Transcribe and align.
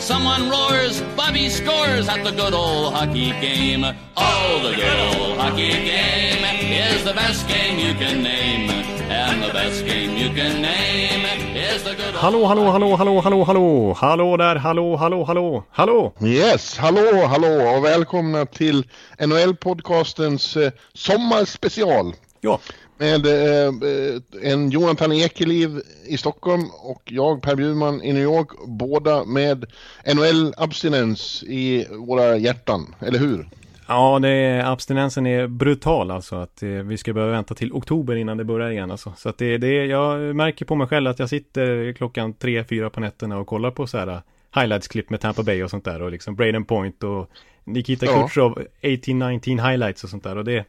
Someone 0.00 0.48
roars, 0.48 1.02
Bobby 1.14 1.48
scores 1.50 2.08
at 2.08 2.24
the 2.24 2.30
good 2.30 2.54
old 2.54 2.94
hockey 2.94 3.30
game. 3.40 3.84
Oh, 4.16 4.60
the 4.62 4.74
good 4.74 5.20
old 5.20 5.38
hockey 5.38 5.68
game 5.72 6.42
is 6.72 7.04
the 7.04 7.12
best 7.12 7.46
game 7.46 7.78
you 7.78 7.92
can 7.94 8.22
name. 8.22 8.70
And 9.10 9.42
the 9.42 9.52
best 9.52 9.84
game 9.84 10.16
you 10.16 10.30
can 10.30 10.62
name 10.62 11.24
is 11.54 11.82
the 11.84 11.94
good 11.94 12.14
old 12.14 12.14
Hallå, 12.14 12.46
hallå, 12.46 12.70
hallå, 12.70 12.96
hallå, 12.96 13.20
hallå, 13.20 13.44
hallå, 13.44 13.92
hallå 13.94 14.36
där, 14.36 14.56
hallå, 14.56 14.96
hallå, 14.96 15.24
hallå, 15.24 15.64
hallå. 15.70 16.12
Yes, 16.22 16.78
hallå, 16.78 17.26
hallå 17.26 17.76
och 17.76 17.84
välkomna 17.84 18.46
till 18.46 18.84
NHL-podcastens 19.18 20.56
eh, 20.56 20.72
sommarspecial. 20.94 22.14
Ja, 22.40 22.60
Med 23.00 23.26
eh, 23.26 23.66
eh, 23.66 24.52
en 24.52 24.70
Jonathan 24.70 25.12
Ekeliv 25.12 25.80
i 26.06 26.16
Stockholm 26.16 26.62
och 26.82 27.02
jag 27.04 27.42
Per 27.42 27.56
Bjurman 27.56 28.02
i 28.02 28.12
New 28.12 28.22
York. 28.22 28.48
Båda 28.66 29.24
med 29.24 29.64
NHL-abstinens 30.04 31.44
i 31.44 31.86
våra 31.90 32.36
hjärtan, 32.36 32.94
eller 33.00 33.18
hur? 33.18 33.48
ja 33.90 34.18
det 34.18 34.28
är, 34.28 34.72
abstinensen 34.72 35.26
är 35.26 35.46
brutal 35.46 36.10
alltså. 36.10 36.36
Att 36.36 36.62
eh, 36.62 36.68
vi 36.68 36.96
ska 36.96 37.12
behöva 37.12 37.32
vänta 37.32 37.54
till 37.54 37.72
oktober 37.72 38.16
innan 38.16 38.36
det 38.36 38.44
börjar 38.44 38.70
igen 38.70 38.90
alltså. 38.90 39.12
Så 39.16 39.28
att 39.28 39.38
det, 39.38 39.58
det, 39.58 39.86
jag 39.86 40.36
märker 40.36 40.64
på 40.64 40.74
mig 40.74 40.86
själv 40.86 41.10
att 41.10 41.18
jag 41.18 41.28
sitter 41.28 41.92
klockan 41.92 42.34
tre, 42.34 42.64
fyra 42.64 42.90
på 42.90 43.00
nätterna 43.00 43.38
och 43.38 43.46
kollar 43.46 43.70
på 43.70 43.86
så 43.86 43.98
här 43.98 44.08
uh, 44.08 44.18
highlights-klipp 44.54 45.10
med 45.10 45.20
Tampa 45.20 45.42
Bay 45.42 45.62
och 45.62 45.70
sånt 45.70 45.84
där. 45.84 46.02
Och 46.02 46.10
liksom 46.10 46.34
Braden 46.34 46.64
Point 46.64 47.02
och 47.02 47.30
Nikita 47.64 48.06
Ja. 48.06 48.22
Kutjerov 48.22 48.58
18-19 48.82 49.70
highlights 49.70 50.04
och 50.04 50.10
sånt 50.10 50.24
där. 50.24 50.36
Och 50.36 50.44
det... 50.44 50.64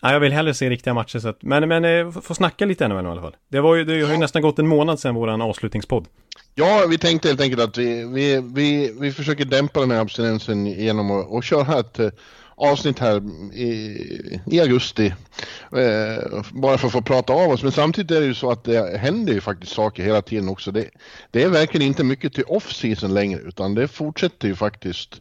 Ja, 0.00 0.12
jag 0.12 0.20
vill 0.20 0.32
hellre 0.32 0.54
se 0.54 0.70
riktiga 0.70 0.94
matcher 0.94 1.18
så 1.18 1.28
att, 1.28 1.42
men, 1.42 1.68
men 1.68 1.84
eh, 1.84 2.10
få 2.10 2.34
snacka 2.34 2.64
lite 2.64 2.88
NHL 2.88 3.06
i 3.06 3.08
alla 3.08 3.20
fall. 3.20 3.36
Det 3.48 3.60
var 3.60 3.74
ju, 3.74 3.84
det 3.84 4.02
har 4.02 4.12
ju 4.12 4.18
nästan 4.18 4.42
gått 4.42 4.58
en 4.58 4.66
månad 4.66 5.00
sedan 5.00 5.14
våran 5.14 5.42
avslutningspodd. 5.42 6.06
Ja, 6.54 6.86
vi 6.88 6.98
tänkte 6.98 7.28
helt 7.28 7.40
enkelt 7.40 7.62
att 7.62 7.78
vi, 7.78 8.04
vi, 8.04 8.40
vi, 8.54 8.96
vi 9.00 9.12
försöker 9.12 9.44
dämpa 9.44 9.80
den 9.80 9.90
här 9.90 10.00
abstinensen 10.00 10.66
genom 10.66 11.10
att 11.10 11.26
och 11.26 11.44
köra 11.44 11.80
ett 11.80 11.98
eh, 11.98 12.08
avsnitt 12.56 12.98
här 12.98 13.22
i, 13.54 14.40
i 14.46 14.60
augusti. 14.60 15.06
Eh, 15.72 16.42
bara 16.52 16.78
för 16.78 16.86
att 16.86 16.92
få 16.92 17.02
prata 17.02 17.32
av 17.32 17.50
oss. 17.50 17.62
Men 17.62 17.72
samtidigt 17.72 18.10
är 18.10 18.20
det 18.20 18.26
ju 18.26 18.34
så 18.34 18.50
att 18.50 18.64
det 18.64 18.98
händer 18.98 19.32
ju 19.32 19.40
faktiskt 19.40 19.72
saker 19.72 20.02
hela 20.02 20.22
tiden 20.22 20.48
också. 20.48 20.70
Det, 20.72 20.90
det 21.30 21.42
är 21.42 21.48
verkligen 21.48 21.86
inte 21.86 22.04
mycket 22.04 22.34
till 22.34 22.44
off-season 22.44 23.14
längre 23.14 23.40
utan 23.40 23.74
det 23.74 23.88
fortsätter 23.88 24.48
ju 24.48 24.54
faktiskt 24.54 25.20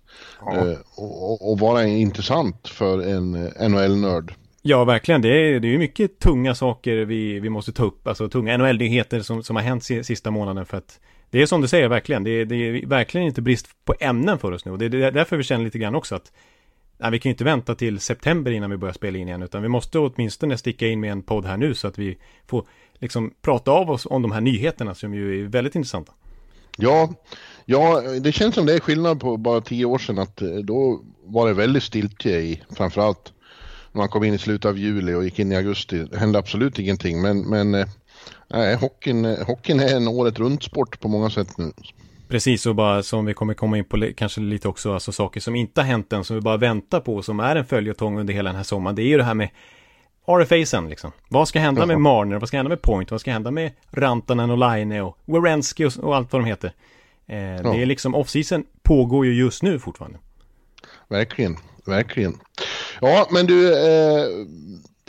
eh, 0.54 0.74
och, 0.96 1.32
och, 1.32 1.52
och 1.52 1.60
vara 1.60 1.84
intressant 1.84 2.68
för 2.68 3.02
en 3.02 3.36
eh, 3.36 3.70
NHL-nörd. 3.70 4.34
Ja, 4.68 4.86
verkligen. 4.86 5.22
Det 5.22 5.30
är, 5.30 5.60
det 5.60 5.74
är 5.74 5.78
mycket 5.78 6.20
tunga 6.20 6.56
saker 6.56 7.06
vi, 7.06 7.40
vi 7.40 7.50
måste 7.50 7.72
ta 7.72 7.84
upp. 7.84 8.08
Alltså 8.08 8.30
tunga 8.30 8.58
NHL-nyheter 8.58 9.22
som, 9.22 9.44
som 9.44 9.56
har 9.56 9.64
hänt 9.64 9.84
sista 9.84 10.32
månaden 10.32 10.66
för 10.66 10.78
att 10.78 11.00
det 11.30 11.42
är 11.42 11.46
som 11.46 11.62
du 11.62 11.68
säger 11.68 11.88
verkligen. 11.88 12.24
Det 12.24 12.30
är, 12.30 12.46
det 12.46 12.56
är 12.56 12.86
verkligen 12.86 13.28
inte 13.28 13.42
brist 13.42 13.68
på 13.86 13.96
ämnen 14.00 14.40
för 14.40 14.52
oss 14.52 14.66
nu. 14.66 14.72
Och 14.72 14.78
det 14.78 14.86
är 14.86 15.12
därför 15.12 15.38
vi 15.38 15.44
känner 15.44 15.66
lite 15.66 15.78
grann 15.78 15.96
också 15.96 16.16
att 16.16 16.32
nej, 16.98 17.12
vi 17.12 17.20
kan 17.20 17.30
ju 17.30 17.34
inte 17.34 17.44
vänta 17.44 17.76
till 17.76 18.00
september 18.00 18.52
innan 18.52 18.70
vi 18.70 18.78
börjar 18.78 18.94
spela 18.94 19.18
in 19.18 19.28
igen. 19.28 19.42
Utan 19.42 19.62
vi 19.62 19.68
måste 19.68 20.00
åtminstone 20.00 20.58
sticka 20.58 20.88
in 20.88 21.00
med 21.00 21.12
en 21.12 21.22
podd 21.22 21.46
här 21.46 21.58
nu 21.58 21.74
så 21.74 21.88
att 21.88 21.98
vi 21.98 22.18
får 22.48 22.66
liksom 22.94 23.34
prata 23.42 23.72
av 23.72 23.92
oss 23.92 24.06
om 24.06 24.22
de 24.22 24.32
här 24.32 24.42
nyheterna 24.42 24.96
som 24.96 25.14
ju 25.14 25.42
är 25.42 25.48
väldigt 25.48 25.76
intressanta. 25.76 26.14
Ja, 26.78 27.14
ja, 27.66 28.02
det 28.02 28.32
känns 28.32 28.56
som 28.56 28.66
det 28.66 28.74
är 28.74 28.80
skillnad 28.80 29.20
på 29.20 29.38
bara 29.38 29.62
tio 29.62 29.86
år 29.86 29.98
sedan 29.98 30.20
att 30.20 30.42
eh, 30.42 30.50
då 30.50 31.02
var 31.24 31.48
det 31.48 31.54
väldigt 31.54 31.84
stiltje 31.84 32.40
i 32.40 32.62
framförallt 32.76 33.34
man 33.96 34.10
kom 34.10 34.24
in 34.24 34.34
i 34.34 34.38
slutet 34.38 34.70
av 34.70 34.78
juli 34.78 35.14
och 35.14 35.24
gick 35.24 35.40
in 35.40 35.52
i 35.52 35.56
augusti. 35.56 35.98
Det 36.12 36.18
hände 36.18 36.40
absolut 36.40 36.80
ingenting 36.80 37.22
men, 37.22 37.42
men 37.50 37.76
eh, 37.76 37.88
nej, 38.50 38.76
hockeyn, 38.76 39.26
eh, 39.26 39.46
hockeyn 39.48 39.80
är 39.80 39.96
en 39.96 40.08
året 40.08 40.40
runt 40.40 40.64
sport 40.64 41.00
på 41.00 41.08
många 41.08 41.30
sätt 41.30 41.58
nu. 41.58 41.72
Precis, 42.28 42.66
och 42.66 42.76
bara 42.76 43.04
som 43.04 43.26
vi 43.26 43.34
kommer 43.34 43.54
komma 43.54 43.78
in 43.78 43.86
på 43.86 44.10
kanske 44.18 44.42
lite 44.42 44.68
också, 44.68 44.94
alltså 44.94 45.12
saker 45.12 45.40
som 45.40 45.56
inte 45.56 45.82
har 45.82 45.86
hänt 45.86 46.14
än, 46.14 46.24
som 46.24 46.36
vi 46.36 46.42
bara 46.42 46.58
väntar 46.58 47.00
på, 47.00 47.22
som 47.22 47.40
är 47.40 47.56
en 47.56 47.66
följetong 47.66 48.20
under 48.20 48.34
hela 48.34 48.50
den 48.50 48.56
här 48.58 48.64
sommaren. 48.64 48.96
Det 48.96 49.02
är 49.02 49.08
ju 49.08 49.18
det 49.18 49.24
här 49.24 49.34
med 49.34 49.50
RFA-sen 50.28 50.90
liksom. 50.90 51.12
Vad 51.30 51.48
ska 51.48 51.60
hända 51.60 51.86
med. 51.86 52.00
Marner? 52.00 52.40
Vad 52.40 52.48
ska 52.48 52.58
hända 52.58 52.70
med 52.70 52.82
Point? 52.82 53.12
Vad 53.12 53.22
ska 53.22 53.32
hända 53.32 53.52
med 53.52 53.72
Rantanen 53.92 54.50
och 54.50 54.58
Laine 54.58 55.02
och 55.02 55.18
Werenski 55.26 55.86
och, 55.86 56.16
allt 56.16 56.34
vad 56.34 56.42
de 56.42 56.46
heter? 56.46 56.68
Eh, 57.28 57.36
Det 57.72 57.82
är 57.82 57.86
liksom, 57.86 58.16
off-season 58.16 58.66
pågår 58.84 59.26
ju 59.26 59.34
just 59.34 59.64
nu 59.64 59.80
fortfarande. 59.80 60.18
Verkligen, 61.08 61.58
verkligen. 61.86 62.38
Ja, 63.02 63.28
men 63.32 63.46
du, 63.46 63.74
eh, 63.74 64.28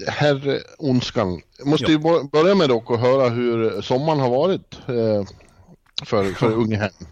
herr 0.08 0.58
Ondskan, 0.78 1.40
måste 1.64 1.92
Ja. 1.92 1.98
ju 2.22 2.28
börja 2.32 2.54
med 2.54 2.68
dock 2.68 2.90
att 2.90 3.00
höra 3.00 3.28
hur 3.28 3.80
sommaren 3.82 4.20
har 4.20 4.30
varit 4.30 4.78
eh, 4.88 5.24
för, 6.06 6.24
för 6.34 6.52
unge 6.52 6.76
herrn. 6.76 7.06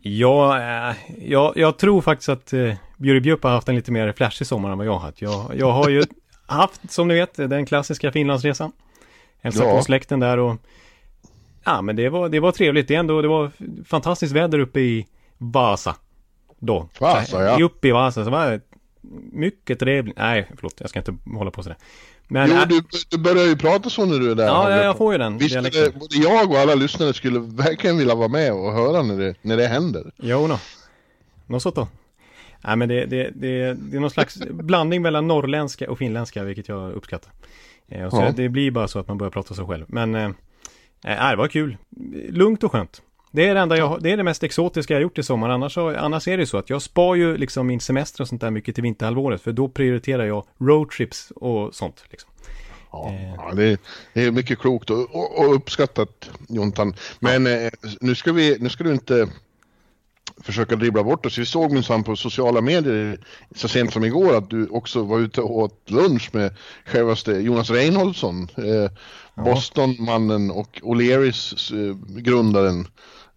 Ja, 0.00 0.58
eh, 0.90 0.96
jag, 1.18 1.52
jag 1.56 1.78
tror 1.78 2.00
faktiskt 2.00 2.28
att 2.28 2.52
eh, 2.52 2.74
Bjupp 2.96 3.42
har 3.44 3.50
haft 3.50 3.68
en 3.68 3.74
lite 3.74 3.92
mer 3.92 4.12
flashig 4.12 4.46
sommar 4.46 4.70
än 4.70 4.78
vad 4.78 4.86
jag 4.86 4.92
har 4.92 4.98
haft. 5.00 5.22
Jag, 5.22 5.52
jag 5.56 5.72
har 5.72 5.88
ju 5.88 6.02
haft, 6.46 6.92
som 6.92 7.08
ni 7.08 7.14
vet, 7.14 7.34
den 7.36 7.66
klassiska 7.66 8.12
Finlandsresan. 8.12 8.72
Hälsa 9.42 9.64
Ja. 9.64 9.76
på 9.76 9.82
släkten 9.82 10.20
där 10.20 10.38
och 10.38 10.56
Ja, 11.64 11.82
men 11.82 11.96
det 11.96 12.08
var, 12.08 12.28
det 12.28 12.40
var 12.40 12.52
trevligt. 12.52 12.88
Det, 12.88 12.94
ändå, 12.94 13.22
det 13.22 13.28
var 13.28 13.50
fantastiskt 13.84 14.32
väder 14.32 14.58
uppe 14.58 14.80
i 14.80 15.06
Vasa. 15.38 15.96
Då. 16.58 16.88
Vasa, 17.00 17.44
ja. 17.44 17.64
Uppe 17.64 17.88
i 17.88 17.92
Vasa. 17.92 18.24
Så 18.24 18.30
det 18.30 18.36
var 18.36 18.60
mycket 19.32 19.78
trevligt. 19.78 20.16
Nej, 20.18 20.48
förlåt. 20.56 20.74
Jag 20.80 20.90
ska 20.90 20.98
inte 20.98 21.14
hålla 21.38 21.50
på 21.50 21.62
sådär. 21.62 21.78
Men, 22.28 22.50
Jo, 22.50 22.56
du, 22.68 22.80
du 23.10 23.18
börjar 23.18 23.44
ju 23.46 23.56
prata 23.56 23.90
så 23.90 24.04
när 24.06 24.18
du 24.18 24.30
är 24.30 24.34
där. 24.34 24.46
ja, 24.46 24.70
jag, 24.70 24.84
jag 24.84 24.96
får 24.96 25.12
ju 25.12 25.18
den 25.18 25.38
Visst, 25.38 25.52
dialekten. 25.52 25.82
det, 25.84 25.98
både 25.98 26.16
jag 26.16 26.50
och 26.50 26.56
alla 26.58 26.74
lyssnare 26.74 27.14
skulle 27.14 27.38
verkligen 27.38 27.96
vilja 27.98 28.14
vara 28.14 28.28
med 28.28 28.52
och 28.52 28.72
höra 28.72 29.02
när 29.02 29.18
det, 29.18 29.34
när 29.42 29.56
det 29.56 29.66
händer. 29.66 30.10
Jo, 30.16 30.46
no. 30.46 30.58
Något 31.46 31.62
sånt 31.62 31.74
då. 31.74 31.88
Nej, 32.64 32.76
men 32.76 32.88
det, 32.88 33.06
det, 33.06 33.30
det, 33.34 33.74
det 33.74 33.96
är 33.96 34.00
någon 34.00 34.10
slags 34.10 34.36
blandning 34.50 35.02
mellan 35.02 35.26
norrländska 35.28 35.90
och 35.90 35.98
finländska, 35.98 36.44
vilket 36.44 36.68
jag 36.68 36.92
uppskattar. 36.92 37.32
Eh, 37.88 38.04
och 38.04 38.10
så 38.12 38.16
Ja. 38.22 38.32
Det 38.36 38.48
blir 38.48 38.70
bara 38.70 38.88
så 38.88 38.98
att 38.98 39.08
man 39.08 39.18
börjar 39.18 39.30
prata 39.30 39.54
sig 39.54 39.64
själv. 39.66 39.84
Men 39.88 40.14
eh, 40.14 40.30
nej, 41.04 41.30
det 41.30 41.36
var 41.36 41.48
kul. 41.48 41.76
Lugnt 42.28 42.64
och 42.64 42.72
skönt. 42.72 43.02
Det 43.36 43.48
är 43.48 43.54
det 43.54 43.60
enda 43.60 43.76
jag 43.76 44.02
det 44.02 44.10
är 44.10 44.16
det 44.16 44.22
mest 44.22 44.42
exotiska 44.42 44.94
jag 44.94 45.02
gjort 45.02 45.18
i 45.18 45.22
sommar. 45.22 45.48
Annars, 45.48 45.78
annars 45.78 46.28
är 46.28 46.38
det 46.38 46.46
så 46.46 46.58
att 46.58 46.70
jag 46.70 46.82
spar 46.82 47.14
ju 47.14 47.36
liksom 47.36 47.66
min 47.66 47.80
semester 47.80 48.22
och 48.22 48.28
sånt 48.28 48.40
där 48.40 48.50
mycket 48.50 48.74
till 48.74 48.82
vinterhalvåret. 48.82 49.42
För 49.42 49.52
då 49.52 49.68
prioriterar 49.68 50.24
jag 50.24 50.44
roadtrips 50.58 51.32
och 51.36 51.74
sånt. 51.74 52.04
Liksom. 52.10 52.30
Ja, 52.92 53.12
Eh. 53.12 53.34
ja, 53.36 53.54
det, 53.54 53.80
det 54.12 54.24
är 54.24 54.30
mycket 54.30 54.58
klokt 54.58 54.90
och, 54.90 55.14
och, 55.14 55.38
och 55.38 55.54
uppskattat 55.54 56.30
Jontan. 56.48 56.94
Men 57.18 57.46
eh, 57.46 57.70
nu, 58.00 58.14
ska 58.14 58.32
vi, 58.32 58.56
nu 58.60 58.68
ska 58.68 58.84
du 58.84 58.92
inte 58.92 59.28
försöka 60.42 60.76
dribbla 60.76 61.02
bort 61.02 61.26
oss. 61.26 61.38
Vi 61.38 61.46
såg 61.46 61.72
minsann 61.72 62.04
på 62.04 62.16
sociala 62.16 62.60
medier 62.60 63.18
så 63.54 63.68
sent 63.68 63.92
som 63.92 64.04
igår 64.04 64.36
att 64.36 64.50
du 64.50 64.66
också 64.66 65.02
var 65.02 65.18
ute 65.18 65.40
och 65.40 65.58
åt 65.58 65.90
lunch 65.90 66.30
med 66.32 66.54
självaste 66.84 67.32
Jonas 67.32 67.70
Reinholdsson. 67.70 68.48
Eh, 68.56 68.90
Bostonmannen 69.44 70.50
och 70.50 70.80
O'Learys 70.82 71.74
eh, 71.74 71.96
grundaren. 72.22 72.86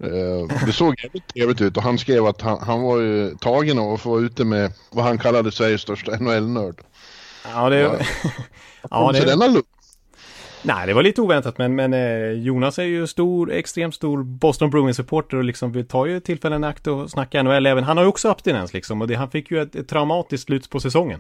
Eh, 0.04 0.66
det 0.66 0.72
såg 0.72 1.00
jävligt 1.04 1.28
trevligt 1.28 1.62
ut 1.62 1.78
och 1.78 1.84
han 1.84 1.98
skrev 1.98 2.26
att 2.26 2.42
han, 2.42 2.60
han 2.62 2.82
var 2.82 3.00
ju 3.00 3.36
tagen 3.36 3.80
av 3.80 3.94
att 3.94 4.02
få 4.02 4.10
vara 4.10 4.22
ute 4.22 4.46
med 4.46 4.72
vad 4.92 5.06
han 5.06 5.18
kallade 5.18 5.52
Sveriges 5.52 5.82
största 5.82 6.12
NHL-nörd. 6.12 6.76
Ja, 7.54 7.70
det... 7.70 7.80
Ja. 7.80 8.00
ja, 8.90 9.12
det... 9.12 9.26
denna 9.26 9.48
lugn. 9.48 9.64
Nej, 10.62 10.88
det 10.88 10.94
var 10.94 11.04
lite 11.04 11.22
oväntat, 11.22 11.58
men, 11.58 11.76
men 11.76 11.94
eh, 11.94 12.32
Jonas 12.32 12.80
är 12.80 12.84
ju 12.84 13.08
stor, 13.08 13.52
extremt 13.52 13.96
stor 13.96 14.24
Boston 14.24 14.70
Bruins-supporter 14.70 15.38
och 15.38 15.44
liksom 15.44 15.72
vi 15.72 15.84
tar 15.84 16.06
ju 16.06 16.20
tillfällen 16.20 16.64
i 16.64 16.68
akt 16.68 16.88
och 16.88 17.10
snackar 17.10 17.44
NHL 17.44 17.66
även. 17.66 17.84
Han 17.84 17.98
har 17.98 18.04
ju 18.04 18.10
också 18.10 18.30
abstinens 18.30 18.74
liksom 18.74 19.02
och 19.02 19.08
det, 19.08 19.16
han 19.16 19.30
fick 19.30 19.52
ju 19.52 19.62
ett, 19.62 19.76
ett 19.76 19.88
traumatiskt 19.88 20.46
slut 20.46 20.70
på 20.70 20.80
säsongen. 20.80 21.20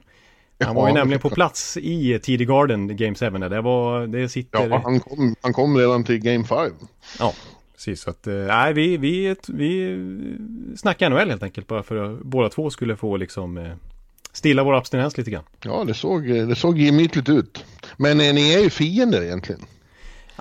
Han 0.64 0.76
var 0.76 0.88
ju 0.88 0.94
Ja, 0.94 1.00
nämligen 1.00 1.22
på 1.22 1.30
plats 1.30 1.78
i 1.78 2.20
TD 2.20 2.46
Garden, 2.46 2.98
Game 2.98 3.16
7. 3.16 3.30
där. 3.30 3.50
Det 3.50 3.62
var, 3.62 4.08
det 4.08 4.30
sitter... 4.30 4.70
Ja, 4.70 4.82
han 4.84 5.00
kom, 5.00 5.36
han 5.42 5.54
kom 5.54 5.78
redan 5.78 6.04
till 6.04 6.20
Game 6.20 6.44
5. 6.44 6.72
Ja, 7.20 7.34
precis. 7.80 8.02
Så 8.02 8.10
att, 8.10 8.28
eh, 8.28 8.34
nej, 8.34 8.74
vi, 8.74 8.98
vi, 8.98 9.36
vi 9.48 9.98
snackar 10.78 11.10
NHL 11.10 11.30
helt 11.30 11.44
enkelt 11.44 11.68
bara 11.68 11.84
för 11.84 11.96
att 11.96 12.20
båda 12.22 12.50
två 12.50 12.70
skulle 12.70 12.96
få 12.96 13.18
liksom 13.18 13.58
eh, 13.58 13.72
stilla 14.32 14.64
vår 14.64 14.76
abstinens 14.78 15.18
lite 15.18 15.32
grann. 15.32 15.44
Ja, 15.64 15.84
det 15.88 15.94
såg, 15.94 16.28
det 16.28 16.56
såg 16.56 16.78
gemytligt 16.78 17.30
ut. 17.30 17.66
Men 17.98 18.22
eh, 18.22 18.34
ni 18.34 18.54
är 18.54 18.60
ju 18.60 18.70
fiender 18.70 19.22
egentligen. 19.22 19.62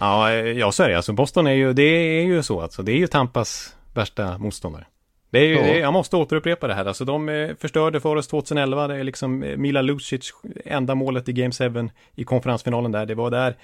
Ja, 0.01 0.33
eh, 0.33 0.37
ja 0.37 0.73
så 0.73 0.83
är 0.83 0.89
det. 0.89 0.97
Alltså 0.97 1.13
Boston 1.13 1.47
är 1.47 1.53
ju, 1.53 1.73
det 1.73 1.83
är 1.83 2.23
ju 2.23 2.43
så 2.43 2.61
alltså. 2.61 2.83
Det 2.83 2.93
är 2.93 2.97
ju 2.97 3.07
Tampas 3.07 3.77
värsta 3.95 4.39
motståndare. 4.39 4.85
Det 5.31 5.39
är 5.39 5.45
ju, 5.45 5.55
Ja. 5.55 5.63
det, 5.63 5.79
jag 5.79 5.93
måste 5.93 6.17
återupprepa 6.17 6.67
det 6.67 6.75
här. 6.75 6.85
Alltså 6.85 7.05
de 7.05 7.29
eh, 7.29 7.51
förstörde 7.61 8.01
för 8.01 8.17
oss 8.17 8.29
2011. 8.29 8.89
Det 8.89 8.97
är 8.97 9.05
liksom 9.05 9.43
eh, 9.43 9.57
Mila 9.57 9.83
Lucic 9.83 10.33
enda 10.65 10.95
målet 10.95 11.29
i 11.29 11.33
Game 11.33 11.53
7 11.53 11.89
i 12.15 12.25
konferensfinalen 12.25 12.93
där. 12.93 13.07
Det 13.07 13.15
var 13.15 13.31
där 13.31 13.57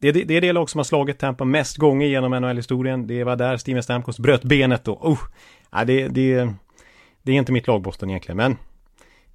det, 0.00 0.08
är 0.08 0.12
det, 0.12 0.24
det 0.24 0.34
är 0.34 0.40
det 0.40 0.52
lag 0.52 0.70
som 0.70 0.78
har 0.78 0.84
slagit 0.84 1.18
Tampa 1.18 1.44
mest 1.44 1.76
gånger 1.76 2.06
genom 2.06 2.32
NHL-historien. 2.32 3.06
Det 3.06 3.24
var 3.24 3.36
där 3.36 3.56
Steven 3.56 3.82
Stamkos 3.82 4.18
bröt 4.18 4.42
benet 4.42 4.84
då. 4.84 4.92
Oh, 4.92 5.18
ja, 5.72 5.84
det, 5.84 6.08
det, 6.08 6.54
det 7.22 7.32
är 7.32 7.36
inte 7.36 7.52
mitt 7.52 7.66
lag 7.66 7.82
Boston 7.82 8.10
egentligen, 8.10 8.36
men 8.36 8.56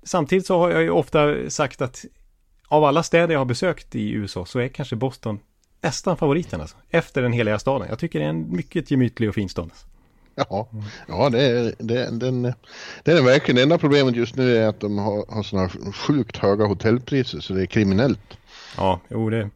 samtidigt 0.04 0.46
så 0.46 0.60
har 0.60 0.72
jag 0.72 0.82
ju 0.82 0.90
ofta 0.90 1.50
sagt 1.50 1.82
att 1.82 2.06
av 2.68 2.84
alla 2.84 3.04
städer 3.04 3.34
jag 3.34 3.40
har 3.40 3.46
besökt 3.46 3.96
i 3.96 4.12
USA 4.12 4.46
så 4.46 4.60
är 4.60 4.68
kanske 4.68 4.96
Boston 4.96 5.40
nästan 5.82 6.18
favoriten 6.18 6.62
alltså. 6.62 6.78
Efter 6.90 7.22
den 7.22 7.34
heliga 7.34 7.60
staden. 7.60 7.88
Jag 7.90 8.00
tycker 8.00 8.20
det 8.20 8.26
är 8.26 8.30
en 8.30 8.56
mycket 8.56 8.92
gemytlig 8.92 9.30
och 9.30 9.36
fin 9.36 9.50
stad. 9.50 9.64
Alltså. 9.64 9.88
Ja, 10.36 10.68
ja 11.08 11.30
det, 11.30 11.44
är, 11.44 11.74
det, 11.80 12.20
den, 12.20 12.42
det 13.04 13.12
är 13.12 13.22
verkligen. 13.24 13.56
Det 13.56 13.64
enda 13.64 13.78
problemet 13.78 14.16
just 14.16 14.36
nu 14.36 14.58
är 14.58 14.68
att 14.68 14.80
de 14.80 14.98
har, 14.98 15.26
har 15.36 15.44
sådana 15.44 15.70
sjukt 15.94 16.38
höga 16.38 16.66
hotellpriser 16.66 17.40
så 17.40 17.54
det 17.54 17.62
är 17.62 17.66
kriminellt. 17.66 18.38
Ja, 18.78 19.00
jo 19.10 19.30
det, 19.30 19.50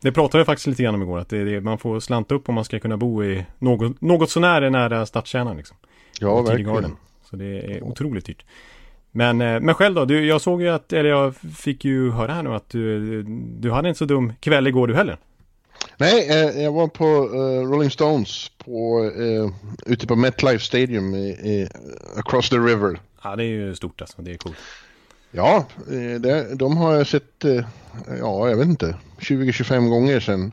det 0.00 0.12
pratade 0.12 0.40
jag 0.40 0.46
faktiskt 0.46 0.66
lite 0.66 0.82
grann 0.82 0.94
om 0.94 1.02
igår. 1.02 1.18
Att 1.18 1.28
det, 1.28 1.44
det, 1.44 1.60
man 1.60 1.78
får 1.78 2.00
slanta 2.00 2.34
upp 2.34 2.48
om 2.48 2.54
man 2.54 2.64
ska 2.64 2.78
kunna 2.78 2.96
bo 2.96 3.24
i 3.24 3.44
något, 3.58 4.00
något 4.00 4.30
sånär 4.30 4.70
nära 4.70 5.06
stadskärnan. 5.06 5.56
Liksom. 5.56 5.76
Ja, 6.20 6.42
verkligen. 6.42 6.96
Så 7.30 7.36
det 7.36 7.44
är 7.44 7.82
otroligt 7.82 8.26
dyrt. 8.26 8.44
Men, 9.10 9.40
eh, 9.40 9.60
men 9.60 9.74
själv 9.74 9.94
då? 9.94 10.04
Du, 10.04 10.26
jag 10.26 10.40
såg 10.40 10.62
ju 10.62 10.68
att, 10.68 10.92
eller 10.92 11.10
jag 11.10 11.36
fick 11.36 11.84
ju 11.84 12.10
höra 12.10 12.32
här 12.32 12.42
nu 12.42 12.54
att 12.54 12.68
du, 12.68 13.22
du 13.58 13.70
hade 13.70 13.88
inte 13.88 13.98
så 13.98 14.04
dum 14.04 14.32
kväll 14.40 14.66
igår 14.66 14.86
du 14.86 14.94
heller. 14.94 15.18
Nej, 15.96 16.28
eh, 16.30 16.62
jag 16.62 16.72
var 16.72 16.88
på 16.88 17.04
uh, 17.04 17.70
Rolling 17.70 17.90
Stones 17.90 18.50
på, 18.64 19.00
uh, 19.00 19.50
ute 19.86 20.06
på 20.06 20.16
MetLife 20.16 20.64
Stadium 20.64 21.14
i, 21.14 21.28
i, 21.28 21.68
across 22.16 22.50
the 22.50 22.56
river. 22.56 23.00
Ja, 23.22 23.36
det 23.36 23.44
är 23.44 23.46
ju 23.46 23.74
stort 23.74 24.00
alltså. 24.00 24.22
Det 24.22 24.30
är 24.30 24.36
coolt. 24.36 24.56
Ja, 25.38 25.64
eh, 25.90 26.20
det, 26.20 26.54
de 26.54 26.76
har 26.76 26.94
jag 26.94 27.06
sett, 27.06 27.44
eh, 27.44 27.64
ja, 28.18 28.48
jag 28.48 28.56
vet 28.56 28.66
inte, 28.68 28.94
20-25 29.18 29.88
gånger 29.88 30.20
sedan 30.20 30.52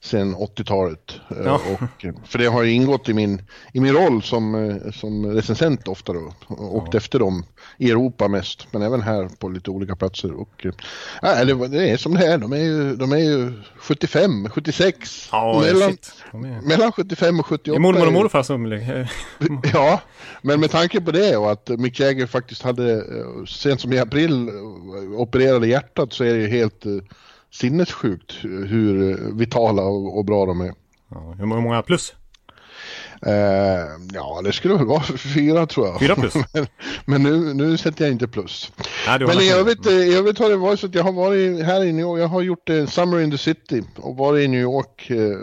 sen 0.00 0.36
80-talet. 0.36 1.20
Eh, 1.30 1.36
ja. 1.44 1.54
Och, 1.54 2.04
för 2.28 2.38
det 2.38 2.46
har 2.46 2.62
ju 2.62 2.72
ingått 2.72 3.08
i 3.08 3.14
min, 3.14 3.42
i 3.72 3.80
min 3.80 3.94
roll 3.94 4.22
som, 4.22 4.54
eh, 4.54 4.92
som 4.92 5.26
recensent 5.26 5.88
ofta 5.88 6.12
då. 6.12 6.32
Åkt 6.48 6.94
ja. 6.94 6.98
efter 6.98 7.18
dem 7.18 7.44
i 7.78 7.90
Europa 7.90 8.28
mest, 8.28 8.66
men 8.70 8.82
även 8.82 9.02
här 9.02 9.28
på 9.38 9.48
lite 9.48 9.70
olika 9.70 9.96
platser. 9.96 10.40
Och, 10.40 10.66
äh, 11.22 11.46
det, 11.46 11.68
det 11.68 11.90
är 11.90 11.96
som 11.96 12.14
det 12.14 12.26
är, 12.26 12.38
de 12.38 12.52
är 12.52 12.56
ju, 12.56 12.96
de 12.96 13.12
är 13.12 13.16
ju 13.16 13.52
75, 13.76 14.48
76. 14.50 15.28
Ja, 15.32 15.60
mellan, 15.60 15.90
är... 15.90 16.68
mellan 16.68 16.92
75 16.92 17.40
och 17.40 17.46
78. 17.46 17.80
Mormor 17.80 18.06
och 18.06 18.12
morfar 18.12 18.42
som... 18.42 18.66
ja, 19.72 20.00
men 20.42 20.60
med 20.60 20.70
tanke 20.70 21.00
på 21.00 21.10
det 21.10 21.36
och 21.36 21.52
att 21.52 21.68
Mick 21.68 22.00
Jagger 22.00 22.26
faktiskt 22.26 22.62
hade, 22.62 23.04
sent 23.46 23.80
som 23.80 23.92
i 23.92 23.98
april, 23.98 24.50
opererade 25.16 25.66
hjärtat 25.66 26.12
så 26.12 26.24
är 26.24 26.34
det 26.34 26.40
ju 26.40 26.48
helt 26.48 26.84
sinnessjukt 27.56 28.32
hur 28.42 29.16
vitala 29.32 29.82
och, 29.82 30.18
och 30.18 30.24
bra 30.24 30.46
de 30.46 30.60
är. 30.60 30.74
Ja, 31.08 31.34
hur 31.38 31.46
många 31.46 31.82
plus? 31.82 32.14
Uh, 33.26 33.32
ja, 34.12 34.40
det 34.44 34.52
skulle 34.52 34.74
väl 34.74 34.86
vara 34.86 35.02
fyra 35.02 35.66
tror 35.66 35.86
jag. 35.86 36.00
Fyra 36.00 36.14
plus? 36.14 36.34
men, 36.52 36.66
men 37.04 37.22
nu, 37.22 37.54
nu 37.54 37.76
sätter 37.76 38.04
jag 38.04 38.12
inte 38.12 38.28
plus. 38.28 38.72
Nej, 39.06 39.18
men 39.20 39.40
i 39.40 39.50
övrigt, 39.50 39.86
i 39.86 40.14
övrigt 40.14 40.38
har 40.38 40.50
det 40.50 40.56
varit 40.56 40.80
så 40.80 40.86
att 40.86 40.94
jag 40.94 41.04
har 41.04 41.12
varit 41.12 41.64
här 41.64 41.84
i 41.84 41.92
New 41.92 42.06
York. 42.06 42.20
Jag 42.20 42.28
har 42.28 42.42
gjort 42.42 42.70
eh, 42.70 42.86
Summer 42.86 43.20
in 43.20 43.30
the 43.30 43.38
City 43.38 43.82
och 43.96 44.16
varit 44.16 44.44
i 44.44 44.48
New 44.48 44.60
York 44.60 45.10
eh, 45.10 45.36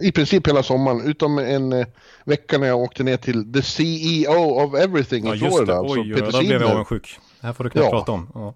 i 0.00 0.12
princip 0.12 0.48
hela 0.48 0.62
sommaren. 0.62 1.00
Utom 1.06 1.38
en 1.38 1.72
eh, 1.72 1.86
vecka 2.24 2.58
när 2.58 2.66
jag 2.66 2.78
åkte 2.78 3.02
ner 3.02 3.16
till 3.16 3.52
the 3.52 3.62
CEO 3.62 4.64
of 4.64 4.74
everything 4.74 5.26
ja, 5.26 5.34
i 5.34 5.38
Florida. 5.38 5.80
Oj, 5.80 5.98
alltså 5.98 6.24
Peter 6.24 6.32
då 6.32 6.38
blev 6.38 6.62
jag 6.62 6.70
avundsjuk. 6.70 7.18
Det 7.40 7.46
här 7.46 7.54
får 7.54 7.64
du 7.64 7.70
knappt 7.70 7.84
ja. 7.84 7.90
prata 7.90 8.12
om. 8.12 8.30
Ja. 8.34 8.54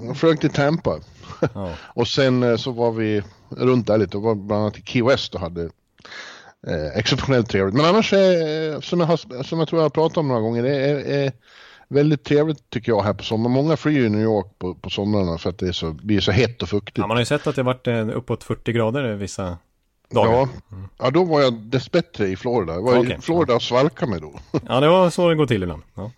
Jag 0.00 0.16
flög 0.16 0.40
till 0.40 0.50
Tampa. 0.50 1.00
Ja. 1.54 1.74
och 1.94 2.08
sen 2.08 2.42
eh, 2.42 2.56
så 2.56 2.72
var 2.72 2.92
vi 2.92 3.22
runt 3.48 3.86
där 3.86 3.98
lite 3.98 4.16
och 4.16 4.22
var 4.22 4.34
bland 4.34 4.62
annat 4.62 4.78
i 4.78 4.82
Key 4.82 5.02
West 5.02 5.34
och 5.34 5.40
hade 5.40 5.62
eh, 6.66 6.96
exceptionellt 6.96 7.48
trevligt. 7.48 7.74
Men 7.74 7.84
annars 7.84 8.12
är, 8.12 8.80
som 8.80 9.00
jag, 9.00 9.06
har, 9.06 9.42
som 9.42 9.58
jag 9.58 9.68
tror 9.68 9.80
jag 9.80 9.84
har 9.84 9.90
pratat 9.90 10.16
om 10.16 10.28
några 10.28 10.40
gånger, 10.40 10.62
det 10.62 10.76
är, 10.76 10.96
är 10.96 11.32
väldigt 11.88 12.24
trevligt 12.24 12.70
tycker 12.70 12.92
jag 12.92 13.02
här 13.02 13.14
på 13.14 13.24
sommaren. 13.24 13.52
Många 13.52 13.76
flyr 13.76 14.04
i 14.04 14.10
New 14.10 14.22
York 14.22 14.46
på, 14.58 14.74
på 14.74 14.90
somrarna 14.90 15.38
för 15.38 15.50
att 15.50 15.58
det 15.58 15.68
är 15.68 15.72
så, 15.72 15.92
blir 15.92 16.20
så 16.20 16.32
hett 16.32 16.62
och 16.62 16.68
fuktigt. 16.68 16.98
Ja, 16.98 17.06
man 17.06 17.16
har 17.16 17.22
ju 17.22 17.26
sett 17.26 17.46
att 17.46 17.56
det 17.56 17.62
varit 17.62 17.86
eh, 17.86 18.08
uppåt 18.08 18.44
40 18.44 18.72
grader 18.72 19.14
vissa 19.14 19.58
dagar. 20.12 20.32
Ja, 20.32 20.48
mm. 20.72 20.88
ja 20.98 21.10
då 21.10 21.24
var 21.24 21.40
jag 21.40 21.54
dessbättre 21.54 22.28
i 22.28 22.36
Florida. 22.36 22.72
Jag 22.72 22.82
var 22.82 22.98
okay. 22.98 23.16
i 23.18 23.20
Florida 23.20 23.54
och 23.54 23.62
svalkade 23.62 24.10
mig 24.10 24.20
då. 24.20 24.32
ja, 24.68 24.80
det 24.80 24.88
var 24.88 25.10
så 25.10 25.28
det 25.28 25.34
går 25.34 25.46
till 25.46 25.62
ibland. 25.62 25.82
Ja. 25.94 26.10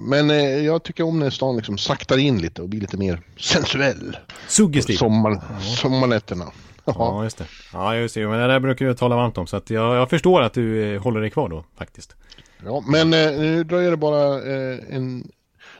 Men 0.00 0.30
eh, 0.30 0.36
jag 0.36 0.82
tycker 0.82 1.04
om 1.04 1.18
när 1.18 1.30
stan 1.30 1.56
liksom 1.56 1.78
saktar 1.78 2.18
in 2.18 2.38
lite 2.38 2.62
och 2.62 2.68
blir 2.68 2.80
lite 2.80 2.96
mer 2.96 3.20
sensuell. 3.36 4.16
Suggestiv. 4.48 4.96
Sommar, 4.96 5.30
ja. 5.30 5.60
Sommarnätterna. 5.60 6.44
Ja, 6.94 7.24
just 7.24 7.38
det. 7.38 7.46
Ja, 7.72 7.96
just 7.96 8.14
det. 8.14 8.28
Men 8.28 8.38
det 8.38 8.46
där 8.46 8.60
brukar 8.60 8.86
jag 8.86 8.98
tala 8.98 9.16
varmt 9.16 9.38
om. 9.38 9.46
Så 9.46 9.56
att 9.56 9.70
jag, 9.70 9.96
jag 9.96 10.10
förstår 10.10 10.42
att 10.42 10.52
du 10.52 10.94
eh, 10.94 11.02
håller 11.02 11.20
dig 11.20 11.30
kvar 11.30 11.48
då 11.48 11.64
faktiskt. 11.78 12.16
Ja, 12.64 12.82
men 12.86 13.14
eh, 13.14 13.30
nu 13.30 13.64
dröjer 13.64 13.90
det 13.90 13.96
bara 13.96 14.34
eh, 14.34 14.78
en 14.90 15.28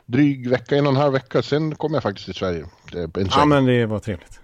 dryg 0.05 0.49
vecka, 0.49 0.75
en 0.75 0.85
och 0.85 0.91
en 0.91 0.97
halv 0.97 1.13
vecka. 1.13 1.41
Sen 1.41 1.75
kommer 1.75 1.95
jag 1.95 2.03
faktiskt 2.03 2.25
till 2.25 2.35
Sverige. 2.35 2.65
ja, 3.31 3.45
men 3.45 3.65
det 3.65 3.85
var 3.85 3.99
trevligt. 3.99 4.39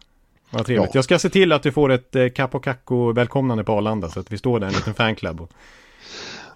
Vad 0.53 0.65
trevligt. 0.65 0.89
Ja. 0.94 0.97
Jag 0.97 1.03
ska 1.03 1.19
se 1.19 1.29
till 1.29 1.51
att 1.51 1.63
du 1.63 1.71
får 1.71 1.91
ett 1.91 2.15
eh, 2.15 2.29
Capo 2.29 2.59
Cacco 2.59 3.11
välkomnande 3.11 3.63
på 3.63 3.73
Arlanda 3.73 4.09
så 4.09 4.19
att 4.19 4.31
vi 4.31 4.38
står 4.38 4.59
där 4.59 4.67
en 4.67 4.73
liten 4.73 4.94
fanclub. 4.94 5.41
Och... 5.41 5.50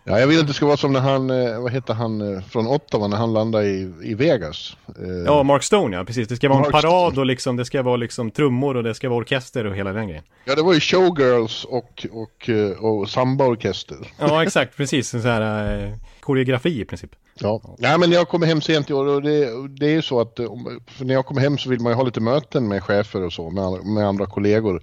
Ja, 0.03 0.19
jag 0.19 0.27
vill 0.27 0.39
att 0.39 0.47
det 0.47 0.53
ska 0.53 0.65
vara 0.65 0.77
som 0.77 0.93
när 0.93 0.99
han, 0.99 1.29
eh, 1.29 1.61
vad 1.61 1.71
heter 1.71 1.93
han 1.93 2.35
eh, 2.35 2.41
från 2.41 2.67
Ottawa 2.67 3.07
när 3.07 3.17
han 3.17 3.33
landade 3.33 3.67
i, 3.67 3.93
i 4.03 4.13
Vegas. 4.13 4.77
Eh, 4.87 5.07
ja, 5.25 5.43
Mark 5.43 5.63
Stone 5.63 5.97
ja, 5.97 6.03
precis. 6.03 6.27
Det 6.27 6.35
ska 6.35 6.49
vara 6.49 6.59
Mark 6.59 6.67
en 6.67 6.81
parad 6.81 7.19
och 7.19 7.25
liksom, 7.25 7.57
det 7.57 7.65
ska 7.65 7.83
vara 7.83 7.95
liksom 7.95 8.31
trummor 8.31 8.77
och 8.77 8.83
det 8.83 8.95
ska 8.95 9.09
vara 9.09 9.19
orkester 9.19 9.65
och 9.65 9.75
hela 9.75 9.93
den 9.93 10.07
grejen. 10.07 10.23
Ja, 10.45 10.55
det 10.55 10.61
var 10.61 10.73
ju 10.73 10.79
showgirls 10.79 11.65
och, 11.65 12.07
och, 12.11 12.49
och 12.79 13.09
sambaorkester. 13.09 13.97
Ja, 14.19 14.43
exakt, 14.43 14.77
precis. 14.77 15.13
En 15.13 15.21
sån 15.21 15.31
här 15.31 15.97
koreografi 16.27 16.81
i 16.81 16.85
princip. 16.85 17.11
Ja. 17.39 17.61
ja, 17.77 17.97
men 17.97 18.11
jag 18.11 18.29
kommer 18.29 18.47
hem 18.47 18.61
sent 18.61 18.89
i 18.89 18.93
år 18.93 19.05
och 19.05 19.21
det, 19.21 19.67
det 19.67 19.85
är 19.85 19.91
ju 19.91 20.01
så 20.01 20.21
att 20.21 20.39
när 20.99 21.13
jag 21.13 21.25
kommer 21.25 21.41
hem 21.41 21.57
så 21.57 21.69
vill 21.69 21.79
man 21.79 21.91
ju 21.91 21.95
ha 21.95 22.03
lite 22.03 22.19
möten 22.19 22.67
med 22.67 22.83
chefer 22.83 23.23
och 23.23 23.33
så, 23.33 23.49
med, 23.49 23.85
med 23.85 24.07
andra 24.07 24.25
kollegor. 24.25 24.81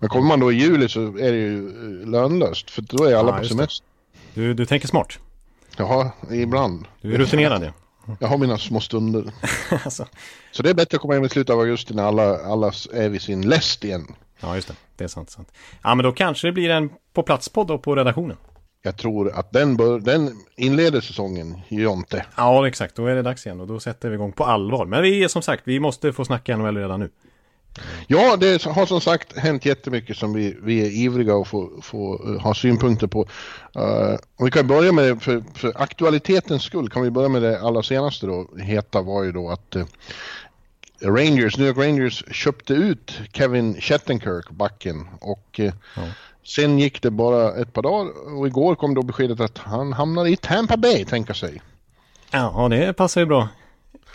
Men 0.00 0.08
kommer 0.08 0.28
man 0.28 0.40
då 0.40 0.52
i 0.52 0.54
juli 0.54 0.88
så 0.88 1.00
är 1.00 1.32
det 1.32 1.38
ju 1.38 1.72
lönlöst, 2.06 2.70
för 2.70 2.82
då 2.82 3.04
är 3.04 3.14
alla 3.14 3.32
ja, 3.32 3.38
på 3.38 3.44
semester. 3.44 3.86
Du, 4.34 4.54
du 4.54 4.66
tänker 4.66 4.88
smart. 4.88 5.18
Ja, 5.76 6.12
ibland. 6.30 6.86
Du 7.00 7.14
är 7.14 7.18
rutinerad 7.18 7.64
ja. 7.64 7.72
Jag 8.20 8.28
har 8.28 8.38
mina 8.38 8.58
små 8.58 8.80
stunder. 8.80 9.24
alltså. 9.84 10.06
Så 10.52 10.62
det 10.62 10.70
är 10.70 10.74
bättre 10.74 10.96
att 10.96 11.00
komma 11.00 11.14
hem 11.14 11.24
i 11.24 11.28
slutet 11.28 11.54
av 11.54 11.60
augusti 11.60 11.94
när 11.94 12.02
alla, 12.02 12.38
alla 12.38 12.72
är 12.92 13.08
vid 13.08 13.22
sin 13.22 13.48
läst 13.48 13.84
igen. 13.84 14.06
Ja, 14.40 14.54
just 14.54 14.68
det. 14.68 14.74
Det 14.96 15.04
är 15.04 15.08
sant, 15.08 15.30
sant. 15.30 15.52
Ja, 15.82 15.94
men 15.94 16.04
då 16.04 16.12
kanske 16.12 16.48
det 16.48 16.52
blir 16.52 16.70
en 16.70 16.90
på 17.14 17.22
plats-podd 17.22 17.82
på 17.82 17.94
redaktionen. 17.94 18.36
Jag 18.82 18.96
tror 18.96 19.30
att 19.30 19.52
den, 19.52 19.76
bör, 19.76 20.00
den 20.00 20.30
inleder 20.56 21.00
säsongen, 21.00 21.60
Jonte. 21.68 22.26
Ja, 22.36 22.68
exakt. 22.68 22.94
Då 22.96 23.06
är 23.06 23.14
det 23.14 23.22
dags 23.22 23.46
igen 23.46 23.60
och 23.60 23.66
då 23.66 23.80
sätter 23.80 24.08
vi 24.08 24.14
igång 24.14 24.32
på 24.32 24.44
allvar. 24.44 24.86
Men 24.86 25.02
vi 25.02 25.24
är 25.24 25.28
som 25.28 25.42
sagt, 25.42 25.62
vi 25.64 25.80
måste 25.80 26.12
få 26.12 26.24
snacka 26.24 26.56
NHL 26.56 26.76
redan 26.76 27.00
nu. 27.00 27.10
Ja, 28.06 28.36
det 28.36 28.64
har 28.64 28.86
som 28.86 29.00
sagt 29.00 29.38
hänt 29.38 29.64
jättemycket 29.64 30.16
som 30.16 30.32
vi, 30.32 30.56
vi 30.62 30.80
är 30.86 30.90
ivriga 30.90 31.34
att 31.34 31.48
få, 31.48 31.70
få 31.82 32.28
uh, 32.28 32.40
ha 32.40 32.54
synpunkter 32.54 33.06
på. 33.06 33.20
Uh, 33.76 34.16
vi 34.44 34.50
kan 34.50 34.66
börja 34.66 34.92
med, 34.92 35.22
för, 35.22 35.42
för, 35.54 35.72
aktualitetens 35.76 36.62
skull, 36.62 36.90
kan 36.90 37.02
vi 37.02 37.10
börja 37.10 37.28
med 37.28 37.42
det 37.42 37.60
allra 37.60 37.82
senaste 37.82 38.26
då, 38.26 38.48
heta 38.58 39.02
var 39.02 39.22
ju 39.22 39.32
då 39.32 39.50
att 39.50 39.76
uh, 39.76 39.84
Rangers, 41.02 41.58
New 41.58 41.66
York 41.66 41.78
Rangers 41.78 42.24
köpte 42.30 42.74
ut 42.74 43.20
Kevin 43.32 43.80
Shattenkirk, 43.80 44.50
backen, 44.50 45.08
och 45.20 45.60
ja. 45.60 46.02
sen 46.44 46.78
gick 46.78 47.02
det 47.02 47.10
bara 47.10 47.54
ett 47.54 47.72
par 47.72 47.82
dagar 47.82 48.36
och 48.38 48.46
igår 48.46 48.74
kom 48.74 48.94
då 48.94 49.02
beskedet 49.02 49.40
att 49.40 49.58
han 49.58 49.92
hamnade 49.92 50.30
i 50.30 50.36
Tampa 50.36 50.76
Bay, 50.76 51.04
tänka 51.04 51.34
sig. 51.34 51.62
Ja, 52.30 52.68
det 52.70 52.92
passar 52.92 53.20
ju 53.20 53.26
bra. 53.26 53.48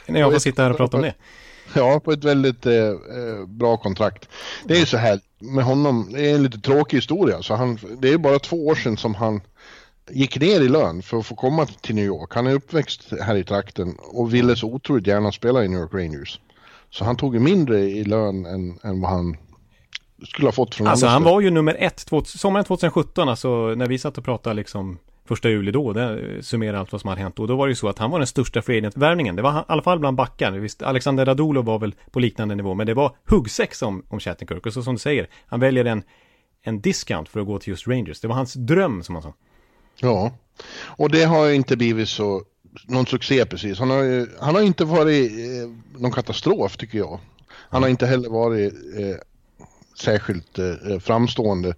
När 0.05 0.19
jag 0.19 0.31
får 0.31 0.39
sitta 0.39 0.63
här 0.63 0.71
och 0.71 0.77
prata 0.77 0.97
om 0.97 1.03
det. 1.03 1.13
Ja, 1.73 1.99
på 1.99 2.11
ett 2.11 2.23
väldigt 2.23 2.65
eh, 2.65 2.73
eh, 2.75 3.45
bra 3.47 3.77
kontrakt. 3.77 4.29
Det 4.63 4.73
är 4.73 4.79
ju 4.79 4.85
så 4.85 4.97
här 4.97 5.19
med 5.39 5.65
honom, 5.65 6.09
det 6.13 6.29
är 6.29 6.35
en 6.35 6.43
lite 6.43 6.59
tråkig 6.59 6.97
historia. 6.97 7.41
Så 7.41 7.55
han, 7.55 7.79
det 7.97 8.13
är 8.13 8.17
bara 8.17 8.39
två 8.39 8.67
år 8.67 8.75
sedan 8.75 8.97
som 8.97 9.15
han 9.15 9.41
gick 10.09 10.39
ner 10.39 10.61
i 10.61 10.69
lön 10.69 11.01
för 11.01 11.17
att 11.17 11.25
få 11.25 11.35
komma 11.35 11.65
till 11.65 11.95
New 11.95 12.05
York. 12.05 12.35
Han 12.35 12.47
är 12.47 12.53
uppväxt 12.53 13.13
här 13.21 13.35
i 13.35 13.43
trakten 13.43 13.97
och 13.99 14.33
ville 14.33 14.55
så 14.55 14.67
otroligt 14.67 15.07
gärna 15.07 15.31
spela 15.31 15.63
i 15.63 15.67
New 15.67 15.79
York 15.79 15.93
Rangers. 15.93 16.39
Så 16.95 17.05
han 17.05 17.15
tog 17.15 17.33
ju 17.33 17.39
mindre 17.39 17.79
i 17.79 18.03
lön 18.03 18.45
än, 18.45 18.79
än 18.83 19.01
vad 19.01 19.11
han 19.11 19.37
skulle 20.23 20.47
ha 20.47 20.51
fått 20.51 20.75
från 20.75 20.87
Alltså 20.87 21.07
han 21.07 21.23
var 21.23 21.41
ju 21.41 21.49
nummer 21.51 21.75
ett, 21.79 22.05
två, 22.05 22.23
sommaren 22.23 22.65
2017, 22.65 23.29
alltså 23.29 23.75
när 23.75 23.87
vi 23.87 23.97
satt 23.97 24.17
och 24.17 24.23
pratade 24.23 24.55
liksom 24.55 24.97
första 25.25 25.49
juli 25.49 25.71
då, 25.71 25.93
det 25.93 26.43
summerar 26.43 26.77
allt 26.77 26.91
vad 26.91 27.01
som 27.01 27.07
har 27.07 27.15
hänt. 27.15 27.39
Och 27.39 27.47
då 27.47 27.55
var 27.55 27.67
det 27.67 27.71
ju 27.71 27.75
så 27.75 27.89
att 27.89 27.99
han 27.99 28.11
var 28.11 28.19
den 28.19 28.27
största 28.27 28.61
free 28.61 28.91
värvningen 28.95 29.35
Det 29.35 29.41
var 29.41 29.59
i 29.59 29.63
alla 29.67 29.81
fall 29.81 29.99
bland 29.99 30.17
backar. 30.17 30.51
Visst, 30.51 30.81
Alexander 30.81 31.25
Radulov 31.25 31.65
var 31.65 31.79
väl 31.79 31.95
på 32.11 32.19
liknande 32.19 32.55
nivå, 32.55 32.73
men 32.73 32.87
det 32.87 32.93
var 32.93 33.15
huggsex 33.25 33.81
om, 33.81 34.03
om 34.07 34.19
Shattenkirk. 34.19 34.65
Och 34.65 34.73
så 34.73 34.83
som 34.83 34.93
du 34.93 34.99
säger, 34.99 35.27
han 35.47 35.59
väljer 35.59 35.85
en, 35.85 36.03
en 36.63 36.81
discount 36.81 37.31
för 37.31 37.39
att 37.39 37.45
gå 37.45 37.59
till 37.59 37.69
just 37.69 37.87
Rangers. 37.87 38.19
Det 38.19 38.27
var 38.27 38.35
hans 38.35 38.53
dröm 38.53 39.03
som 39.03 39.15
han 39.15 39.21
sa. 39.21 39.33
Ja, 39.99 40.31
och 40.85 41.09
det 41.09 41.23
har 41.23 41.49
inte 41.49 41.77
blivit 41.77 42.09
så 42.09 42.41
någon 42.87 43.05
succé 43.05 43.45
precis. 43.45 43.79
Han 43.79 43.89
har, 43.89 44.03
ju, 44.03 44.27
han 44.39 44.55
har 44.55 44.61
inte 44.61 44.85
varit 44.85 45.31
eh, 45.31 45.69
någon 46.01 46.11
katastrof 46.11 46.77
tycker 46.77 46.97
jag. 46.97 47.19
Han 47.69 47.81
har 47.83 47.89
inte 47.89 48.05
heller 48.05 48.29
varit 48.29 48.73
eh, 48.73 49.15
särskilt 49.99 50.59
eh, 50.59 50.99
framstående. 50.99 51.75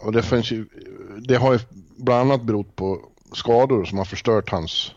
Och 0.00 0.12
det 0.12 0.22
finns 0.22 0.50
ju, 0.50 0.66
det 1.18 1.36
har 1.36 1.52
ju 1.52 1.58
bland 1.96 2.20
annat 2.20 2.42
berott 2.42 2.76
på 2.76 3.00
skador 3.32 3.84
som 3.84 3.98
har 3.98 4.04
förstört 4.04 4.50
hans, 4.50 4.92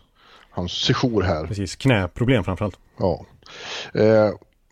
hans 0.50 0.72
sejour 0.72 1.22
här. 1.22 1.46
Precis, 1.46 1.76
knäproblem 1.76 2.44
framförallt. 2.44 2.78
Ja. 2.96 3.26
Eh, 3.94 4.30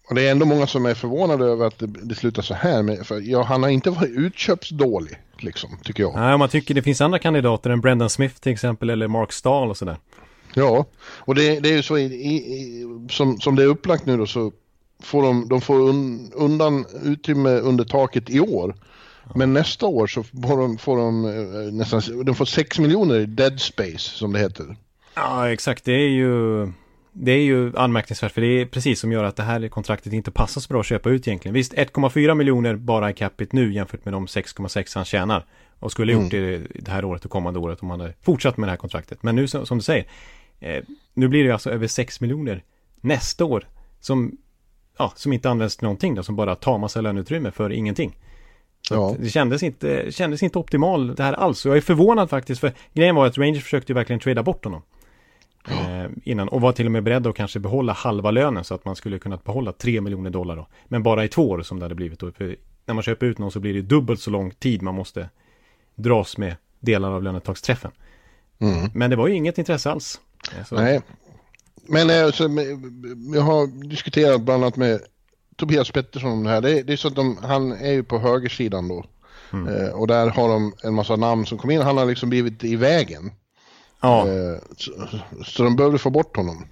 och 0.09 0.15
det 0.15 0.27
är 0.27 0.31
ändå 0.31 0.47
många 0.47 0.67
som 0.67 0.87
är 0.87 0.95
förvånade 0.95 1.45
över 1.45 1.67
att 1.67 1.79
det, 1.79 1.87
det 1.87 2.15
slutar 2.15 2.43
så 2.43 2.55
här. 2.55 2.83
Men, 2.83 3.05
för, 3.05 3.21
ja, 3.21 3.43
han 3.43 3.63
har 3.63 3.71
inte 3.71 3.91
varit 3.91 4.11
utköpsdålig, 4.11 5.19
liksom, 5.39 5.79
tycker 5.85 6.03
jag. 6.03 6.15
Nej, 6.15 6.39
man 6.39 6.49
tycker 6.49 6.75
det 6.75 6.83
finns 6.83 7.01
andra 7.01 7.19
kandidater 7.19 7.71
än 7.71 7.81
Brendan 7.81 8.11
Smith 8.11 8.35
till 8.35 8.53
exempel, 8.53 8.91
eller 8.91 9.09
Mark 9.09 9.33
Stahl 9.33 9.71
och 9.71 9.77
sådär. 9.77 9.97
Ja, 10.55 10.87
och 11.19 11.35
det, 11.35 11.61
det 11.61 11.69
är 11.69 11.77
ju 11.77 11.83
så 11.83 11.99
i, 11.99 12.05
i, 12.05 12.87
som, 13.11 13.41
som 13.41 13.57
det 13.57 13.63
är 13.63 13.67
upplagt 13.67 14.07
nu 14.07 14.17
då 14.17 14.27
så 14.27 14.53
får 15.03 15.23
de, 15.23 15.49
de 15.49 15.61
får 15.61 15.81
un, 15.89 16.33
undan 16.35 16.87
utrymme 17.03 17.51
under 17.51 17.85
taket 17.85 18.31
i 18.31 18.41
år. 18.41 18.75
Men 19.35 19.53
nästa 19.53 19.87
år 19.87 20.07
så 20.07 20.23
får 20.23 20.57
de, 20.57 20.79
får 20.79 20.97
de 20.97 21.25
eh, 21.25 21.73
nästan, 21.73 22.25
de 22.25 22.35
får 22.35 22.45
6 22.45 22.79
miljoner 22.79 23.19
i 23.19 23.27
dead 23.27 23.61
space 23.61 23.99
som 23.99 24.33
det 24.33 24.39
heter. 24.39 24.77
Ja, 25.15 25.51
exakt. 25.51 25.85
Det 25.85 25.93
är 25.93 26.09
ju, 26.09 26.67
det 27.13 27.33
är 27.33 27.43
ju 27.43 27.77
anmärkningsvärt 27.77 28.33
för 28.33 28.41
det 28.41 28.61
är 28.61 28.67
precis 28.67 29.01
som 29.01 29.13
gör 29.13 29.25
att 29.25 29.37
det 29.37 29.43
här 29.43 29.69
kontraktet 29.69 30.13
inte 30.13 30.31
passar 30.31 30.61
så 30.61 30.69
bra 30.69 30.81
att 30.81 30.87
köpa 30.87 31.11
ut 31.11 31.29
egentligen. 31.29 31.55
Visst, 31.55 31.73
1,4 31.73 32.35
miljoner 32.35 32.77
bara 32.77 33.11
i 33.11 33.15
capita 33.15 33.57
nu 33.57 33.73
jämfört 33.73 34.05
med 34.05 34.15
de 34.15 34.27
6,6 34.27 34.93
han 34.95 35.05
tjänar. 35.05 35.47
Och 35.79 35.93
skulle 35.93 36.13
gjort 36.13 36.33
mm. 36.33 36.63
det 36.73 36.81
det 36.81 36.91
här 36.91 37.05
året 37.05 37.25
och 37.25 37.31
kommande 37.31 37.61
året 37.61 37.83
om 37.83 37.91
han 37.91 38.01
hade 38.01 38.15
fortsatt 38.23 38.57
med 38.57 38.67
det 38.67 38.71
här 38.71 38.77
kontraktet. 38.77 39.23
Men 39.23 39.37
nu 39.37 39.49
som 39.49 39.79
du 39.79 39.81
säger, 39.81 40.07
eh, 40.63 40.85
nu 41.15 41.29
blir 41.29 41.45
det 41.45 41.51
alltså 41.51 41.71
över 41.71 41.87
6 41.87 42.21
miljoner 42.21 42.65
nästa 43.01 43.45
år. 43.45 43.69
Som, 44.01 44.37
ja, 44.99 45.13
som 45.17 45.33
inte 45.33 45.51
används 45.51 45.77
till 45.77 45.85
någonting 45.85 46.15
då, 46.15 46.23
som 46.23 46.37
bara 46.37 46.55
tar 46.57 46.79
massa 46.79 47.01
löneutrymme 47.01 47.51
för 47.51 47.73
ingenting. 47.73 48.17
Så 48.89 48.95
ja. 48.95 49.17
det 49.19 49.29
kändes 49.29 49.63
inte, 49.63 50.13
kändes 50.13 50.43
inte 50.43 50.59
optimal 50.59 51.15
det 51.15 51.23
här 51.23 51.33
alls. 51.33 51.67
Och 51.67 51.71
jag 51.71 51.77
är 51.77 51.81
förvånad 51.81 52.31
faktiskt, 52.31 52.61
för 52.61 52.73
grejen 52.93 53.15
var 53.15 53.27
att 53.27 53.39
Rangers 53.39 53.63
försökte 53.63 53.93
ju 53.93 53.95
verkligen 53.95 54.21
trada 54.21 54.43
bort 54.43 54.65
honom. 54.65 54.83
Eh, 55.69 56.11
innan, 56.25 56.49
och 56.49 56.61
var 56.61 56.73
till 56.73 56.87
och 56.87 56.93
med 56.93 57.03
beredd 57.03 57.27
att 57.27 57.37
kanske 57.37 57.59
behålla 57.59 57.93
halva 57.93 58.31
lönen 58.31 58.65
så 58.65 58.75
att 58.75 58.85
man 58.85 58.97
skulle 58.97 59.19
kunna 59.19 59.37
behålla 59.37 59.73
3 59.73 60.01
miljoner 60.01 60.31
dollar 60.31 60.57
då. 60.57 60.67
Men 60.85 61.03
bara 61.03 61.25
i 61.25 61.29
två 61.29 61.51
år 61.51 61.63
som 61.63 61.79
det 61.79 61.85
hade 61.85 61.95
blivit 61.95 62.19
då. 62.19 62.33
För 62.33 62.57
när 62.87 62.95
man 62.95 63.03
köper 63.03 63.27
ut 63.27 63.39
någon 63.39 63.51
så 63.51 63.61
blir 63.61 63.75
det 63.75 63.83
dubbelt 63.83 64.21
så 64.21 64.31
lång 64.31 64.51
tid 64.51 64.83
man 64.83 64.95
måste 64.95 65.29
dras 65.95 66.39
med 66.39 66.57
delar 66.81 67.11
av 67.11 67.23
lönetagsträffen. 67.23 67.91
Mm. 68.59 68.91
Men 68.95 69.11
det 69.11 69.17
var 69.17 69.29
ju 69.29 69.35
inget 69.35 69.59
intresse 69.59 69.91
alls. 69.91 70.21
Eh, 70.59 70.65
så. 70.65 70.75
Nej, 70.75 71.01
men 71.89 72.25
alltså, 72.25 72.43
jag 73.35 73.43
har 73.43 73.89
diskuterat 73.89 74.41
bland 74.41 74.65
annat 74.65 74.77
med 74.77 75.01
Tobias 75.57 75.91
Pettersson 75.91 76.33
om 76.33 76.45
det 76.45 76.51
här. 76.51 76.61
Det 76.61 76.79
är, 76.79 76.83
det 76.83 76.93
är 76.93 76.97
så 76.97 77.09
att 77.09 77.15
de, 77.15 77.39
han 77.43 77.73
är 77.73 77.93
ju 77.93 78.03
på 78.03 78.19
högersidan 78.19 78.89
då. 78.89 79.05
Mm. 79.53 79.75
Eh, 79.75 79.91
och 79.91 80.07
där 80.07 80.31
har 80.31 80.49
de 80.49 80.73
en 80.83 80.95
massa 80.95 81.17
namn 81.17 81.47
som 81.47 81.59
kom 81.59 81.71
in. 81.71 81.81
Han 81.81 81.97
har 81.97 82.07
liksom 82.07 82.31
blivit 82.31 82.65
i 82.65 82.77
vägen. 82.77 83.33
Ja. 84.01 84.29
Eh, 84.29 84.59
så, 84.77 84.93
så, 85.45 85.63
de 85.63 85.77
behövde 85.77 85.99
få 85.99 86.11
bort 86.11 86.37
honom. 86.37 86.67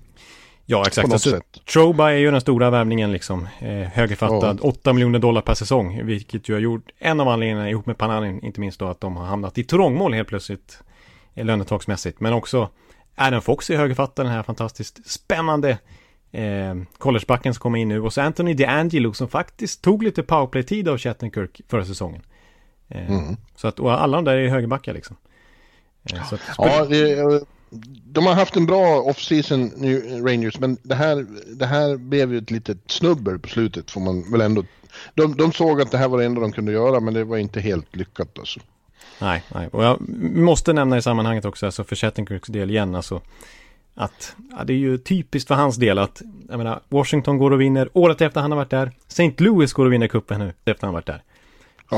Ja, 0.67 0.85
exakt. 0.87 1.13
Alltså, 1.13 1.41
Troba 1.73 2.11
är 2.11 2.17
ju 2.17 2.31
den 2.31 2.41
stora 2.41 2.71
värvningen 2.71 3.13
liksom. 3.13 3.49
Eh, 3.59 3.69
högerfattad. 3.69 4.59
Ja. 4.63 4.69
8 4.69 4.93
miljoner 4.93 5.19
dollar 5.19 5.43
per 5.43 5.55
säsong. 5.55 6.07
Vilket 6.07 6.49
ju 6.49 6.53
har 6.53 6.61
gjort 6.61 6.91
en 6.99 7.21
av 7.21 7.29
anledningarna 7.29 7.71
ihop 7.71 7.87
med 7.87 7.99
Panarin. 7.99 8.45
Inte 8.45 8.61
minst 8.61 8.79
då 8.79 8.89
att 8.89 9.01
de 9.01 9.17
har 9.17 9.27
hamnat 9.27 9.59
i 9.59 9.65
trångmål 9.65 10.15
helt 10.15 10.29
plötsligt. 10.29 10.79
Eh, 11.35 11.45
lönetagsmässigt. 11.45 12.21
Men 12.21 12.33
också 12.33 12.69
Adam 13.15 13.43
Fox 13.43 13.71
är 13.71 13.77
högerfattad. 13.77 14.27
Den 14.27 14.33
här 14.33 14.43
fantastiskt 14.43 15.11
spännande 15.11 15.79
eh, 16.33 16.75
collegebacken 16.99 17.55
som 17.55 17.61
kommer 17.61 17.79
in 17.79 17.89
nu. 17.89 18.01
Och 18.01 18.13
så 18.13 18.21
Anthony 18.21 18.55
DeAngelo 18.55 19.13
som 19.13 19.29
faktiskt 19.29 19.83
tog 19.83 20.03
lite 20.03 20.23
powerplay-tid 20.23 20.89
av 20.89 20.99
Chattenkirk 20.99 21.61
förra 21.69 21.85
säsongen. 21.85 22.23
Eh, 22.89 23.11
mm. 23.11 23.37
Så 23.57 23.69
att, 23.69 23.81
och 23.81 24.03
alla 24.03 24.17
de 24.17 24.25
där 24.25 24.37
är 24.37 24.49
högerbackar 24.49 24.95
liksom. 24.95 25.17
Eh, 26.13 26.33
att, 26.33 26.41
ja, 26.59 26.85
det, 26.85 27.41
de 28.05 28.27
har 28.27 28.35
haft 28.35 28.57
en 28.57 28.67
bra 28.67 29.03
off-season 29.03 29.71
Rangers, 30.27 30.59
men 30.59 30.77
det 30.83 30.95
här, 30.95 31.27
det 31.57 31.67
här 31.67 31.97
blev 31.97 32.33
ju 32.33 32.39
ett 32.39 32.51
litet 32.51 32.79
snubbel 32.87 33.39
på 33.39 33.49
slutet 33.49 33.91
får 33.91 34.01
man 34.01 34.33
väl 34.33 34.41
ändå. 34.41 34.65
De, 35.15 35.37
de 35.37 35.53
såg 35.53 35.81
att 35.81 35.91
det 35.91 35.99
här 35.99 36.09
var 36.09 36.19
det 36.19 36.25
enda 36.25 36.41
de 36.41 36.53
kunde 36.53 36.73
göra, 36.73 37.01
men 37.01 37.15
det 37.15 37.25
var 37.25 37.37
inte 37.37 37.61
helt 37.61 37.97
lyckat 37.97 38.39
alltså. 38.39 38.61
Nej, 39.19 39.43
nej. 39.55 39.69
och 39.73 39.85
jag 39.85 40.09
måste 40.35 40.73
nämna 40.73 40.99
i 40.99 41.03
sammanhanget 41.03 41.45
också, 41.45 41.67
alltså 41.67 41.85
för 41.85 41.97
Chattenkirks 41.97 42.49
del 42.49 42.71
igen, 42.71 42.95
alltså 42.95 43.21
att 43.95 44.37
ja, 44.59 44.65
det 44.65 44.73
är 44.73 44.77
ju 44.77 44.99
typiskt 44.99 45.49
för 45.49 45.55
hans 45.55 45.77
del 45.77 45.99
att 45.99 46.23
jag 46.49 46.59
menar, 46.59 46.81
Washington 46.89 47.39
går 47.39 47.51
och 47.51 47.61
vinner 47.61 47.89
året 47.93 48.21
efter 48.21 48.41
han 48.41 48.51
har 48.51 48.57
varit 48.57 48.71
där. 48.71 48.91
St. 49.09 49.35
Louis 49.39 49.73
går 49.73 49.87
och 49.87 49.93
vinner 49.93 50.09
cupen 50.09 50.41
nu 50.41 50.53
efter 50.65 50.87
han 50.87 50.95
varit 50.95 51.07
där. 51.07 51.23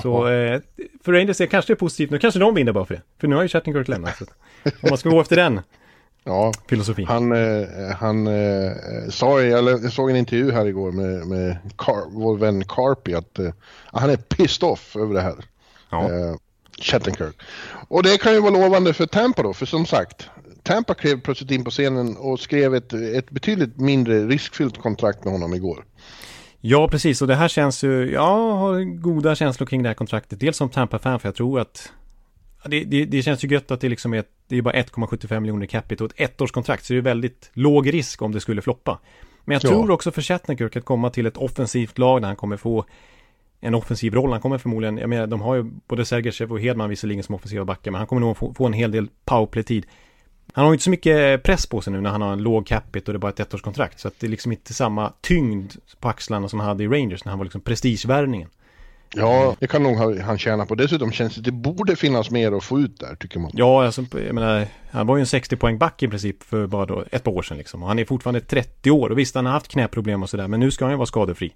Så 0.02 0.28
eh, 0.28 0.61
för 1.04 1.12
Rangers 1.12 1.40
är 1.40 1.47
kanske 1.47 1.73
det 1.73 1.76
positivt. 1.76 2.11
Nu 2.11 2.18
kanske 2.18 2.40
de 2.40 2.54
vinner 2.54 2.73
bara 2.73 2.85
för 2.85 2.94
det. 2.94 3.02
För 3.21 3.28
nu 3.28 3.35
har 3.35 3.42
ju 3.42 3.49
Chattenkirk 3.49 3.88
lämnat. 3.88 4.16
Så 4.16 4.25
om 4.64 4.88
man 4.90 4.99
ska 4.99 5.11
gå 5.11 5.21
efter 5.21 5.37
den 5.37 5.61
ja, 6.25 6.52
filosofin. 6.68 7.06
Han, 7.06 7.32
eh, 7.32 7.68
han 7.97 8.26
eh, 8.26 8.73
sa, 9.11 9.42
jag 9.42 9.92
såg 9.92 10.11
en 10.11 10.16
intervju 10.16 10.52
här 10.52 10.66
igår 10.66 10.92
med, 10.92 11.26
med 11.26 11.56
Car, 11.76 12.11
vår 12.11 12.37
vän 12.37 12.64
Carpi 12.64 13.14
att 13.14 13.38
eh, 13.38 13.52
han 13.87 14.11
är 14.11 14.16
pissed 14.16 14.68
off 14.68 14.97
över 14.97 15.14
det 15.14 15.21
här. 15.21 15.44
Ja. 15.90 16.09
Chattenkirk. 16.79 17.37
Och 17.88 18.02
det 18.02 18.21
kan 18.21 18.33
ju 18.33 18.41
vara 18.41 18.52
lovande 18.52 18.95
för 18.95 19.07
Tampa 19.07 19.43
då, 19.43 19.52
för 19.52 19.67
som 19.67 19.87
sagt, 19.87 20.29
Tampa 20.62 20.95
klev 20.95 21.21
plötsligt 21.21 21.50
in 21.50 21.64
på 21.64 21.71
scenen 21.71 22.17
och 22.17 22.41
skrev 22.41 22.75
ett, 22.75 22.93
ett 22.93 23.31
betydligt 23.31 23.76
mindre 23.76 24.26
riskfyllt 24.26 24.79
kontrakt 24.79 25.25
med 25.25 25.33
honom 25.33 25.55
igår. 25.55 25.85
Ja, 26.61 26.88
precis. 26.88 27.23
Och 27.23 27.29
det 27.29 27.35
här 27.35 27.49
känns 27.49 27.85
ju, 27.85 28.12
jag 28.12 28.52
har 28.52 29.00
goda 29.00 29.35
känslor 29.35 29.67
kring 29.67 29.83
det 29.83 29.88
här 29.88 29.95
kontraktet. 29.95 30.41
Dels 30.41 30.57
som 30.57 30.69
Tampa-fan, 30.69 31.21
för 31.21 31.29
jag 31.29 31.35
tror 31.35 31.61
att 31.61 31.93
det, 32.64 32.85
det, 32.85 33.05
det, 33.05 33.23
känns 33.23 33.45
ju 33.45 33.49
gött 33.49 33.71
att 33.71 33.81
det 33.81 33.88
liksom 33.88 34.14
är, 34.14 34.25
det 34.49 34.57
är 34.57 34.62
bara 34.62 34.75
1,75 34.75 35.41
miljoner 35.41 35.67
capita 35.67 36.05
och 36.05 36.11
ett 36.17 36.41
ettårskontrakt, 36.41 36.85
så 36.85 36.93
det 36.93 36.99
är 36.99 37.02
väldigt 37.02 37.50
låg 37.52 37.93
risk 37.93 38.23
om 38.23 38.33
det 38.33 38.41
skulle 38.41 38.62
floppa. 38.62 38.99
Men 39.45 39.52
jag 39.52 39.64
ja. 39.64 39.69
tror 39.69 39.91
också 39.91 40.11
för 40.11 40.23
Chattenkirk 40.23 40.76
att 40.76 40.85
komma 40.85 41.11
till 41.11 41.26
ett 41.26 41.37
offensivt 41.37 41.99
lag 41.99 42.23
där 42.23 42.26
han 42.26 42.37
kommer 42.37 42.57
få 42.57 42.85
en 43.64 43.75
offensiv 43.75 44.14
roll. 44.14 44.33
Han 44.33 44.40
kommer 44.40 44.59
förmodligen, 44.59 44.99
jag 44.99 45.11
menar 45.11 45.26
de 45.26 45.40
har 45.40 45.54
ju 45.54 45.64
både 45.88 46.04
Sergejev 46.04 46.52
och 46.52 46.61
Hedman 46.61 46.90
visserligen 46.90 47.23
som 47.23 47.35
offensiva 47.35 47.64
backar, 47.64 47.90
men 47.90 47.99
han 47.99 48.07
kommer 48.07 48.21
nog 48.21 48.37
få, 48.37 48.54
få 48.54 48.66
en 48.66 48.73
hel 48.73 48.90
del 48.90 49.09
powerplay-tid. 49.25 49.87
Han 50.52 50.64
har 50.64 50.73
ju 50.73 50.75
inte 50.75 50.85
så 50.85 50.90
mycket 50.90 51.42
press 51.42 51.66
på 51.66 51.81
sig 51.81 51.92
nu 51.92 52.00
när 52.00 52.11
han 52.11 52.23
har 52.23 52.33
en 52.33 52.42
låg 52.42 52.66
capita 52.66 53.07
och 53.07 53.12
det 53.12 53.16
är 53.16 53.19
bara 53.19 53.33
ett 53.33 53.40
ettårskontrakt. 53.40 54.00
Så 54.00 54.09
att 54.09 54.21
det 54.21 54.26
är 54.26 54.31
liksom 54.31 54.52
inte 54.52 54.75
samma 54.75 55.12
tyngd 55.21 55.73
på 56.00 56.09
axlarna 56.09 56.49
som 56.49 56.61
han 56.61 56.69
hade 56.69 56.85
i 56.85 56.88
Rangers 56.88 57.25
när 57.25 57.31
han 57.31 57.38
var 57.38 57.45
liksom 57.45 57.61
prestigevärvningen. 57.61 58.49
Ja, 59.14 59.57
det 59.59 59.66
kan 59.66 59.83
nog 59.83 60.21
han 60.21 60.38
tjäna 60.38 60.66
på. 60.66 60.75
Dessutom 60.75 61.12
känns 61.12 61.35
det 61.35 61.38
att 61.40 61.45
det 61.45 61.52
borde 61.52 61.97
finnas 61.97 62.31
mer 62.31 62.52
att 62.52 62.64
få 62.64 62.81
ut 62.81 63.00
där, 63.00 63.14
tycker 63.14 63.40
man. 63.40 63.50
Ja, 63.54 63.85
alltså, 63.85 64.04
jag 64.26 64.35
menar, 64.35 64.66
han 64.90 65.07
var 65.07 65.16
ju 65.16 65.21
en 65.21 65.26
60 65.26 65.57
poäng 65.57 65.78
back 65.78 66.02
i 66.02 66.09
princip 66.09 66.42
för 66.42 66.66
bara 66.66 66.87
då 66.87 67.04
ett 67.11 67.25
par 67.25 67.33
år 67.33 67.42
sedan 67.42 67.59
liksom. 67.59 67.83
Och 67.83 67.88
han 67.88 67.99
är 67.99 68.04
fortfarande 68.04 68.40
30 68.40 68.90
år 68.90 69.11
och 69.11 69.19
visst, 69.19 69.35
han 69.35 69.47
har 69.47 69.52
haft 69.52 69.69
knäproblem 69.69 70.23
och 70.23 70.31
sådär, 70.31 70.49
men 70.49 70.61
nu 70.61 70.71
ska 70.71 70.85
han 70.85 70.92
ju 70.92 70.97
vara 70.97 71.07
skadefri. 71.07 71.52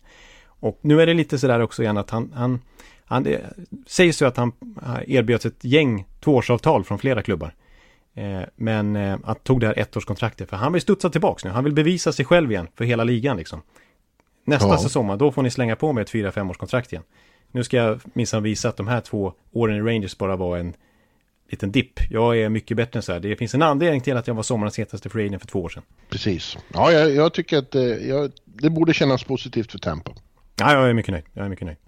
Och 0.61 0.79
nu 0.81 1.03
är 1.03 1.07
det 1.07 1.15
lite 1.15 1.39
sådär 1.39 1.61
också 1.61 1.83
igen 1.83 1.97
att 1.97 2.11
han, 2.11 2.33
han, 2.35 2.61
han 3.05 3.23
det 3.23 3.41
sägs 3.87 4.23
ju 4.23 4.27
att 4.27 4.37
han 4.37 4.53
erbjöds 5.07 5.47
ett 5.47 5.65
gäng 5.65 6.05
tvåårsavtal 6.21 6.85
från 6.85 6.99
flera 6.99 7.23
klubbar. 7.23 7.55
Eh, 8.15 8.43
men 8.57 8.97
eh, 8.97 9.19
att 9.25 9.45
tog 9.45 9.61
det 9.61 9.67
här 9.67 9.79
ettårskontraktet 9.79 10.51
för 10.51 10.57
han 10.57 10.73
vill 10.73 10.83
studsa 10.83 11.11
tillbaks 11.11 11.45
nu. 11.45 11.51
Han 11.51 11.65
vill 11.65 11.73
bevisa 11.73 12.13
sig 12.13 12.25
själv 12.25 12.53
igen 12.53 12.69
för 12.75 12.85
hela 12.85 13.05
ligan 13.05 13.37
liksom. 13.37 13.63
Nästa 14.45 14.69
ja. 14.69 14.79
säsong, 14.79 15.19
då 15.19 15.33
får 15.33 15.43
ni 15.43 15.51
slänga 15.51 15.77
på 15.77 15.93
med 15.93 16.03
ett 16.03 16.13
4-5 16.13 16.51
årskontrakt 16.51 16.93
igen. 16.93 17.05
Nu 17.53 17.65
ska 17.65 17.77
jag 17.77 18.01
minsann 18.13 18.43
visa 18.43 18.69
att 18.69 18.77
de 18.77 18.89
här 18.89 19.01
två 19.01 19.33
åren 19.53 19.77
i 19.77 19.81
Rangers 19.81 20.19
bara 20.19 20.37
var 20.37 20.57
en 20.57 20.75
liten 21.51 21.73
dipp. 21.73 22.01
Jag 22.11 22.39
är 22.39 22.49
mycket 22.49 22.77
bättre 22.77 22.99
än 22.99 23.03
så 23.03 23.13
här. 23.13 23.21
Det 23.21 23.37
finns 23.37 23.55
en 23.55 23.63
anledning 23.63 24.01
till 24.01 24.17
att 24.17 24.27
jag 24.27 24.35
var 24.35 24.43
sommarens 24.43 24.79
hetaste 24.79 25.09
free 25.09 25.39
för 25.39 25.47
två 25.47 25.63
år 25.63 25.69
sedan. 25.69 25.83
Precis. 26.11 26.57
Ja, 26.75 26.93
jag, 26.93 27.15
jag 27.15 27.33
tycker 27.33 27.59
att 27.59 27.75
eh, 27.75 27.83
jag, 27.83 28.33
det 28.45 28.71
borde 28.71 28.95
kännas 28.95 29.25
positivt 29.25 29.73
för 29.73 29.79
Tampa. 29.79 30.13
Ja, 30.57 30.73
jag 30.73 30.91
är 30.91 30.95
mycket 30.95 31.13
nöjd. 31.13 31.25
Jag 31.33 31.45
är 31.45 31.49
mycket 31.49 31.67
nöjd. 31.67 31.79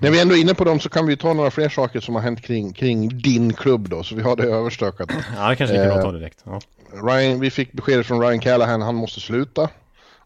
När 0.00 0.10
vi 0.10 0.20
ändå 0.20 0.34
är 0.34 0.40
inne 0.40 0.54
på 0.54 0.64
dem 0.64 0.80
så 0.80 0.88
kan 0.88 1.06
vi 1.06 1.16
ta 1.16 1.32
några 1.32 1.50
fler 1.50 1.68
saker 1.68 2.00
som 2.00 2.14
har 2.14 2.22
hänt 2.22 2.42
kring, 2.42 2.72
kring 2.72 3.18
din 3.18 3.52
klubb 3.52 3.88
då, 3.88 4.02
så 4.02 4.14
vi 4.14 4.22
har 4.22 4.36
det 4.36 4.42
överstökat. 4.42 5.10
Ja, 5.36 5.48
det 5.48 5.56
kanske 5.56 5.76
lika 5.76 5.86
bra 5.86 5.96
att 5.96 6.02
ta 6.02 6.12
direkt. 6.12 6.44
Ja. 6.44 6.60
Ryan, 6.92 7.40
vi 7.40 7.50
fick 7.50 7.72
beskedet 7.72 8.06
från 8.06 8.20
Ryan 8.20 8.40
Callahan, 8.40 8.82
han 8.82 8.94
måste 8.94 9.20
sluta. 9.20 9.68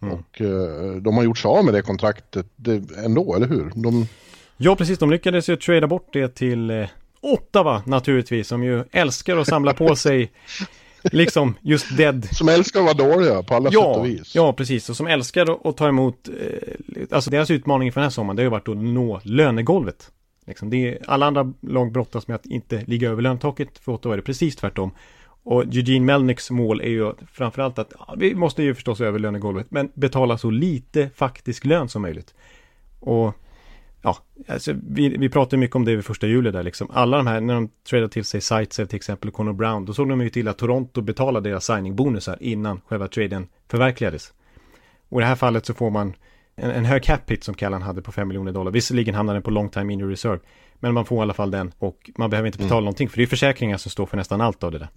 Mm. 0.02 0.14
Och 0.14 0.40
uh, 0.40 0.96
de 0.96 1.16
har 1.16 1.24
gjort 1.24 1.38
sig 1.38 1.48
av 1.48 1.64
med 1.64 1.74
det 1.74 1.82
kontraktet 1.82 2.46
det, 2.56 2.82
ändå, 3.04 3.34
eller 3.34 3.46
hur? 3.46 3.72
De... 3.74 4.08
Ja, 4.56 4.76
precis. 4.76 4.98
De 4.98 5.10
lyckades 5.10 5.48
ju 5.48 5.56
trada 5.56 5.86
bort 5.86 6.08
det 6.12 6.34
till 6.34 6.70
eh, 6.70 6.86
Ottawa 7.20 7.82
naturligtvis, 7.86 8.48
som 8.48 8.64
ju 8.64 8.84
älskar 8.92 9.36
att 9.36 9.46
samla 9.46 9.74
på 9.74 9.96
sig 9.96 10.30
liksom 11.02 11.54
just 11.62 11.96
dead. 11.96 12.28
Som 12.32 12.48
älskar 12.48 12.80
att 12.80 12.98
vara 12.98 13.10
dåliga 13.10 13.42
på 13.42 13.54
alla 13.54 13.70
ja, 13.72 13.80
sätt 13.80 13.98
och 13.98 14.06
vis. 14.06 14.34
Ja, 14.34 14.52
precis. 14.52 14.90
Och 14.90 14.96
som 14.96 15.06
älskar 15.06 15.68
att 15.68 15.76
ta 15.76 15.88
emot, 15.88 16.28
eh, 16.28 17.02
alltså 17.10 17.30
deras 17.30 17.50
utmaning 17.50 17.92
för 17.92 18.00
den 18.00 18.06
här 18.06 18.10
sommaren, 18.10 18.36
det 18.36 18.42
har 18.42 18.44
ju 18.44 18.50
varit 18.50 18.68
att 18.68 18.76
nå 18.76 19.20
lönegolvet. 19.24 20.10
Liksom 20.46 20.72
är, 20.72 20.98
alla 21.06 21.26
andra 21.26 21.52
lag 21.60 21.92
brottas 21.92 22.28
med 22.28 22.34
att 22.34 22.46
inte 22.46 22.84
ligga 22.86 23.10
över 23.10 23.22
löntaket, 23.22 23.78
för 23.78 23.92
Ottawa 23.92 24.14
är 24.14 24.16
det 24.16 24.22
precis 24.22 24.56
tvärtom. 24.56 24.90
Och 25.42 25.62
Eugene 25.62 26.06
Melnicks 26.06 26.50
mål 26.50 26.80
är 26.80 26.88
ju 26.88 27.12
framförallt 27.32 27.78
att 27.78 27.92
ja, 27.98 28.14
vi 28.18 28.34
måste 28.34 28.62
ju 28.62 28.74
förstås 28.74 29.00
över 29.00 29.18
lönegolvet, 29.18 29.66
men 29.70 29.90
betala 29.94 30.38
så 30.38 30.50
lite 30.50 31.10
faktisk 31.14 31.64
lön 31.64 31.88
som 31.88 32.02
möjligt. 32.02 32.34
Och 33.00 33.34
ja, 34.06 34.16
alltså 34.48 34.74
vi, 34.88 35.08
vi 35.08 35.28
pratade 35.28 35.56
mycket 35.56 35.76
om 35.76 35.84
det 35.84 35.96
vid 35.96 36.04
första 36.04 36.26
juli 36.26 36.50
där 36.50 36.62
liksom. 36.62 36.90
Alla 36.92 37.16
de 37.16 37.26
här, 37.26 37.40
när 37.40 37.54
de 37.54 37.68
tradade 37.90 38.08
till 38.08 38.24
sig 38.24 38.40
Sightsev 38.40 38.86
till 38.86 38.96
exempel, 38.96 39.30
Conor 39.30 39.52
Brown, 39.52 39.84
då 39.84 39.94
såg 39.94 40.08
de 40.08 40.20
ju 40.20 40.30
till 40.30 40.48
att 40.48 40.58
Toronto 40.58 41.00
betalade 41.00 41.50
deras 41.50 41.64
signing-bonusar 41.64 42.36
innan 42.40 42.80
själva 42.86 43.08
traden 43.08 43.48
förverkligades. 43.70 44.32
Och 45.08 45.20
i 45.20 45.22
det 45.22 45.28
här 45.28 45.34
fallet 45.34 45.66
så 45.66 45.74
får 45.74 45.90
man 45.90 46.14
en, 46.56 46.70
en 46.70 46.84
hög 46.84 47.02
cap 47.02 47.30
hit 47.30 47.44
som 47.44 47.54
Callan 47.54 47.82
hade 47.82 48.02
på 48.02 48.12
5 48.12 48.28
miljoner 48.28 48.52
dollar. 48.52 48.70
Visserligen 48.70 49.14
hamnar 49.14 49.34
den 49.34 49.42
på 49.42 49.50
long 49.50 49.68
time 49.68 49.92
in 49.92 50.08
reserve. 50.08 50.38
Men 50.74 50.94
man 50.94 51.04
får 51.04 51.18
i 51.18 51.22
alla 51.22 51.34
fall 51.34 51.50
den 51.50 51.72
och 51.78 52.10
man 52.16 52.30
behöver 52.30 52.46
inte 52.46 52.58
betala 52.58 52.78
mm. 52.78 52.84
någonting 52.84 53.08
för 53.08 53.16
det 53.16 53.22
är 53.22 53.26
försäkringar 53.26 53.76
som 53.76 53.90
står 53.90 54.06
för 54.06 54.16
nästan 54.16 54.40
allt 54.40 54.64
av 54.64 54.72
det 54.72 54.78
där. 54.78 54.88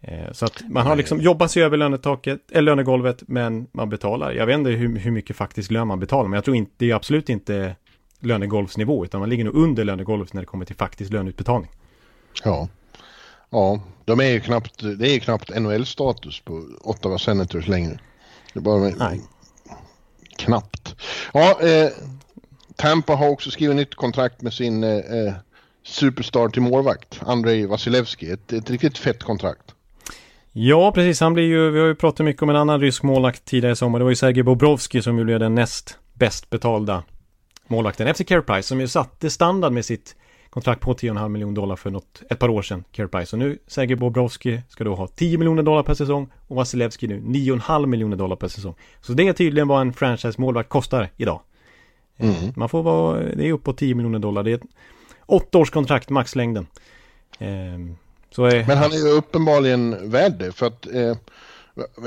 Eh, 0.00 0.32
så 0.32 0.44
att 0.44 0.62
man 0.68 0.86
har 0.86 0.96
liksom 0.96 1.20
jobbat 1.20 1.50
sig 1.50 1.62
över 1.62 1.76
lönetaket, 1.76 2.50
eller 2.50 2.62
lönegolvet, 2.62 3.22
men 3.26 3.66
man 3.72 3.88
betalar. 3.88 4.32
Jag 4.32 4.46
vet 4.46 4.58
inte 4.58 4.70
hur, 4.70 4.98
hur 4.98 5.10
mycket 5.10 5.36
faktisk 5.36 5.70
lön 5.70 5.88
man 5.88 6.00
betalar, 6.00 6.28
men 6.28 6.36
jag 6.36 6.44
tror 6.44 6.56
inte, 6.56 6.72
det 6.76 6.90
är 6.90 6.94
absolut 6.94 7.28
inte 7.28 7.76
lönegolvsnivå, 8.20 9.04
utan 9.04 9.20
man 9.20 9.28
ligger 9.28 9.44
nog 9.44 9.54
under 9.54 9.84
lönegolvet 9.84 10.32
när 10.32 10.42
det 10.42 10.46
kommer 10.46 10.64
till 10.64 10.76
faktisk 10.76 11.12
löneutbetalning. 11.12 11.70
Ja. 12.44 12.68
Ja, 13.50 13.80
de 14.04 14.20
är 14.20 14.30
ju 14.30 14.40
knappt, 14.40 14.82
det 14.98 15.10
är 15.10 15.18
knappt 15.18 15.60
NHL-status 15.60 16.40
på 16.40 16.64
Ottawa 16.80 17.18
Senators 17.18 17.68
längre. 17.68 17.98
Det 18.52 18.58
är 18.58 18.62
bara 18.62 18.78
Nej. 18.78 19.20
knappt. 20.36 20.94
Ja, 21.32 21.60
eh, 21.60 21.90
Tampa 22.76 23.14
har 23.14 23.28
också 23.28 23.50
skrivit 23.50 23.76
nytt 23.76 23.94
kontrakt 23.94 24.42
med 24.42 24.52
sin 24.52 24.84
eh, 24.84 24.90
eh 24.90 25.34
superstar 25.82 26.48
till 26.48 26.62
målvakt, 26.62 27.20
Andrei 27.26 27.66
Vasilevski. 27.66 28.30
Ett, 28.30 28.52
ett 28.52 28.70
riktigt 28.70 28.98
fett 28.98 29.22
kontrakt. 29.22 29.74
Ja, 30.52 30.92
precis. 30.92 31.20
Han 31.20 31.34
blir 31.34 31.44
ju, 31.44 31.70
vi 31.70 31.80
har 31.80 31.86
ju 31.86 31.94
pratat 31.94 32.26
mycket 32.26 32.42
om 32.42 32.50
en 32.50 32.56
annan 32.56 32.80
rysk 32.80 33.02
målvakt 33.02 33.44
tidigare 33.44 33.72
i 33.72 33.76
sommar. 33.76 33.98
Det 33.98 34.04
var 34.04 34.10
ju 34.10 34.16
Sergej 34.16 34.42
Bobrovski 34.42 35.02
som 35.02 35.18
ju 35.18 35.24
blev 35.24 35.40
den 35.40 35.54
näst 35.54 35.98
bäst 36.14 36.50
betalda 36.50 37.02
målvakten 37.68 38.06
efter 38.06 38.24
Care 38.24 38.42
Price 38.42 38.68
som 38.68 38.80
ju 38.80 38.88
satte 38.88 39.30
standard 39.30 39.72
med 39.72 39.84
sitt 39.84 40.16
kontrakt 40.50 40.80
på 40.80 40.94
10,5 40.94 41.28
miljoner 41.28 41.54
dollar 41.54 41.76
för 41.76 41.90
något, 41.90 42.22
ett 42.30 42.38
par 42.38 42.48
år 42.48 42.62
sedan, 42.62 42.84
Care 42.92 43.08
Price. 43.08 43.36
Och 43.36 43.40
nu 43.40 43.58
Sergej 43.66 43.96
Bobrovski 43.96 44.60
ska 44.68 44.84
då 44.84 44.94
ha 44.94 45.06
10 45.06 45.38
miljoner 45.38 45.62
dollar 45.62 45.82
per 45.82 45.94
säsong 45.94 46.28
och 46.48 46.56
Vasilevski 46.56 47.06
nu 47.06 47.20
9,5 47.20 47.86
miljoner 47.86 48.16
dollar 48.16 48.36
per 48.36 48.48
säsong. 48.48 48.74
Så 49.00 49.12
det 49.12 49.28
är 49.28 49.32
tydligen 49.32 49.68
vad 49.68 49.80
en 49.80 49.92
franchise-målvakt 49.92 50.68
kostar 50.68 51.10
idag. 51.16 51.40
Mm. 52.16 52.52
Man 52.56 52.68
får 52.68 52.82
vara, 52.82 53.20
det 53.20 53.48
är 53.48 53.52
uppåt 53.52 53.78
10 53.78 53.94
miljoner 53.94 54.18
dollar. 54.18 54.42
Det 54.42 54.50
är 54.50 54.54
ett 54.54 54.62
åtta 55.26 55.58
års 55.58 55.70
kontrakt, 55.70 56.10
maxlängden. 56.10 56.66
Eh, 57.38 57.48
är... 57.48 58.66
Men 58.66 58.78
han 58.78 58.92
är 58.92 58.96
ju 58.96 59.12
uppenbarligen 59.12 60.10
värd 60.10 60.38
det 60.38 60.52
för 60.52 60.66
att 60.66 60.86
eh, 60.86 61.16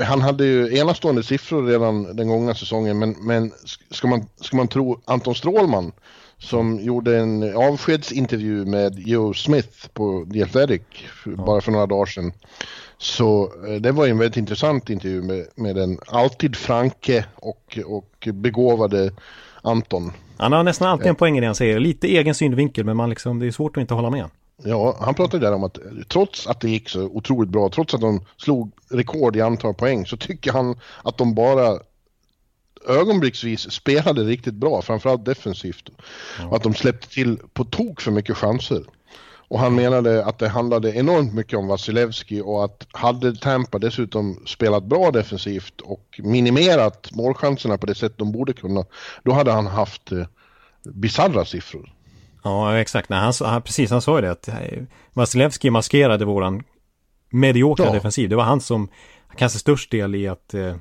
han 0.04 0.20
hade 0.20 0.44
ju 0.44 0.78
enastående 0.78 1.22
siffror 1.22 1.66
redan 1.66 2.16
den 2.16 2.28
gångna 2.28 2.54
säsongen 2.54 2.98
men, 2.98 3.16
men 3.20 3.52
ska, 3.90 4.08
man, 4.08 4.26
ska 4.40 4.56
man 4.56 4.68
tro 4.68 5.00
Anton 5.04 5.34
Strålman 5.34 5.92
som 6.38 6.80
gjorde 6.80 7.18
en 7.18 7.56
avskedsintervju 7.56 8.64
med 8.64 8.98
Joe 8.98 9.34
Smith 9.34 9.88
på 9.92 10.26
The 10.32 10.42
Athletic 10.42 10.82
ja. 11.24 11.32
bara 11.32 11.60
för 11.60 11.72
några 11.72 11.86
dagar 11.86 12.06
sedan. 12.06 12.32
Så 12.98 13.52
eh, 13.68 13.74
det 13.74 13.92
var 13.92 14.04
ju 14.04 14.10
en 14.10 14.18
väldigt 14.18 14.36
intressant 14.36 14.90
intervju 14.90 15.22
med, 15.22 15.46
med 15.54 15.76
den 15.76 15.98
alltid 16.06 16.56
franke 16.56 17.24
och, 17.34 17.78
och 17.86 18.28
begåvade 18.32 19.12
Anton. 19.62 20.12
Han 20.36 20.52
har 20.52 20.62
nästan 20.62 20.88
alltid 20.88 21.06
en 21.06 21.14
poäng 21.14 21.38
i 21.38 21.40
det 21.40 21.46
han 21.46 21.54
säger. 21.54 21.80
Lite 21.80 22.06
egen 22.06 22.34
synvinkel 22.34 22.84
men 22.84 22.96
man 22.96 23.10
liksom, 23.10 23.38
det 23.38 23.46
är 23.46 23.50
svårt 23.50 23.76
att 23.76 23.80
inte 23.80 23.94
hålla 23.94 24.10
med. 24.10 24.28
Ja, 24.56 24.96
han 25.00 25.14
pratade 25.14 25.46
där 25.46 25.54
om 25.54 25.64
att 25.64 25.78
trots 26.08 26.46
att 26.46 26.60
det 26.60 26.70
gick 26.70 26.88
så 26.88 27.02
otroligt 27.02 27.50
bra, 27.50 27.68
trots 27.68 27.94
att 27.94 28.00
de 28.00 28.24
slog 28.36 28.72
rekord 28.90 29.36
i 29.36 29.40
antal 29.40 29.74
poäng, 29.74 30.06
så 30.06 30.16
tycker 30.16 30.52
han 30.52 30.76
att 31.02 31.18
de 31.18 31.34
bara 31.34 31.78
ögonblicksvis 32.88 33.70
spelade 33.70 34.22
riktigt 34.22 34.54
bra, 34.54 34.82
framförallt 34.82 35.24
defensivt. 35.24 35.90
Ja. 36.38 36.48
Och 36.48 36.56
att 36.56 36.62
de 36.62 36.74
släppte 36.74 37.08
till 37.08 37.38
på 37.52 37.64
tok 37.64 38.00
för 38.00 38.10
mycket 38.10 38.36
chanser. 38.36 38.84
Och 39.48 39.58
han 39.58 39.74
menade 39.74 40.24
att 40.24 40.38
det 40.38 40.48
handlade 40.48 40.92
enormt 40.92 41.34
mycket 41.34 41.58
om 41.58 41.66
Vasilevski 41.66 42.40
och 42.40 42.64
att 42.64 42.86
hade 42.92 43.36
Tampa 43.36 43.78
dessutom 43.78 44.42
spelat 44.46 44.84
bra 44.84 45.10
defensivt 45.10 45.80
och 45.80 46.20
minimerat 46.22 47.10
målchanserna 47.12 47.78
på 47.78 47.86
det 47.86 47.94
sätt 47.94 48.18
de 48.18 48.32
borde 48.32 48.52
kunna, 48.52 48.84
då 49.22 49.32
hade 49.32 49.52
han 49.52 49.66
haft 49.66 50.12
eh, 50.12 50.24
bisarra 50.82 51.44
siffror. 51.44 51.92
Ja, 52.42 52.78
exakt. 52.78 53.08
Nej, 53.08 53.18
han, 53.18 53.32
han, 53.40 53.62
precis, 53.62 53.90
han 53.90 54.02
sa 54.02 54.16
ju 54.16 54.22
det 54.22 54.30
att 54.30 54.48
eh, 54.48 54.54
Vasilevski 55.12 55.70
maskerade 55.70 56.24
våran 56.24 56.62
mediokra 57.30 57.86
ja. 57.86 57.92
defensiv. 57.92 58.28
Det 58.28 58.36
var 58.36 58.44
han 58.44 58.60
som 58.60 58.88
kanske 59.36 59.58
störst 59.58 59.90
del 59.90 60.14
i 60.14 60.28
att, 60.28 60.54
eh, 60.54 60.74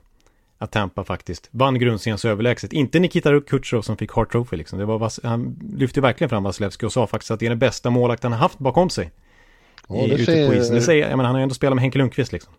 att 0.57 0.71
Tampa 0.71 1.03
faktiskt 1.03 1.49
vann 1.51 1.79
grundserien 1.79 2.17
så 2.17 2.27
överlägset. 2.27 2.73
Inte 2.73 2.99
Nikita 2.99 3.41
Kutjerov 3.41 3.81
som 3.81 3.97
fick 3.97 4.11
Hart 4.11 4.31
Trophy 4.31 4.57
liksom. 4.57 4.79
Det 4.79 4.85
var, 4.85 5.27
han 5.27 5.59
lyfte 5.75 6.01
verkligen 6.01 6.29
fram 6.29 6.43
Vasilevski 6.43 6.85
och 6.85 6.93
sa 6.93 7.07
faktiskt 7.07 7.31
att 7.31 7.39
det 7.39 7.45
är 7.45 7.49
den 7.49 7.59
bästa 7.59 7.89
målakt 7.89 8.23
han 8.23 8.31
har 8.31 8.39
haft 8.39 8.59
bakom 8.59 8.89
sig. 8.89 9.11
Ja, 9.87 9.95
I, 9.95 10.11
ute 10.13 10.25
säger... 10.25 10.47
på 10.47 10.53
isen. 10.53 10.75
Det 10.75 10.81
säger, 10.81 11.09
jag 11.09 11.17
menar, 11.17 11.23
han 11.23 11.35
har 11.35 11.39
ju 11.39 11.43
ändå 11.43 11.55
spelat 11.55 11.75
med 11.75 11.81
Henke 11.81 11.97
Lundqvist 11.97 12.31
liksom. 12.31 12.53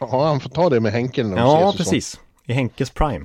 Ja, 0.00 0.26
han 0.26 0.40
får 0.40 0.50
ta 0.50 0.70
det 0.70 0.80
med 0.80 0.92
Henke 0.92 1.22
när 1.22 1.36
de 1.36 1.38
Ja, 1.38 1.74
precis. 1.76 2.20
I 2.46 2.52
Henkes 2.52 2.90
prime. 2.90 3.24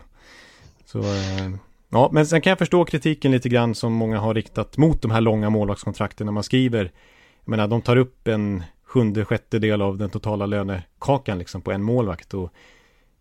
Så, 0.85 0.99
eh, 0.99 1.49
Ja, 1.89 2.10
men 2.12 2.28
sen 2.28 2.41
kan 2.41 2.52
jag 2.52 2.58
förstå 2.58 2.86
kritiken 2.86 3.32
lite 3.32 3.50
grann 3.50 3.76
som 3.76 3.93
många 3.93 4.19
har 4.19 4.34
riktat 4.34 4.78
mot 4.78 5.02
de 5.02 5.12
här 5.12 5.21
långa 5.21 5.50
målvaktskontrakten 5.50 6.26
när 6.26 6.32
man 6.32 6.43
skriver. 6.43 6.91
Jag 7.43 7.50
menar, 7.50 7.67
de 7.67 7.82
tar 7.82 7.97
upp 7.97 8.28
en 8.28 8.63
sjunde, 8.84 9.26
sjätte 9.26 9.60
del 9.60 9.82
av 9.82 9.97
den 9.97 10.10
totala 10.10 10.45
lönekakan 10.45 11.39
liksom 11.39 11.62
på 11.62 11.71
en 11.71 11.84
målvakt. 11.84 12.34
Och 12.34 12.54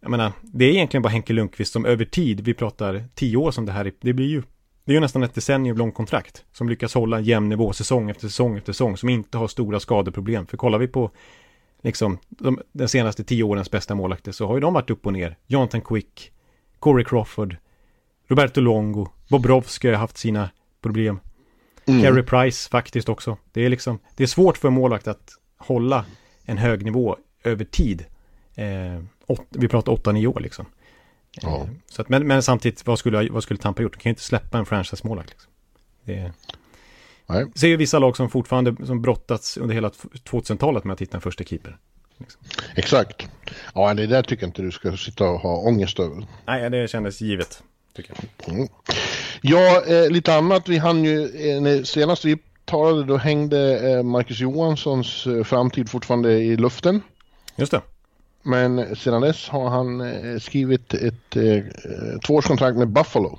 jag 0.01 0.11
menar, 0.11 0.33
det 0.43 0.65
är 0.65 0.71
egentligen 0.71 1.03
bara 1.03 1.09
Henke 1.09 1.33
Lundqvist 1.33 1.73
som 1.73 1.87
över 1.87 2.05
tid, 2.05 2.41
vi 2.41 2.55
pratar 2.55 3.05
tio 3.15 3.37
år 3.37 3.51
som 3.51 3.67
det 3.67 3.73
här, 3.73 3.93
det 4.01 4.13
blir 4.13 4.27
ju, 4.27 4.43
det 4.85 4.93
är 4.93 4.95
ju 4.95 5.01
nästan 5.01 5.23
ett 5.23 5.35
decennium 5.35 5.77
långt 5.77 5.95
kontrakt. 5.95 6.45
Som 6.53 6.69
lyckas 6.69 6.95
hålla 6.95 7.17
en 7.17 7.25
jämn 7.25 7.49
nivå 7.49 7.73
säsong 7.73 8.11
efter 8.11 8.29
säsong 8.29 8.57
efter 8.57 8.73
säsong, 8.73 8.97
som 8.97 9.09
inte 9.09 9.39
har 9.39 9.49
stora 9.49 9.81
skadeproblem. 9.81 10.47
För 10.47 10.57
kollar 10.57 10.79
vi 10.79 10.89
på 10.89 11.11
liksom 11.83 12.19
de, 12.29 12.61
den 12.73 12.89
senaste 12.89 13.25
tio 13.25 13.43
årens 13.43 13.71
bästa 13.71 13.95
målvakter 13.95 14.33
så 14.33 14.47
har 14.47 14.55
ju 14.55 14.61
de 14.61 14.75
varit 14.75 14.91
upp 14.91 15.07
och 15.07 15.13
ner. 15.13 15.37
Jonathan 15.47 15.81
Quick, 15.81 16.33
Corey 16.79 17.05
Crawford, 17.05 17.57
Roberto 18.27 18.61
Longo, 18.61 19.09
Bobrovski 19.29 19.89
har 19.89 19.97
haft 19.97 20.17
sina 20.17 20.51
problem. 20.81 21.21
Mm. 21.87 22.03
Carey 22.03 22.23
Price 22.23 22.71
faktiskt 22.71 23.09
också. 23.09 23.37
Det 23.53 23.65
är 23.65 23.69
liksom, 23.69 23.99
det 24.17 24.23
är 24.23 24.27
svårt 24.27 24.59
för 24.59 24.69
en 24.69 24.75
målvakt 24.75 25.09
att 25.09 25.31
hålla 25.57 26.05
en 26.45 26.59
hög 26.59 26.85
nivå 26.85 27.17
över 27.45 27.65
tid. 27.65 28.05
Eh, 28.55 29.03
åt, 29.27 29.47
vi 29.51 29.69
pratar 29.69 29.93
8-9 29.93 30.27
år 30.27 30.41
liksom. 30.41 30.67
Ja. 31.43 31.57
Eh, 31.57 31.69
så 31.87 32.03
att, 32.03 32.09
men, 32.09 32.27
men 32.27 32.43
samtidigt, 32.43 32.87
vad 32.87 32.99
skulle, 32.99 33.31
vad 33.31 33.43
skulle 33.43 33.61
Tampa 33.61 33.83
gjort? 33.83 33.93
De 33.93 33.99
kan 33.99 34.11
ju 34.11 34.13
inte 34.13 34.23
släppa 34.23 34.59
en 34.59 34.67
franchise-målvakt. 34.67 35.31
Liksom. 35.31 35.53
Det 36.05 36.33
Nej. 37.27 37.47
ser 37.55 37.69
ju 37.69 37.77
vissa 37.77 37.99
lag 37.99 38.17
som 38.17 38.31
fortfarande 38.31 38.87
som 38.87 39.03
brottats 39.03 39.57
under 39.57 39.75
hela 39.75 39.89
2000-talet 39.89 40.85
med 40.85 40.95
att 40.95 41.01
hitta 41.01 41.17
en 41.17 41.21
första 41.21 41.45
keeper. 41.45 41.79
Liksom. 42.17 42.41
Exakt. 42.75 43.29
Ja, 43.75 43.95
det 43.95 44.07
där 44.07 44.23
tycker 44.23 44.43
jag 44.43 44.49
inte 44.49 44.63
du 44.63 44.71
ska 44.71 44.97
sitta 44.97 45.25
och 45.25 45.41
ha 45.41 45.57
ångest 45.57 46.01
över. 46.01 46.27
Nej, 46.47 46.71
det 46.71 46.91
kändes 46.91 47.21
givet 47.21 47.63
tycker 47.97 48.15
jag. 48.15 48.55
Mm. 48.55 48.69
Ja, 49.41 49.83
eh, 49.87 50.11
lite 50.11 50.35
annat. 50.35 50.69
Vi 50.69 50.79
hann 50.79 51.05
ju, 51.05 51.25
eh, 51.67 51.83
senast 51.83 52.25
vi 52.25 52.39
talade 52.65 53.05
då 53.05 53.17
hängde 53.17 53.91
eh, 53.91 54.03
Marcus 54.03 54.41
Johanssons 54.41 55.27
eh, 55.27 55.45
framtid 55.45 55.91
fortfarande 55.91 56.33
i 56.33 56.57
luften. 56.57 57.03
Just 57.57 57.73
det. 57.73 57.81
Men 58.43 58.97
sedan 58.97 59.23
dess 59.23 59.49
har 59.49 59.69
han 59.69 60.01
eh, 60.01 60.39
skrivit 60.39 60.95
ett 60.95 61.37
eh, 61.37 62.21
tvåårskontrakt 62.27 62.79
med 62.79 62.89
Buffalo. 62.89 63.39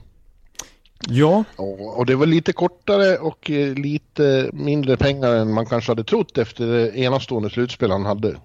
Ja. 1.08 1.43
Och, 1.56 1.98
och 1.98 2.06
det 2.06 2.15
var 2.15 2.26
lite 2.26 2.54
kortare 2.54 3.17
och 3.17 3.50
lite 3.76 4.50
mindre 4.54 4.98
pengar 4.98 5.34
än 5.36 5.54
man 5.54 5.65
kanske 5.65 5.91
hade 5.91 6.04
trott 6.04 6.38
efter 6.38 6.67
det 6.67 6.98
enastående 6.98 7.50
slutspel 7.50 7.91
han 7.91 8.06
hade. 8.06 8.36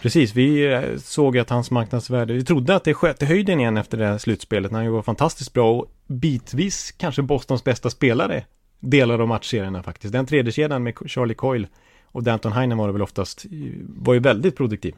Precis, 0.00 0.34
vi 0.34 0.72
eh, 0.72 0.82
såg 0.96 1.38
att 1.38 1.50
hans 1.50 1.70
marknadsvärde, 1.70 2.32
vi 2.32 2.44
trodde 2.44 2.76
att 2.76 2.84
det 2.84 2.94
sköt 2.94 3.22
i 3.22 3.26
höjden 3.26 3.60
igen 3.60 3.76
efter 3.76 3.98
det 3.98 4.06
här 4.06 4.18
slutspelet 4.18 4.72
när 4.72 4.82
han 4.82 4.92
var 4.92 5.02
fantastiskt 5.02 5.52
bra 5.52 5.72
och 5.72 5.86
bitvis 6.06 6.92
kanske 6.92 7.22
Bostons 7.22 7.64
bästa 7.64 7.90
spelare 7.90 8.44
delar 8.80 9.18
av 9.18 9.28
matchserierna 9.28 9.82
faktiskt. 9.82 10.12
Den 10.12 10.26
tredje 10.26 10.52
kedjan 10.52 10.82
med 10.82 10.94
Charlie 11.06 11.34
Coyle 11.34 11.68
och 12.12 12.22
Danton 12.22 12.52
Heinen 12.52 12.78
var 12.78 12.86
det 12.86 12.92
väl 12.92 13.02
oftast, 13.02 13.46
var 13.88 14.14
ju 14.14 14.20
väldigt 14.20 14.56
produktiv. 14.56 14.94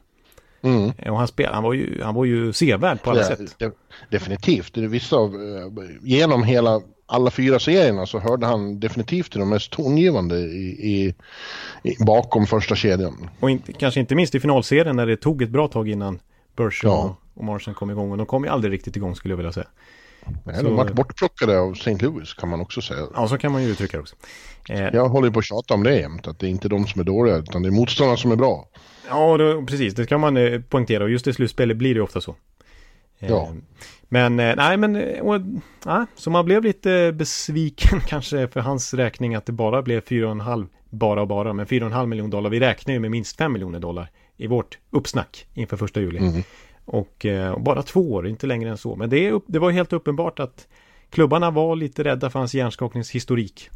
Mm. 0.61 0.91
Och 1.09 1.17
han, 1.17 1.27
spel, 1.27 1.49
han, 1.53 1.63
var 1.63 1.73
ju, 1.73 2.01
han 2.03 2.15
var 2.15 2.25
ju 2.25 2.53
sevärd 2.53 3.01
på 3.01 3.11
alla 3.11 3.21
ja, 3.21 3.27
sätt. 3.27 3.73
definitivt. 4.09 4.73
Det 4.73 5.13
av, 5.13 5.35
eh, 5.35 5.85
genom 6.01 6.43
hela 6.43 6.81
alla 7.13 7.31
fyra 7.31 7.59
serierna 7.59 8.05
så 8.05 8.19
hörde 8.19 8.45
han 8.45 8.79
definitivt 8.79 9.31
till 9.31 9.39
de 9.39 9.49
mest 9.49 9.71
tongivande 9.71 10.39
i, 10.39 10.93
i, 10.93 11.15
i 11.83 12.03
bakom 12.05 12.47
första 12.47 12.75
kedjan. 12.75 13.29
Och 13.39 13.49
inte, 13.49 13.73
kanske 13.73 13.99
inte 13.99 14.15
minst 14.15 14.35
i 14.35 14.39
finalserien 14.39 14.95
när 14.95 15.05
det 15.05 15.17
tog 15.17 15.41
ett 15.41 15.49
bra 15.49 15.67
tag 15.67 15.89
innan 15.89 16.19
Bershon 16.55 16.91
ja. 16.91 17.17
och 17.33 17.43
Martian 17.43 17.75
kom 17.75 17.91
igång. 17.91 18.11
Och 18.11 18.17
de 18.17 18.25
kom 18.25 18.43
ju 18.43 18.49
aldrig 18.49 18.73
riktigt 18.73 18.95
igång 18.95 19.15
skulle 19.15 19.31
jag 19.31 19.37
vilja 19.37 19.51
säga. 19.51 19.67
Nej, 20.43 20.55
så... 20.55 20.63
de 20.63 20.75
vart 20.75 20.91
bortplockade 20.91 21.59
av 21.59 21.71
St. 21.71 21.97
Louis 21.97 22.33
kan 22.33 22.49
man 22.49 22.61
också 22.61 22.81
säga. 22.81 23.07
Ja, 23.15 23.27
så 23.27 23.37
kan 23.37 23.51
man 23.51 23.63
ju 23.63 23.69
uttrycka 23.69 23.97
det 23.97 24.01
också. 24.01 24.15
Eh... 24.69 24.89
Jag 24.93 25.09
håller 25.09 25.29
på 25.29 25.39
att 25.39 25.45
tjata 25.45 25.73
om 25.73 25.83
det 25.83 25.95
jämt, 25.99 26.27
att 26.27 26.39
det 26.39 26.47
är 26.47 26.49
inte 26.49 26.67
de 26.67 26.87
som 26.87 27.01
är 27.01 27.05
dåliga, 27.05 27.35
utan 27.35 27.63
det 27.63 27.69
är 27.69 27.71
motståndarna 27.71 28.17
som 28.17 28.31
är 28.31 28.35
bra. 28.35 28.67
Ja, 29.09 29.37
då, 29.37 29.65
precis. 29.65 29.93
Det 29.93 30.05
kan 30.05 30.19
man 30.19 30.37
eh, 30.37 30.61
poängtera 30.61 31.03
och 31.03 31.09
just 31.09 31.27
i 31.27 31.33
slutspelet 31.33 31.77
blir 31.77 31.95
det 31.95 32.01
ofta 32.01 32.21
så. 32.21 32.35
Ja. 33.19 33.53
Men 34.13 34.39
eh, 34.39 34.55
nej 34.55 34.77
men 34.77 34.95
eh, 34.95 35.21
och, 35.21 35.41
ja, 35.85 36.05
så 36.15 36.29
man 36.29 36.45
blev 36.45 36.63
lite 36.63 37.13
besviken 37.15 37.99
kanske 38.07 38.47
för 38.47 38.59
hans 38.59 38.93
räkning 38.93 39.35
att 39.35 39.45
det 39.45 39.51
bara 39.51 39.81
blev 39.81 40.01
4,5 40.01 40.67
bara 40.89 41.21
och 41.21 41.27
bara 41.27 41.53
men 41.53 41.65
4,5 41.65 42.05
miljoner 42.05 42.31
dollar. 42.31 42.49
Vi 42.49 42.59
räknar 42.59 42.93
ju 42.93 42.99
med 42.99 43.11
minst 43.11 43.37
5 43.37 43.53
miljoner 43.53 43.79
dollar 43.79 44.09
i 44.37 44.47
vårt 44.47 44.77
uppsnack 44.89 45.47
inför 45.53 45.77
första 45.77 46.01
juli. 46.01 46.17
Mm. 46.17 46.43
Och 46.85 47.25
eh, 47.25 47.59
bara 47.59 47.83
två 47.83 48.13
år, 48.13 48.27
inte 48.27 48.47
längre 48.47 48.69
än 48.69 48.77
så. 48.77 48.95
Men 48.95 49.09
det, 49.09 49.41
det 49.47 49.59
var 49.59 49.71
helt 49.71 49.93
uppenbart 49.93 50.39
att 50.39 50.67
klubbarna 51.09 51.51
var 51.51 51.75
lite 51.75 52.03
rädda 52.03 52.29
för 52.29 52.39
hans 52.39 52.55
hjärnskakningshistorik. 52.55 53.69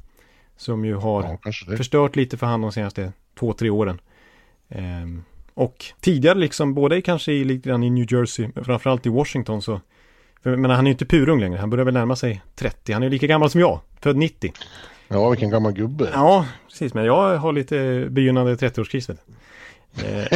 Som 0.58 0.86
ju 0.86 0.96
har 0.96 1.40
Ja, 1.44 1.52
förstört 1.78 2.16
lite 2.16 2.38
för 2.38 2.48
han 2.48 2.62
de 2.62 2.72
senaste 2.72 3.14
två, 3.40 3.54
tre 3.54 3.70
åren. 3.70 4.02
Ehm, 4.70 5.24
och 5.54 5.86
tidigare 6.00 6.40
liksom, 6.40 6.74
både 6.74 7.02
kanske 7.02 7.32
i, 7.32 7.44
lite 7.44 7.70
grann 7.70 7.84
i 7.84 7.90
New 7.90 8.14
Jersey, 8.14 8.50
men 8.56 8.66
framförallt 8.66 9.06
i 9.06 9.10
Washington 9.10 9.62
så 9.62 9.82
för, 10.44 10.56
menar, 10.56 10.76
han 10.76 10.86
är 10.88 10.90
ju 10.90 10.94
inte 10.94 11.06
purung 11.06 11.40
längre, 11.42 11.60
han 11.60 11.70
börjar 11.70 11.86
väl 11.86 11.94
närma 11.94 12.16
sig 12.16 12.42
30, 12.56 12.94
han 12.94 13.04
är 13.04 13.10
lika 13.10 13.28
gammal 13.28 13.50
som 13.50 13.62
jag, 13.62 13.80
född 14.02 14.18
90. 14.18 14.54
Ja, 15.08 15.30
vilken 15.30 15.50
gammal 15.50 15.72
gubbe. 15.74 16.10
Ja, 16.14 16.46
precis, 16.70 16.94
men 16.94 17.06
jag 17.06 17.38
har 17.38 17.54
lite 17.54 18.08
begynnande 18.10 18.56
30-årskris 18.56 19.08
vet 19.10 19.20
du. 19.26 19.34
Ehm, 20.06 20.28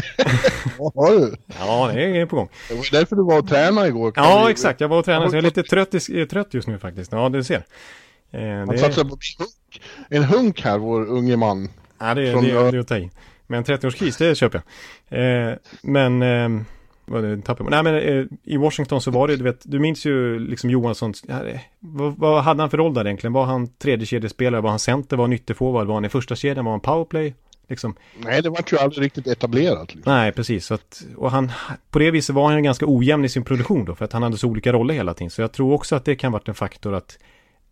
Ja, 0.78 0.92
har 0.96 1.12
du? 1.12 1.36
Ja, 1.60 1.92
det 1.94 2.18
är 2.22 2.26
på 2.26 2.36
gång. 2.36 2.50
Det 2.70 2.76
var 2.76 2.86
därför 2.92 3.16
du 3.16 3.24
var 3.24 3.40
och 3.40 3.48
tränade 3.48 3.88
igår. 3.88 4.14
Ja, 4.16 4.44
vi- 4.46 4.52
exakt, 4.52 4.82
jag 4.82 4.88
var 4.88 4.98
och 5.00 5.06
tränade 5.06 5.30
så 5.30 5.36
jag 5.36 5.42
är 5.42 5.46
lite 5.46 5.64
trött, 5.64 6.10
i- 6.10 6.26
trött 6.26 6.54
just 6.54 6.68
nu 6.68 6.78
faktiskt. 6.80 7.12
Ja, 7.12 7.30
du 7.30 7.44
ser. 7.44 7.64
Eh, 8.32 8.42
Han 8.42 8.68
det, 8.68 8.78
satsar 8.78 9.04
på 9.04 9.18
en 10.10 10.24
hunk 10.24 10.62
här, 10.62 10.78
vår 10.78 11.06
unge 11.06 11.36
man. 11.38 11.70
Ja, 12.00 12.14
det, 12.14 12.32
Från- 12.32 12.44
det, 12.44 12.52
det 12.72 12.78
är 12.78 12.80
att 12.80 12.88
ta 12.88 12.98
i. 12.98 13.10
Men 13.48 13.64
30-årskris, 13.64 14.18
det 14.18 14.36
köper 14.36 14.62
jag. 15.10 15.50
Eh, 15.52 15.56
men, 15.82 16.22
eh, 16.22 16.62
vad 17.12 17.43
tappar 17.43 17.65
jag. 17.65 17.71
Nej 17.71 17.84
men 17.84 17.95
eh, 18.19 18.26
i 18.43 18.58
Washington 18.58 19.02
så 19.02 19.12
var 19.12 19.28
det, 19.28 19.36
du 19.38 19.43
vet, 19.43 19.62
du 19.63 19.80
minns 19.80 20.06
ju 20.06 20.39
liksom 20.39 20.69
Johansson, 20.69 21.13
vad, 21.80 22.17
vad 22.17 22.43
hade 22.43 22.62
han 22.63 22.69
för 22.69 22.78
roll 22.78 22.93
där 22.93 23.06
egentligen? 23.06 23.34
Var 23.34 23.45
han 23.45 23.67
tredje 23.67 24.06
kedjespelare? 24.06 24.62
Var 24.62 24.69
han 24.69 24.80
center? 24.80 25.17
Var 25.17 25.24
han 25.24 25.34
ytterforward? 25.34 25.88
Var 25.88 25.93
han 25.93 26.06
i 26.06 26.10
första 26.10 26.36
kedjan? 26.36 26.65
Var 26.65 26.71
han 26.71 26.80
powerplay? 26.80 27.34
Liksom. 27.67 27.95
Nej, 28.17 28.41
det 28.41 28.50
var 28.50 28.63
ju 28.71 28.78
aldrig 28.78 29.06
riktigt 29.06 29.28
etablerat. 29.28 29.95
Liksom. 29.95 30.13
Nej, 30.13 30.32
precis. 30.32 30.65
Så 30.65 30.74
att, 30.74 31.04
och 31.15 31.32
han, 31.32 31.52
på 31.89 32.00
det 32.00 32.12
viset 32.12 32.36
var 32.36 32.52
han 32.52 32.63
ganska 32.63 32.86
ojämn 32.88 33.26
i 33.26 33.30
sin 33.30 33.43
produktion 33.43 33.86
då, 33.86 33.95
för 33.95 34.06
att 34.06 34.13
han 34.13 34.24
hade 34.24 34.38
så 34.38 34.47
olika 34.47 34.74
roller 34.74 34.93
hela 34.93 35.13
tiden. 35.13 35.30
Så 35.32 35.41
jag 35.41 35.52
tror 35.52 35.74
också 35.74 35.95
att 35.95 36.06
det 36.06 36.15
kan 36.15 36.32
varit 36.32 36.47
en 36.47 36.54
faktor 36.56 36.93
att 36.93 37.17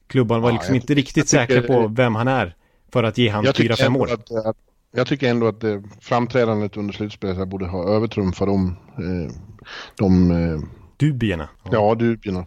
klubban 0.08 0.42
var 0.42 0.50
Ja, 0.50 0.54
liksom 0.56 0.76
jag- 0.76 0.84
inte 0.84 0.94
riktigt 0.94 1.28
tycker- 1.28 1.46
säkra 1.48 1.62
på 1.62 1.88
vem 1.88 2.16
han 2.16 2.28
är 2.28 2.56
för 2.92 3.04
att 3.04 3.18
ge 3.18 3.30
han 3.30 3.46
fyra, 3.58 3.76
fem 3.76 3.96
år. 3.96 4.12
att, 4.14 4.32
att, 4.46 4.58
jag 4.92 5.08
tycker 5.08 5.30
ändå 5.30 5.48
att 5.48 5.64
eh, 5.64 5.80
framträdandet 6.02 6.78
under 6.78 6.94
slutspelet 6.94 7.48
borde 7.48 7.66
ha 7.66 7.90
övertrumfat 7.90 8.48
de, 8.48 8.76
eh, 8.98 9.34
de 9.96 10.32
eh, 10.32 10.60
Dubierna. 10.98 11.50
ja, 11.72 11.96
dubierna. 11.96 12.46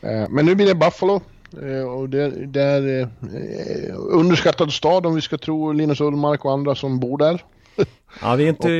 Eh, 0.00 0.28
men 0.30 0.46
nu 0.46 0.54
blir 0.54 0.66
det 0.66 0.74
Buffalo. 0.74 1.20
Och 1.96 2.08
det, 2.08 2.46
det 2.46 2.62
är 2.62 3.08
underskattad 3.94 4.72
stad 4.72 5.06
om 5.06 5.14
vi 5.14 5.20
ska 5.20 5.38
tro 5.38 5.72
Linus 5.72 6.00
Ullmark 6.00 6.44
och 6.44 6.52
andra 6.52 6.74
som 6.74 7.00
bor 7.00 7.18
där. 7.18 7.44
Ja, 8.22 8.36
det 8.36 8.44
är 8.44 8.48
inte, 8.48 8.72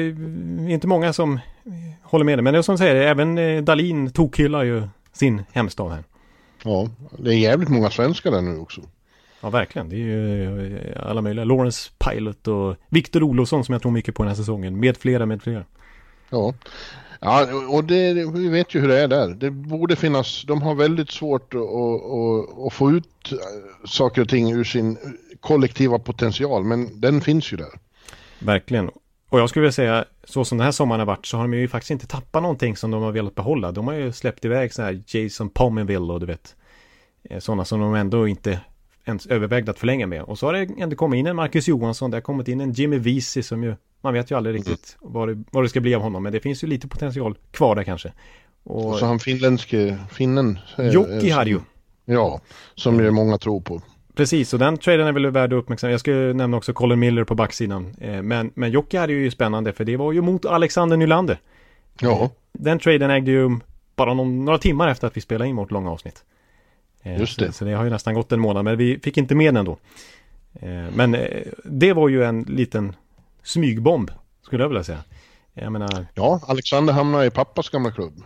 inte 0.73 0.87
många 0.87 1.13
som 1.13 1.39
håller 2.03 2.25
med 2.25 2.39
dig. 2.39 2.43
Men 2.43 2.53
det 2.53 2.59
är 2.59 2.63
som 2.63 2.75
du 2.75 2.79
säger, 2.79 2.97
även 2.97 3.65
Dalin 3.65 4.11
tokhyllar 4.13 4.63
ju 4.63 4.89
sin 5.13 5.43
hemstad 5.53 5.91
här. 5.91 6.05
Ja, 6.65 6.89
det 7.19 7.31
är 7.31 7.39
jävligt 7.39 7.69
många 7.69 7.91
svenskar 7.91 8.31
där 8.31 8.41
nu 8.41 8.59
också. 8.59 8.81
Ja, 9.41 9.51
verkligen. 9.51 9.89
Det 9.89 9.97
är 9.97 9.99
ju 9.99 10.77
eh, 10.77 11.11
alla 11.11 11.23
möjliga. 11.23 11.45
Lawrence 11.45 11.91
Pilot 11.99 12.49
och 12.49 12.77
Viktor 12.89 13.23
Olofsson 13.23 13.65
som 13.65 13.73
jag 13.73 13.83
tror 13.83 13.93
mycket 13.93 14.15
på 14.15 14.23
den 14.23 14.29
här 14.29 14.37
säsongen. 14.37 14.81
Med 14.81 14.97
flera, 14.97 15.27
med 15.27 15.43
flera. 15.43 15.65
Ja, 16.31 16.55
ja 17.21 17.47
och 17.69 17.85
det, 17.85 18.13
vi 18.35 18.49
vet 18.49 18.75
ju 18.75 18.81
hur 18.81 18.89
det 18.89 18.99
är 19.01 19.09
där. 19.09 19.29
Det 19.29 19.51
borde 19.51 19.97
finnas, 19.97 20.45
de 20.47 20.63
har 20.63 20.75
väldigt 20.75 21.11
svårt 21.11 21.55
att, 21.55 21.61
att, 21.61 22.67
att 22.67 22.73
få 22.73 22.91
ut 22.91 23.33
eh, 23.33 23.39
saker 23.87 24.23
och 24.23 24.29
ting 24.29 24.53
ur 24.53 24.65
sin 24.65 24.99
kollektiva 25.41 25.99
potential, 25.99 26.65
men 26.65 27.01
den 27.01 27.21
finns 27.21 27.53
ju 27.53 27.57
där. 27.57 27.71
Verkligen. 28.39 28.91
Och 29.29 29.41
jag 29.41 29.49
skulle 29.49 29.61
vilja 29.61 29.73
säga, 29.73 30.05
så 30.25 30.45
som 30.45 30.59
den 30.59 30.65
här 30.65 30.73
sommaren 30.73 30.99
har 31.01 31.07
varit 31.07 31.27
så 31.27 31.37
har 31.37 31.45
de 31.45 31.55
ju 31.55 31.69
faktiskt 31.69 31.91
inte 31.91 32.07
tappat 32.07 32.43
någonting 32.43 32.77
som 32.77 32.91
de 32.91 33.03
har 33.03 33.13
velat 33.13 33.35
behålla. 33.35 33.73
De 33.73 33.87
har 33.87 33.95
ju 33.95 34.13
släppt 34.13 34.45
iväg 34.45 34.73
så 34.75 34.83
här 34.83 35.03
Jason 35.07 35.49
Pominville 35.49 36.13
och 36.13 36.21
du 36.21 36.27
vet. 36.27 36.57
eh, 37.31 37.39
Sådana 37.39 37.65
som 37.65 37.81
de 37.81 37.95
ändå 37.95 38.29
inte 38.29 38.61
ens 39.05 39.27
övervägde 39.27 39.71
att 39.71 39.79
förlänga 39.79 40.07
med. 40.07 40.23
Och 40.23 40.39
så 40.39 40.47
har 40.47 40.53
det 40.53 40.69
ändå 40.79 40.97
kommit 40.97 41.19
in 41.19 41.27
en 41.27 41.37
Marcus 41.37 41.69
Johansson, 41.69 42.11
det 42.11 42.17
har 42.17 42.23
kommit 42.23 42.49
in 42.49 42.61
en 42.61 42.73
Jimmy 42.73 42.99
Vesey 42.99 43.43
som 43.43 43.65
ju, 43.65 43.75
man 44.01 44.15
vet 44.15 44.31
ju 44.31 44.37
aldrig 44.37 44.55
riktigt 44.57 44.97
vad 45.01 45.29
det, 45.29 45.45
vad 45.51 45.65
det 45.65 45.69
ska 45.69 45.81
bli 45.81 45.95
av 45.95 46.03
honom. 46.03 46.23
Men 46.23 46.33
det 46.33 46.41
finns 46.41 46.65
ju 46.65 46.69
lite 46.69 46.89
potential 46.89 47.37
kvar 47.51 47.75
där 47.77 47.83
kanske. 47.85 48.13
Och 48.65 48.87
Och 48.91 48.99
så 48.99 49.07
han 49.07 49.19
finländske, 49.19 49.99
finnen. 50.13 50.59
eh, 50.79 50.89
Jocki 50.89 51.31
eh, 51.31 51.43
ju. 51.47 51.61
Ja, 52.05 52.41
som 52.75 53.01
ju 53.01 53.11
många 53.11 53.39
tror 53.39 53.61
på. 53.61 53.83
Precis, 54.15 54.53
och 54.53 54.59
den 54.59 54.77
traden 54.79 55.07
är 55.07 55.13
väl 55.13 55.27
värd 55.27 55.53
att 55.53 55.57
uppmärksamma. 55.59 55.91
Jag 55.91 56.01
ska 56.01 56.11
nämna 56.11 56.57
också 56.57 56.73
Colin 56.73 56.99
Miller 56.99 57.25
på 57.25 57.35
backsidan. 57.35 57.95
Eh, 58.01 58.23
Men, 58.23 58.51
men 58.55 58.71
Jocke 58.71 58.99
hade 58.99 59.13
ju 59.13 59.31
spännande 59.31 59.73
för 59.73 59.85
det 59.85 59.97
var 59.97 60.13
ju 60.13 60.21
mot 60.21 60.45
Alexander 60.47 60.97
Nylander. 60.97 61.41
Ja, 62.01 62.31
Den 62.53 62.79
traden 62.79 63.11
ägde 63.11 63.31
ju 63.31 63.51
bara 63.97 64.15
någon, 64.15 64.45
några 64.45 64.59
timmar 64.59 64.89
efter 64.89 65.07
att 65.07 65.17
vi 65.17 65.21
spelade 65.21 65.49
in 65.49 65.57
vårt 65.57 65.71
långa 65.71 65.91
avsnitt. 65.91 66.25
Eh, 67.03 67.21
Just 67.21 67.35
Så, 67.35 67.41
det. 67.45 67.53
så 67.53 67.65
det 67.65 67.73
har 67.73 67.85
ju 67.85 67.91
nästan 67.91 68.15
gått 68.15 68.33
en 68.33 68.41
månad, 68.41 68.65
men 68.65 68.77
vi 68.79 68.99
fick 68.99 69.17
inte 69.17 69.35
med 69.35 69.55
den 69.55 69.65
då. 69.65 69.79
Eh, 70.61 70.85
Men 70.95 71.15
eh, 71.15 71.43
det 71.65 71.93
var 71.93 72.09
ju 72.09 72.25
en 72.25 72.43
liten 72.43 72.97
smygbomb, 73.43 74.11
skulle 74.43 74.63
jag 74.65 74.69
vilja 74.69 74.85
säga. 74.85 75.05
Jag 75.55 75.73
menar, 75.73 76.07
ja, 76.15 76.41
Alexander 76.47 76.93
hamnar 76.93 77.25
i 77.25 77.31
pappas 77.31 77.69
gamla 77.69 77.91
klubb. 77.91 78.23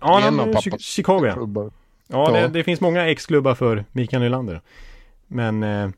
ja, 0.00 0.26
En 0.28 0.40
av 0.40 0.52
pappas 0.52 0.80
Chicago 0.82 1.26
ja. 1.26 1.32
klubbar. 1.34 1.70
Ja, 2.08 2.30
det, 2.32 2.48
det 2.48 2.64
finns 2.64 2.80
många 2.80 3.06
ex-klubbar 3.08 3.54
för 3.54 3.84
Mikael 3.92 4.22
Nylander. 4.22 4.60
Men 5.26 5.62
eh, 5.62 5.90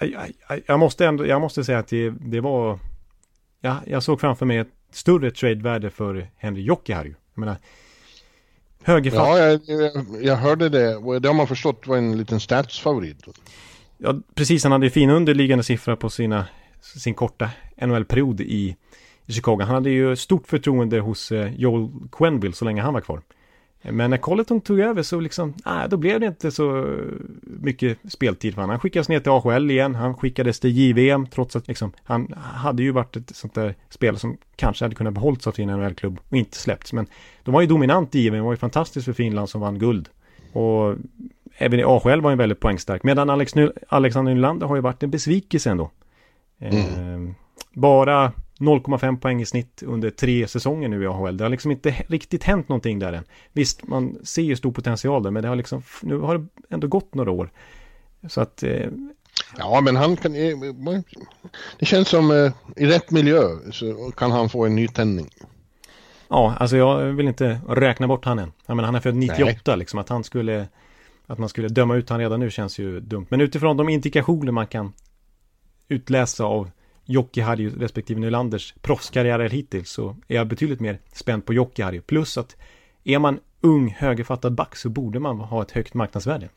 jag, 0.00 0.32
jag, 0.48 0.60
jag 0.66 0.78
måste 0.78 1.06
ändå, 1.06 1.26
jag 1.26 1.40
måste 1.40 1.64
säga 1.64 1.78
att 1.78 1.88
det, 1.88 2.10
det 2.10 2.40
var, 2.40 2.78
ja, 3.60 3.76
jag 3.86 4.02
såg 4.02 4.20
framför 4.20 4.46
mig 4.46 4.58
ett 4.58 4.68
större 4.92 5.30
trade-värde 5.30 5.90
för 5.90 6.30
Henry 6.36 6.62
Jokiharju. 6.62 7.14
Jag 7.34 7.40
menar, 7.40 7.56
högerfatt, 8.88 9.38
Ja, 9.38 9.38
jag, 9.38 9.60
jag, 10.22 10.36
hörde 10.36 10.68
det. 10.68 11.18
Det 11.20 11.28
har 11.28 11.34
man 11.34 11.46
förstått 11.46 11.86
var 11.86 11.96
en 11.96 12.18
liten 12.18 12.40
statsfavorit. 12.40 13.24
ja, 13.98 14.14
precis, 14.34 14.62
han 14.62 14.72
hade 14.72 14.86
ju 14.86 14.90
fin 14.90 15.10
underliggande 15.10 15.64
siffra 15.64 15.96
på 15.96 16.10
sina, 16.10 16.46
sin 16.80 17.14
korta 17.14 17.50
NHL-period 17.80 18.40
i, 18.40 18.76
i 19.26 19.32
Chicago. 19.32 19.60
Han 19.60 19.74
hade 19.74 19.90
ju 19.90 20.16
stort 20.16 20.48
förtroende 20.48 21.00
hos 21.00 21.32
eh, 21.32 21.52
Joel 21.54 21.88
Quenville 22.12 22.54
så 22.54 22.64
länge 22.64 22.82
han 22.82 22.94
var 22.94 23.00
kvar. 23.00 23.20
Men 23.82 24.10
när 24.10 24.16
Colleton 24.16 24.60
tog 24.60 24.80
över 24.80 25.02
så 25.02 25.20
liksom, 25.20 25.54
nej, 25.66 25.88
då 25.88 25.96
blev 25.96 26.20
det 26.20 26.26
inte 26.26 26.50
så 26.50 26.96
mycket 27.42 27.98
speltid 28.08 28.54
för 28.54 28.60
honom. 28.62 28.70
Han 28.70 28.80
skickades 28.80 29.08
ner 29.08 29.20
till 29.20 29.32
AHL 29.32 29.70
igen, 29.70 29.94
han 29.94 30.14
skickades 30.14 30.60
till 30.60 30.70
JVM 30.70 31.26
trots 31.26 31.56
att 31.56 31.68
liksom, 31.68 31.92
han 32.04 32.34
hade 32.36 32.82
ju 32.82 32.90
varit 32.90 33.16
ett 33.16 33.36
sånt 33.36 33.54
där 33.54 33.74
spel 33.88 34.18
som 34.18 34.36
kanske 34.56 34.84
hade 34.84 34.94
kunnat 34.94 35.14
behållits 35.14 35.46
av 35.46 35.52
sin 35.52 35.68
NHL-klubb 35.68 36.20
och 36.28 36.36
inte 36.36 36.56
släppts. 36.56 36.92
Men 36.92 37.06
de 37.42 37.54
var 37.54 37.60
ju 37.60 37.66
dominant 37.66 38.14
i 38.14 38.20
JVM, 38.20 38.44
var 38.44 38.52
ju 38.52 38.56
fantastiskt 38.56 39.04
för 39.04 39.12
Finland 39.12 39.48
som 39.48 39.60
vann 39.60 39.78
guld. 39.78 40.08
Och 40.52 40.96
även 41.58 41.80
i 41.80 41.82
AHL 41.82 42.20
var 42.20 42.30
han 42.30 42.38
väldigt 42.38 42.60
poängstark. 42.60 43.02
Medan 43.02 43.30
Alex 43.30 43.54
Ny- 43.54 43.70
Alexander 43.88 44.34
Nylander 44.34 44.66
har 44.66 44.76
ju 44.76 44.82
varit 44.82 45.02
en 45.02 45.10
besvikelse 45.10 45.70
ändå. 45.70 45.90
Eh, 46.58 46.72
bara 47.72 48.32
0,5 48.58 49.18
poäng 49.20 49.40
i 49.40 49.46
snitt 49.46 49.82
under 49.86 50.10
tre 50.10 50.48
säsonger 50.48 50.88
nu 50.88 51.02
i 51.02 51.06
AHL. 51.06 51.36
Det 51.36 51.44
har 51.44 51.48
liksom 51.50 51.70
inte 51.70 51.90
riktigt 52.08 52.44
hänt 52.44 52.68
någonting 52.68 52.98
där 52.98 53.12
än. 53.12 53.24
Visst, 53.52 53.86
man 53.86 54.18
ser 54.24 54.42
ju 54.42 54.56
stor 54.56 54.72
potential 54.72 55.22
där, 55.22 55.30
men 55.30 55.42
det 55.42 55.48
har 55.48 55.56
liksom, 55.56 55.82
nu 56.02 56.18
har 56.18 56.38
det 56.38 56.46
ändå 56.70 56.86
gått 56.88 57.14
några 57.14 57.30
år. 57.30 57.50
Så 58.28 58.40
att, 58.40 58.62
eh, 58.62 58.86
Ja, 59.58 59.80
men 59.80 59.96
han 59.96 60.16
kan... 60.16 60.34
eh, 60.34 61.00
Det 61.78 61.86
känns 61.86 62.08
som 62.08 62.30
eh, 62.30 62.52
i 62.76 62.86
rätt 62.86 63.10
miljö 63.10 63.42
så 63.72 64.10
kan 64.16 64.30
han 64.30 64.48
få 64.48 64.66
en 64.66 64.74
nytändning. 64.74 65.28
ja, 66.28 66.54
alltså 66.60 66.76
jag 66.76 67.04
vill 67.04 67.28
inte 67.28 67.60
räkna 67.68 68.08
bort 68.08 68.24
han 68.24 68.38
än. 68.38 68.52
Jag 68.66 68.76
menar, 68.76 68.86
han 68.86 68.94
är 68.94 69.00
född 69.00 69.16
98, 69.16 69.76
liksom 69.76 69.98
att 69.98 70.08
han 70.08 70.24
skulle, 70.24 70.68
att 71.26 71.38
man 71.38 71.48
skulle 71.48 71.68
döma 71.68 71.96
ut 71.96 72.10
han 72.10 72.18
redan 72.18 72.40
nu 72.40 72.50
känns 72.50 72.78
ju 72.78 73.00
dumt. 73.00 73.26
Men 73.28 73.40
utifrån 73.40 73.76
de 73.76 73.88
indikationer 73.88 74.52
man 74.52 74.66
kan 74.66 74.92
utläsa 75.88 76.44
av 76.44 76.70
Jocke 77.10 77.42
Harju 77.42 77.78
respektive 77.78 78.20
Nylanders 78.20 78.74
proffskarriärer 78.80 79.48
hittills 79.48 79.90
så 79.90 80.16
är 80.28 80.36
jag 80.36 80.46
betydligt 80.46 80.80
mer 80.80 80.98
spänd 81.12 81.44
på 81.46 81.54
Jocke 81.54 81.84
Harju. 81.84 82.00
Plus 82.00 82.38
att 82.38 82.56
är 83.04 83.18
man 83.18 83.40
ung 83.60 83.88
högerfattad 83.98 84.54
back 84.54 84.76
så 84.76 84.88
borde 84.88 85.20
man 85.20 85.40
ha 85.40 85.62
ett 85.62 85.70
högt 85.70 85.94
marknadsvärde. 85.94 86.48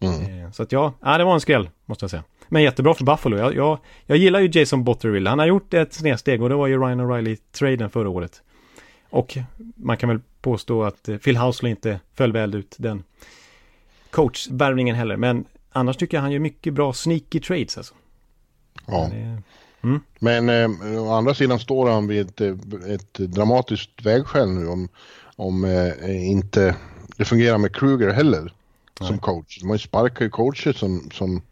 Mm. 0.00 0.44
Eh, 0.44 0.50
Så 0.52 0.62
att 0.62 0.72
ja, 0.72 0.92
ja, 1.00 1.18
det 1.18 1.24
var 1.24 1.34
en 1.34 1.40
skräll 1.40 1.70
måste 1.86 2.02
jag 2.02 2.10
säga. 2.10 2.24
Men 2.48 2.62
jättebra 2.62 2.94
för 2.94 3.04
Buffalo. 3.04 3.36
Jag, 3.36 3.54
jag, 3.54 3.78
jag 4.06 4.18
gillar 4.18 4.40
ju 4.40 4.60
Jason 4.60 4.84
Botterill. 4.84 5.26
Han 5.26 5.38
har 5.38 5.46
gjort 5.46 5.74
ett 5.74 5.92
snedsteg 5.92 6.42
och 6.42 6.48
det 6.48 6.54
var 6.54 6.66
ju 6.66 6.78
Ryan 6.78 7.00
O'Reilly-traden 7.00 7.88
förra 7.88 8.08
året. 8.08 8.42
Och 9.10 9.38
man 9.76 9.96
kan 9.96 10.08
väl 10.08 10.20
påstå 10.40 10.84
att 10.84 11.08
eh, 11.08 11.16
Phil 11.16 11.36
Housley 11.36 11.70
inte 11.70 12.00
föll 12.14 12.32
väl 12.32 12.54
ut 12.54 12.74
den 12.78 13.04
coachvärvningen 14.10 14.96
heller. 14.96 15.16
Men 15.16 15.44
annars 15.72 15.96
tycker 15.96 16.16
jag 16.16 16.22
han 16.22 16.32
gör 16.32 16.38
mycket 16.38 16.74
bra 16.74 16.92
sneaky 16.92 17.40
trades 17.40 17.78
alltså. 17.78 17.94
Ja. 18.86 19.10
Det, 19.80 20.00
Men 20.18 20.48
eh, 20.48 21.02
å 21.02 21.12
andra 21.12 21.34
sidan 21.34 21.58
står 21.58 21.90
han 21.90 22.06
vid 22.06 22.26
ett, 22.26 22.40
eh, 22.40 22.94
ett 22.94 23.14
dramatiskt 23.14 24.06
vägskäl 24.06 24.48
nu 24.48 24.68
om 24.68 24.88
om 25.38 25.64
eh, 25.64 26.28
inte 26.30 26.74
det 27.16 27.24
fungerar 27.24 27.58
med 27.58 27.76
Kruger 27.76 28.12
heller 28.12 28.52
som 28.98 29.10
Nej. 29.10 29.18
coach. 29.18 29.62
Man 29.62 29.78
sparkar 29.78 30.24
ju 30.24 30.30
coacher 30.30 30.72
som, 30.72 31.10
som, 31.12 31.42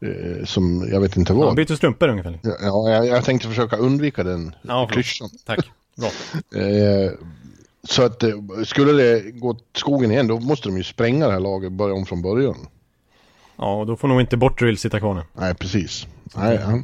eh, 0.00 0.44
som 0.44 0.88
jag 0.92 1.00
vet 1.00 1.16
inte 1.16 1.32
vad. 1.32 1.46
Han 1.46 1.56
byter 1.56 1.76
strumpor 1.76 2.08
ungefär. 2.08 2.38
Ja, 2.42 2.90
jag, 2.90 3.06
jag 3.06 3.24
tänkte 3.24 3.48
försöka 3.48 3.76
undvika 3.76 4.24
den 4.24 4.54
ja, 4.62 4.88
klyschan. 4.92 5.30
Tack, 5.44 5.70
bra. 5.96 6.08
eh, 6.60 7.12
så 7.88 8.02
att 8.02 8.22
eh, 8.22 8.34
skulle 8.64 8.92
det 8.92 9.30
gå 9.30 9.56
skogen 9.72 10.10
igen 10.10 10.26
då 10.26 10.40
måste 10.40 10.68
de 10.68 10.76
ju 10.76 10.84
spränga 10.84 11.26
det 11.26 11.32
här 11.32 11.40
laget 11.40 11.66
och 11.66 11.72
börja 11.72 11.94
om 11.94 12.06
från 12.06 12.22
början. 12.22 12.56
Ja, 13.56 13.74
och 13.74 13.86
då 13.86 13.96
får 13.96 14.08
nog 14.08 14.20
inte 14.20 14.36
Bortrill 14.36 14.78
sitta 14.78 14.98
kvar 14.98 15.14
nu. 15.14 15.22
Nej, 15.32 15.54
precis. 15.54 16.06
Nej, 16.36 16.60
ja. 16.62 16.78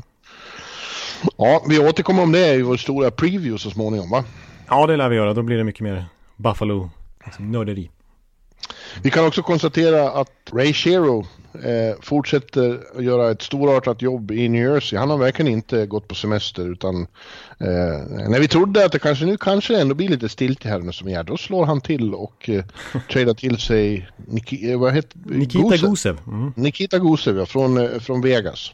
Ja, 1.36 1.64
vi 1.68 1.78
återkommer 1.78 2.22
om 2.22 2.32
det 2.32 2.54
i 2.54 2.62
vår 2.62 2.76
stora 2.76 3.10
preview 3.10 3.58
så 3.58 3.70
småningom 3.70 4.10
va? 4.10 4.24
Ja, 4.68 4.86
det 4.86 4.96
lär 4.96 5.08
vi 5.08 5.16
göra. 5.16 5.34
Då 5.34 5.42
blir 5.42 5.56
det 5.56 5.64
mycket 5.64 5.80
mer 5.80 6.04
Buffalo, 6.36 6.90
liksom 7.24 7.52
nörderi. 7.52 7.90
Vi 9.02 9.10
kan 9.10 9.26
också 9.26 9.42
konstatera 9.42 10.10
att 10.10 10.32
Ray 10.52 10.72
Shero 10.72 11.26
eh, 11.54 12.00
fortsätter 12.00 12.80
att 12.96 13.04
göra 13.04 13.30
ett 13.30 13.42
storartat 13.42 14.02
jobb 14.02 14.30
i 14.30 14.48
New 14.48 14.62
Jersey. 14.62 14.98
Han 14.98 15.10
har 15.10 15.18
verkligen 15.18 15.52
inte 15.52 15.86
gått 15.86 16.08
på 16.08 16.14
semester 16.14 16.72
utan 16.72 17.02
eh, 17.58 18.28
när 18.28 18.40
vi 18.40 18.48
trodde 18.48 18.84
att 18.84 18.92
det 18.92 18.98
kanske 18.98 19.24
nu 19.24 19.36
kanske 19.36 19.80
ändå 19.80 19.94
blir 19.94 20.08
lite 20.08 20.28
stiltje 20.28 20.70
här 20.70 20.92
som 20.92 21.08
är, 21.08 21.22
då 21.22 21.36
slår 21.36 21.66
han 21.66 21.80
till 21.80 22.14
och 22.14 22.50
eh, 22.50 22.64
tradar 23.12 23.34
till 23.34 23.58
sig 23.58 24.08
Niki, 24.16 24.70
eh, 24.70 24.78
vad 24.78 24.94
heter, 24.94 25.18
Nikita 25.24 25.68
Gusev. 25.68 25.90
Gusev. 25.90 26.18
Mm. 26.26 26.52
Nikita 26.56 26.98
Gusev 26.98 27.38
ja, 27.38 27.46
från, 27.46 27.78
eh, 27.78 27.98
från 27.98 28.20
Vegas. 28.20 28.72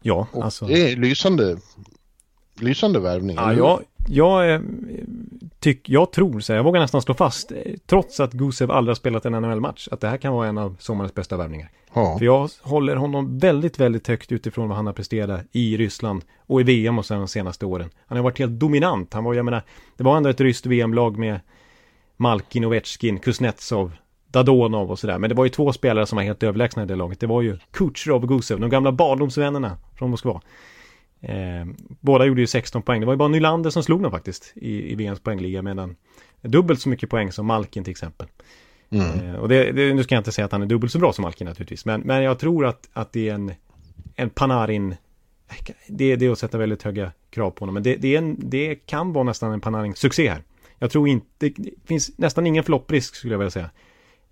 Ja, 0.00 0.26
och 0.32 0.44
alltså. 0.44 0.66
Det 0.66 0.92
är 0.92 0.96
lysande, 0.96 1.56
lysande 2.60 3.00
värvning. 3.00 3.36
Ja, 3.36 3.52
jag, 3.52 3.82
jag, 4.08 4.62
tyck, 5.60 5.88
jag 5.88 6.12
tror, 6.12 6.40
så 6.40 6.52
jag 6.52 6.64
vågar 6.64 6.80
nästan 6.80 7.02
slå 7.02 7.14
fast, 7.14 7.52
trots 7.86 8.20
att 8.20 8.32
Gusev 8.32 8.70
aldrig 8.70 8.90
har 8.90 8.96
spelat 8.96 9.26
en 9.26 9.32
NHL-match, 9.32 9.88
att 9.90 10.00
det 10.00 10.08
här 10.08 10.16
kan 10.16 10.32
vara 10.32 10.48
en 10.48 10.58
av 10.58 10.76
sommarens 10.80 11.14
bästa 11.14 11.36
värvningar. 11.36 11.70
Ja. 11.94 12.18
För 12.18 12.24
jag 12.24 12.50
håller 12.62 12.96
honom 12.96 13.38
väldigt, 13.38 13.80
väldigt 13.80 14.08
högt 14.08 14.32
utifrån 14.32 14.68
vad 14.68 14.76
han 14.76 14.86
har 14.86 14.92
presterat 14.92 15.46
i 15.52 15.76
Ryssland 15.76 16.24
och 16.46 16.60
i 16.60 16.64
VM 16.64 16.98
och 16.98 17.06
sen 17.06 17.18
de 17.18 17.28
senaste 17.28 17.66
åren. 17.66 17.90
Han 18.06 18.18
har 18.18 18.22
varit 18.22 18.38
helt 18.38 18.52
dominant. 18.52 19.14
Han 19.14 19.24
var, 19.24 19.34
jag 19.34 19.44
menar, 19.44 19.62
det 19.96 20.04
var 20.04 20.16
ändå 20.16 20.28
ett 20.28 20.40
ryskt 20.40 20.66
VM-lag 20.66 21.18
med 21.18 21.40
Malkin, 22.16 22.64
Ovechkin, 22.64 23.18
Kuznetsov, 23.18 23.92
Dadonov 24.30 24.90
och 24.90 24.98
sådär. 24.98 25.18
Men 25.18 25.30
det 25.30 25.36
var 25.36 25.44
ju 25.44 25.50
två 25.50 25.72
spelare 25.72 26.06
som 26.06 26.16
var 26.16 26.22
helt 26.22 26.42
överlägsna 26.42 26.82
i 26.82 26.86
det 26.86 26.96
laget. 26.96 27.20
Det 27.20 27.26
var 27.26 27.42
ju 27.42 27.58
Kucherov 27.70 28.22
och 28.22 28.28
Gusev, 28.28 28.60
de 28.60 28.70
gamla 28.70 28.92
barndomsvännerna 28.92 29.76
från 29.96 30.10
Moskva. 30.10 30.40
Eh, 31.20 31.66
båda 32.00 32.24
gjorde 32.24 32.40
ju 32.40 32.46
16 32.46 32.82
poäng. 32.82 33.00
Det 33.00 33.06
var 33.06 33.12
ju 33.12 33.18
bara 33.18 33.28
Nylander 33.28 33.70
som 33.70 33.82
slog 33.82 34.02
dem 34.02 34.10
faktiskt 34.10 34.52
i, 34.56 34.92
i 34.92 34.94
VMs 34.94 35.20
poängliga 35.20 35.62
medan 35.62 35.96
dubbelt 36.42 36.80
så 36.80 36.88
mycket 36.88 37.10
poäng 37.10 37.32
som 37.32 37.46
Malkin 37.46 37.84
till 37.84 37.90
exempel. 37.90 38.26
Mm. 38.90 39.34
Eh, 39.34 39.34
och 39.34 39.48
det, 39.48 39.72
det, 39.72 39.94
nu 39.94 40.02
ska 40.02 40.14
jag 40.14 40.20
inte 40.20 40.32
säga 40.32 40.44
att 40.44 40.52
han 40.52 40.62
är 40.62 40.66
dubbelt 40.66 40.92
så 40.92 40.98
bra 40.98 41.12
som 41.12 41.22
Malkin 41.22 41.46
naturligtvis. 41.46 41.84
Men, 41.84 42.00
men 42.00 42.22
jag 42.22 42.38
tror 42.38 42.66
att, 42.66 42.88
att 42.92 43.12
det 43.12 43.28
är 43.28 43.34
en, 43.34 43.52
en 44.16 44.30
Panarin 44.30 44.94
det, 45.88 46.16
det 46.16 46.26
är 46.26 46.30
att 46.30 46.38
sätta 46.38 46.58
väldigt 46.58 46.82
höga 46.82 47.12
krav 47.30 47.50
på 47.50 47.62
honom. 47.62 47.74
Men 47.74 47.82
det, 47.82 47.96
det, 47.96 48.16
en, 48.16 48.36
det 48.38 48.74
kan 48.74 49.12
vara 49.12 49.24
nästan 49.24 49.52
en 49.52 49.60
Panarin-succé 49.60 50.28
här. 50.28 50.42
Jag 50.78 50.90
tror 50.90 51.08
inte, 51.08 51.26
det 51.38 51.54
finns 51.86 52.18
nästan 52.18 52.46
ingen 52.46 52.64
flopprisk 52.64 53.14
skulle 53.14 53.34
jag 53.34 53.38
vilja 53.38 53.50
säga. 53.50 53.70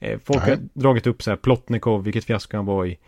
Eh, 0.00 0.18
folk 0.24 0.46
Nej. 0.46 0.50
har 0.50 0.80
dragit 0.80 1.06
upp 1.06 1.22
så 1.22 1.30
här 1.30 1.37
Plotnikov, 1.37 2.04
vilket 2.04 2.24
fiasko 2.24 2.56
han 2.56 2.66
var 2.66 2.87
i 2.87 2.98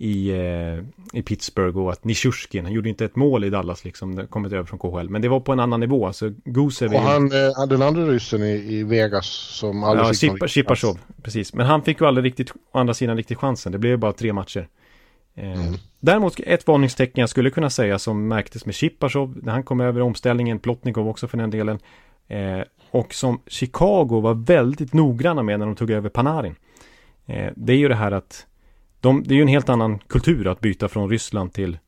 i, 0.00 0.30
eh, 0.30 0.84
i 1.18 1.22
Pittsburgh 1.22 1.78
och 1.78 1.92
att 1.92 2.04
Nishushkin, 2.04 2.64
han 2.64 2.72
gjorde 2.72 2.88
inte 2.88 3.04
ett 3.04 3.16
mål 3.16 3.44
i 3.44 3.50
Dallas 3.50 3.84
liksom, 3.84 4.26
kommit 4.26 4.52
över 4.52 4.64
från 4.64 4.78
KHL. 4.78 5.08
Men 5.08 5.22
det 5.22 5.28
var 5.28 5.40
på 5.40 5.52
en 5.52 5.60
annan 5.60 5.80
nivå, 5.80 6.06
alltså 6.06 6.32
Gusev 6.44 6.94
Och 6.94 7.00
han, 7.00 7.32
eh, 7.32 7.66
den 7.68 7.82
andra 7.82 8.06
ryssen 8.06 8.42
i, 8.42 8.52
i 8.52 8.82
Vegas 8.82 9.26
som 9.26 9.84
aldrig 9.84 10.08
ja, 10.08 10.12
fick 10.38 10.50
Chipachov, 10.50 10.98
precis. 11.22 11.54
Men 11.54 11.66
han 11.66 11.82
fick 11.82 12.00
ju 12.00 12.06
aldrig 12.06 12.24
riktigt, 12.24 12.50
å 12.50 12.78
andra 12.78 12.94
sidan 12.94 13.16
riktigt 13.16 13.38
chansen. 13.38 13.72
Det 13.72 13.78
blev 13.78 13.98
bara 13.98 14.12
tre 14.12 14.32
matcher. 14.32 14.68
Mm. 15.34 15.74
Däremot 16.00 16.40
ett 16.40 16.66
varningstecken 16.66 17.20
jag 17.20 17.28
skulle 17.28 17.50
kunna 17.50 17.70
säga 17.70 17.98
som 17.98 18.28
märktes 18.28 18.66
med 18.66 18.74
Chipachov 18.74 19.38
när 19.42 19.52
han 19.52 19.62
kom 19.62 19.80
över 19.80 20.00
omställningen, 20.00 20.58
Plotnikov 20.58 21.08
också 21.08 21.28
för 21.28 21.38
den 21.38 21.50
delen. 21.50 21.78
Eh, 22.28 22.60
och 22.90 23.14
som 23.14 23.40
Chicago 23.46 24.20
var 24.20 24.34
väldigt 24.34 24.92
noggranna 24.92 25.42
med 25.42 25.58
när 25.58 25.66
de 25.66 25.74
tog 25.74 25.90
över 25.90 26.08
Panarin. 26.08 26.54
Eh, 27.26 27.52
det 27.56 27.72
är 27.72 27.76
ju 27.76 27.88
det 27.88 27.94
här 27.94 28.12
att 28.12 28.46
de, 29.00 29.22
det 29.22 29.34
är 29.34 29.36
ju 29.36 29.42
en 29.42 29.48
helt 29.48 29.68
annan 29.68 29.98
kultur 29.98 30.46
att 30.46 30.60
byta 30.60 30.88
från 30.88 31.10
Ryssland 31.10 31.52
till 31.52 31.78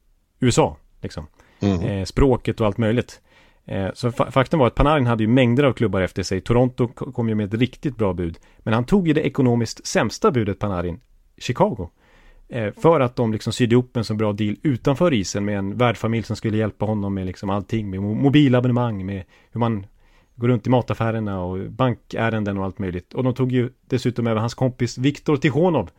USA. 0.41 0.77
Liksom. 1.01 1.27
Mm. 1.61 1.81
Eh, 1.81 2.05
språket 2.05 2.61
och 2.61 2.67
allt 2.67 2.79
möjligt. 2.79 3.21
Eh, 3.65 3.89
så 3.95 4.13
fa 4.13 4.31
faktum 4.31 4.61
var 4.61 4.67
att 4.67 4.75
Panarin 4.75 5.07
hade 5.07 5.23
ju 5.23 5.29
mängder 5.29 5.65
av 5.65 5.73
klubbar 5.73 6.01
efter 6.01 6.23
sig. 6.23 6.41
Toronto 6.41 6.89
kom 6.89 7.29
ju 7.29 7.35
med 7.35 7.55
ett 7.55 7.61
riktigt 7.61 7.97
bra 7.97 8.13
bud. 8.13 8.39
Men 8.59 8.75
han 8.75 8.85
tog 8.85 9.09
ju 9.09 9.15
det 9.15 9.27
ekonomiskt 9.27 9.87
sämsta 9.87 10.31
budet 10.31 10.59
Panarin, 10.59 11.01
Chicago. 11.39 11.89
Eh, 12.49 12.73
för 12.73 13.01
att 13.01 13.17
de 13.17 13.33
liksom 13.33 13.53
sydde 13.53 13.75
ihop 13.75 13.97
en 13.97 14.05
så 14.05 14.15
bra 14.15 14.33
deal 14.33 14.57
utanför 14.63 15.15
isen 15.15 15.45
med 15.45 15.59
en 15.59 15.77
värdfamilj 15.77 16.23
som 16.23 16.37
skulle 16.37 16.57
hjälpa 16.57 16.85
honom 16.85 17.15
med 17.15 17.27
liksom 17.27 17.51
allting. 17.51 17.91
Med 17.91 18.03
mobilabonnemang, 18.03 19.07
med 19.07 19.25
hur 19.53 19.59
man 19.61 19.87
går 20.43 20.49
runt 20.49 20.67
i 20.67 20.71
mataffärerna 20.71 21.43
och 21.43 21.71
bankärenden 21.71 22.59
och 22.59 22.65
allt 22.65 22.79
möjligt. 22.79 23.15
Och 23.15 23.25
de 23.25 23.35
tog 23.35 23.53
ju 23.53 23.71
dessutom 23.87 24.27
över 24.27 24.41
hans 24.41 24.55
kompis 24.55 24.99
Viktor 24.99 25.37
Tikhonov 25.37 25.91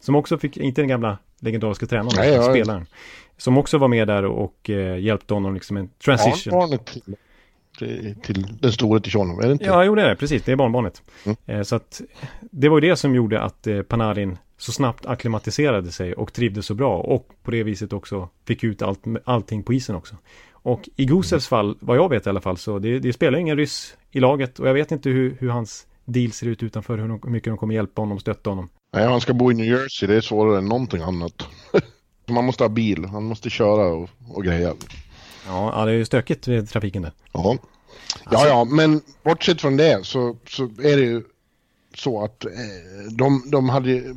som 0.00 0.14
också 0.14 0.38
fick, 0.38 0.56
inte 0.56 0.80
den 0.80 0.88
gamla 0.88 1.18
legendariska 1.40 1.86
tränaren, 1.86 2.12
Nej, 2.16 2.32
ja, 2.32 2.42
spelaren. 2.42 2.86
Som 3.36 3.58
också 3.58 3.78
var 3.78 3.88
med 3.88 4.08
där 4.08 4.24
och, 4.24 4.70
eh, 4.70 4.98
hjälpte 4.98 5.34
honom 5.34 5.54
liksom 5.54 5.76
en 5.76 5.90
transition. 6.04 6.50
Barnbarnet 6.50 6.86
till, 6.86 7.16
till, 7.78 8.14
till 8.22 8.58
den 8.60 8.72
stora 8.72 9.00
till 9.00 9.12
honom, 9.12 9.38
är 9.38 9.46
det 9.46 9.52
inte? 9.52 9.64
Ja, 9.64 9.84
jo 9.84 9.94
det 9.94 10.02
är 10.02 10.08
det, 10.08 10.16
precis, 10.16 10.42
det 10.42 10.52
är 10.52 10.56
barnbarnet. 10.56 11.02
Mm. 11.24 11.36
Eh, 11.46 11.62
så 11.62 11.76
att 11.76 12.00
det 12.40 12.68
var 12.68 12.80
ju 12.80 12.88
det 12.88 12.96
som 12.96 13.14
gjorde 13.14 13.40
att 13.40 13.66
eh, 13.66 13.82
Panarin 13.82 14.38
så 14.58 14.72
snabbt 14.72 15.06
akklimatiserade 15.06 15.92
sig 15.92 16.14
och 16.14 16.32
trivdes 16.32 16.66
så 16.66 16.74
bra 16.74 16.96
och 16.98 17.28
på 17.42 17.50
det 17.50 17.62
viset 17.62 17.92
också 17.92 18.28
fick 18.44 18.64
ut 18.64 18.82
allt, 18.82 19.04
allting 19.24 19.62
på 19.62 19.72
isen 19.72 19.96
också. 19.96 20.16
Och 20.62 20.88
i 20.96 21.04
Gusevs 21.04 21.48
fall, 21.48 21.76
vad 21.80 21.96
jag 21.96 22.08
vet 22.08 22.26
i 22.26 22.28
alla 22.28 22.40
fall, 22.40 22.56
så 22.56 22.78
det, 22.78 22.98
det 22.98 23.12
spelar 23.12 23.38
ingen 23.38 23.56
ryss 23.56 23.96
i 24.10 24.20
laget 24.20 24.58
och 24.58 24.68
jag 24.68 24.74
vet 24.74 24.92
inte 24.92 25.08
hur, 25.10 25.36
hur 25.40 25.48
hans 25.48 25.86
deal 26.04 26.32
ser 26.32 26.46
ut 26.46 26.62
utanför, 26.62 26.98
hur, 26.98 27.08
de, 27.08 27.20
hur 27.24 27.30
mycket 27.30 27.50
de 27.50 27.58
kommer 27.58 27.74
hjälpa 27.74 28.02
honom, 28.02 28.18
stötta 28.20 28.50
honom. 28.50 28.68
Nej, 28.94 29.06
han 29.06 29.20
ska 29.20 29.34
bo 29.34 29.50
i 29.50 29.54
New 29.54 29.66
Jersey, 29.66 30.08
det 30.08 30.14
är 30.14 30.20
svårare 30.20 30.58
än 30.58 30.66
någonting 30.66 31.02
annat. 31.02 31.42
Man 32.28 32.44
måste 32.44 32.64
ha 32.64 32.68
bil, 32.68 33.04
han 33.04 33.24
måste 33.24 33.50
köra 33.50 33.86
och, 33.86 34.10
och 34.28 34.44
greja. 34.44 34.74
Ja, 35.46 35.84
det 35.84 35.90
är 35.90 35.96
ju 35.96 36.04
stökigt 36.04 36.48
vid 36.48 36.68
trafiken 36.68 37.02
där. 37.02 37.12
Ja. 37.32 37.58
Ja, 38.30 38.46
ja, 38.46 38.64
men 38.64 39.00
bortsett 39.22 39.60
från 39.60 39.76
det 39.76 40.06
så, 40.06 40.36
så 40.48 40.62
är 40.64 40.96
det 40.96 41.02
ju 41.02 41.22
så 41.98 42.24
att 42.24 42.44
eh, 42.44 42.50
de, 43.10 43.42
de 43.46 43.68
hade, 43.68 44.14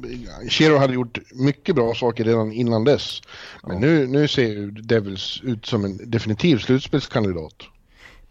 Chero 0.49 0.77
hade 0.77 0.93
gjort 0.93 1.17
mycket 1.31 1.75
bra 1.75 1.95
saker 1.95 2.23
redan 2.23 2.51
innan 2.51 2.83
dess. 2.83 3.21
Men 3.63 3.73
ja. 3.73 3.79
nu, 3.79 4.07
nu 4.07 4.27
ser 4.27 4.47
ju 4.47 4.71
Devils 4.71 5.41
ut 5.43 5.65
som 5.65 5.85
en 5.85 6.11
definitiv 6.11 6.57
slutspelskandidat. 6.57 7.53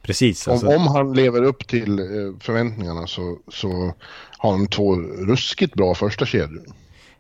Precis. 0.03 0.49
Alltså... 0.49 0.67
Om, 0.67 0.75
om, 0.75 0.87
han 0.87 1.13
lever 1.13 1.43
upp 1.43 1.67
till 1.67 1.99
eh, 1.99 2.05
förväntningarna 2.41 3.07
så, 3.07 3.39
så 3.49 3.95
har 4.39 4.51
han 4.53 4.67
två 4.67 4.97
ruskigt 4.97 5.75
bra 5.75 5.95
första 5.95 6.27
kedjor. 6.27 6.65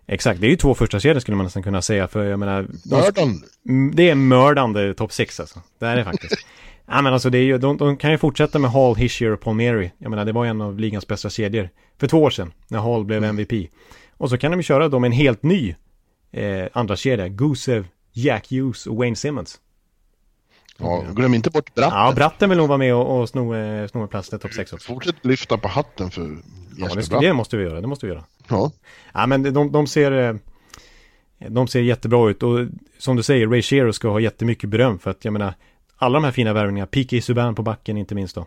Exakt, 0.06 0.40
det 0.40 0.46
är 0.46 0.50
ju 0.50 0.56
två 0.56 0.74
första 0.74 1.00
kedjor 1.00 1.20
skulle 1.20 1.36
man 1.36 1.44
nästan 1.44 1.62
kunna 1.62 1.82
säga 1.82 2.08
för 2.08 2.24
jag 2.24 2.38
menar... 2.38 2.68
Mördande! 2.84 3.46
Det 3.94 4.10
är 4.10 4.14
mördande 4.14 4.94
topp 4.94 5.12
6 5.12 5.40
alltså. 5.40 5.60
Det 5.78 5.86
är 5.86 5.96
det 5.96 6.04
faktiskt. 6.04 6.34
ja 6.90 7.02
men 7.02 7.12
alltså 7.12 7.30
det 7.30 7.38
är 7.38 7.42
ju, 7.42 7.58
de, 7.58 7.76
de, 7.76 7.96
kan 7.96 8.10
ju 8.10 8.18
fortsätta 8.18 8.58
med 8.58 8.70
Hall, 8.70 8.96
Hischier 8.96 9.30
och 9.32 9.40
Palmieri. 9.40 9.92
Jag 9.98 10.10
menar 10.10 10.24
det 10.24 10.32
var 10.32 10.46
en 10.46 10.60
av 10.60 10.78
ligans 10.78 11.06
bästa 11.06 11.30
kedjor. 11.30 11.68
För 11.98 12.06
två 12.06 12.22
år 12.22 12.30
sedan, 12.30 12.52
när 12.68 12.78
Hall 12.78 13.04
blev 13.04 13.24
MVP. 13.24 13.52
Mm. 13.52 13.66
Och 14.16 14.30
så 14.30 14.38
kan 14.38 14.50
de 14.50 14.56
ju 14.56 14.62
köra 14.62 14.88
då 14.88 14.98
med 14.98 15.08
en 15.08 15.12
helt 15.12 15.42
ny 15.42 15.74
eh, 16.32 16.66
andra 16.72 16.96
kedja. 16.96 17.28
Gusev, 17.28 17.86
Jack 18.12 18.50
Hughes 18.50 18.86
och 18.86 18.96
Wayne 18.96 19.16
Simmons. 19.16 19.60
Ja, 20.76 21.04
glöm 21.12 21.34
inte 21.34 21.50
bort 21.50 21.74
Bratten. 21.74 21.98
Ja, 21.98 22.12
Bratten 22.16 22.48
vill 22.48 22.58
nog 22.58 22.68
vara 22.68 22.78
med 22.78 22.94
och, 22.94 23.20
och 23.20 23.28
sno, 23.28 23.54
eh, 23.54 23.86
sno 23.86 24.02
en 24.02 24.08
plats 24.08 24.32
i 24.32 24.38
topp 24.38 24.52
6 24.52 24.72
också. 24.72 24.92
Fortsätt 24.92 25.24
lyfta 25.24 25.58
på 25.58 25.68
hatten 25.68 26.10
för 26.10 26.38
ja, 26.76 26.88
det, 26.94 27.20
det 27.20 27.32
måste 27.32 27.56
vi 27.56 27.64
göra, 27.64 27.80
det 27.80 27.86
måste 27.86 28.06
vi 28.06 28.12
göra. 28.12 28.24
Ja. 28.48 28.72
Ja, 29.12 29.26
men 29.26 29.42
de, 29.54 29.72
de 29.72 29.86
ser... 29.86 30.12
Eh, 30.12 30.34
de 31.48 31.68
ser 31.68 31.80
jättebra 31.80 32.30
ut 32.30 32.42
och 32.42 32.66
som 32.98 33.16
du 33.16 33.22
säger, 33.22 33.46
Ray 33.46 33.62
Shero 33.62 33.92
ska 33.92 34.08
ha 34.08 34.20
jättemycket 34.20 34.70
beröm 34.70 34.98
för 34.98 35.10
att 35.10 35.24
jag 35.24 35.32
menar 35.32 35.54
alla 36.00 36.14
de 36.14 36.24
här 36.24 36.32
fina 36.32 36.52
värvningarna, 36.52 36.86
P.K. 36.86 37.20
Subban 37.20 37.54
på 37.54 37.62
backen 37.62 37.96
inte 37.96 38.14
minst 38.14 38.34
då. 38.34 38.46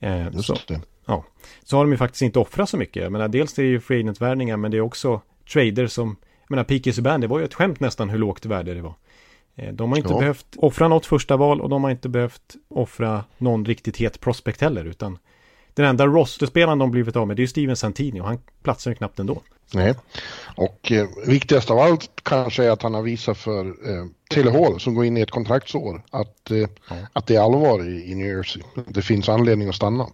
Eh, 0.00 0.26
Just 0.32 0.46
så, 0.46 0.56
det. 0.68 0.80
Ja, 1.06 1.24
så 1.64 1.76
har 1.76 1.84
de 1.84 1.90
ju 1.90 1.96
faktiskt 1.96 2.22
inte 2.22 2.38
offrat 2.38 2.68
så 2.68 2.76
mycket. 2.76 3.02
Jag 3.02 3.12
menar, 3.12 3.28
dels 3.28 3.58
är 3.58 3.62
det 3.62 3.68
ju 3.68 3.80
free 3.80 4.00
agent-värvningar 4.00 4.56
men 4.56 4.70
det 4.70 4.76
är 4.76 4.80
också 4.80 5.20
trader 5.52 5.86
som, 5.86 6.16
jag 6.42 6.50
menar 6.50 6.64
P.K. 6.64 6.92
Subban, 6.92 7.20
det 7.20 7.26
var 7.26 7.38
ju 7.38 7.44
ett 7.44 7.54
skämt 7.54 7.80
nästan 7.80 8.10
hur 8.10 8.18
lågt 8.18 8.46
värde 8.46 8.74
det 8.74 8.82
var. 8.82 8.94
Eh, 9.54 9.72
de 9.72 9.90
har 9.90 9.98
inte 9.98 10.12
ja. 10.12 10.18
behövt 10.18 10.46
offra 10.56 10.88
något 10.88 11.06
första 11.06 11.36
val 11.36 11.60
och 11.60 11.68
de 11.68 11.84
har 11.84 11.90
inte 11.90 12.08
behövt 12.08 12.56
offra 12.68 13.24
någon 13.38 13.64
riktigt 13.64 13.96
het 13.96 14.20
prospect 14.20 14.60
heller 14.60 14.84
utan 14.84 15.18
den 15.74 15.86
enda 15.86 16.06
rosterspelaren 16.06 16.78
de 16.78 16.90
blivit 16.90 17.16
av 17.16 17.26
med 17.26 17.36
det 17.36 17.42
är 17.42 17.46
Steven 17.46 17.76
Santini 17.76 18.20
och 18.20 18.26
han 18.26 18.38
platsar 18.62 18.90
ju 18.90 18.94
knappt 18.94 19.18
ändå. 19.18 19.42
Nej, 19.74 19.94
och 20.56 20.92
eh, 20.92 21.08
viktigast 21.26 21.70
av 21.70 21.78
allt 21.78 22.10
kanske 22.22 22.64
är 22.64 22.70
att 22.70 22.82
han 22.82 22.94
har 22.94 23.02
visat 23.02 23.38
för 23.38 23.66
eh, 23.66 24.06
Taylor 24.30 24.52
Hall 24.52 24.80
som 24.80 24.94
går 24.94 25.04
in 25.04 25.16
i 25.16 25.20
ett 25.20 25.30
kontraktsår 25.30 26.02
att, 26.10 26.50
eh, 26.50 26.56
ja. 26.58 26.96
att 27.12 27.26
det 27.26 27.36
är 27.36 27.40
allvar 27.40 27.88
i, 27.88 28.12
i 28.12 28.14
New 28.14 28.26
Jersey. 28.26 28.62
Det 28.88 29.02
finns 29.02 29.28
anledning 29.28 29.68
att 29.68 29.74
stanna. 29.74 30.06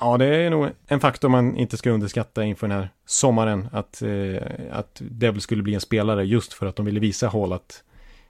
Ja, 0.00 0.18
det 0.18 0.26
är 0.26 0.50
nog 0.50 0.68
en 0.86 1.00
faktor 1.00 1.28
man 1.28 1.56
inte 1.56 1.76
ska 1.76 1.90
underskatta 1.90 2.44
inför 2.44 2.68
den 2.68 2.78
här 2.78 2.90
sommaren. 3.06 3.68
Att, 3.72 4.02
eh, 4.02 4.42
att 4.70 5.00
Devil 5.00 5.40
skulle 5.40 5.62
bli 5.62 5.74
en 5.74 5.80
spelare 5.80 6.24
just 6.24 6.52
för 6.52 6.66
att 6.66 6.76
de 6.76 6.86
ville 6.86 7.00
visa 7.00 7.28
Hall 7.28 7.52
att 7.52 7.82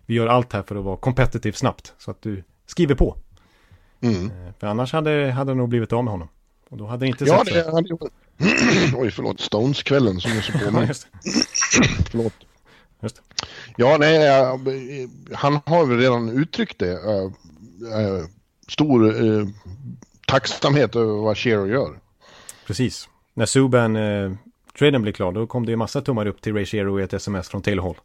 vi 0.06 0.14
gör 0.14 0.26
allt 0.26 0.52
här 0.52 0.62
för 0.62 0.76
att 0.76 0.84
vara 0.84 0.96
competitive 0.96 1.56
snabbt. 1.56 1.94
Så 1.98 2.10
att 2.10 2.22
du 2.22 2.44
skriver 2.66 2.94
på. 2.94 3.16
Mm. 4.00 4.26
Eh, 4.26 4.52
för 4.58 4.66
annars 4.66 4.92
hade, 4.92 5.30
hade 5.30 5.50
det 5.50 5.54
nog 5.54 5.68
blivit 5.68 5.92
av 5.92 6.04
med 6.04 6.12
honom. 6.12 6.28
Och 6.68 6.76
då 6.76 6.86
hade 6.86 7.04
det 7.04 7.08
inte 7.08 7.24
Ja, 7.24 7.44
sett 7.44 7.54
det 7.54 7.88
så. 7.88 8.08
Oj, 8.96 9.10
förlåt. 9.10 9.40
Stones-kvällen 9.40 10.20
som 10.20 10.30
är 10.32 10.40
så 10.40 10.52
på 10.64 10.70
mig. 10.70 10.86
Förlåt. 12.10 12.32
just. 13.02 13.22
Ja, 13.76 13.96
nej, 14.00 14.14
jag- 14.14 14.60
han 15.32 15.60
har 15.66 15.86
väl 15.86 15.98
redan 15.98 16.28
uttryckt 16.28 16.78
det. 16.78 16.92
eh, 16.92 17.24
eh, 18.00 18.24
stor 18.68 19.24
eh, 19.24 19.46
tacksamhet 20.26 20.96
över 20.96 21.12
vad 21.12 21.38
Shero 21.38 21.66
gör. 21.66 21.98
Precis. 22.66 23.08
När 23.34 23.46
Subban 23.46 23.96
eh, 23.96 24.32
traden 24.78 25.02
blev 25.02 25.12
klar, 25.12 25.32
då 25.32 25.46
kom 25.46 25.66
det 25.66 25.72
ju 25.72 25.76
massa 25.76 26.00
tummar 26.00 26.26
upp 26.26 26.40
till 26.42 26.54
Ray 26.54 26.66
Shero 26.66 27.00
i 27.00 27.02
ett 27.02 27.12
sms 27.12 27.48
från 27.48 27.62
Taylor 27.62 27.82
Hall. 27.82 27.96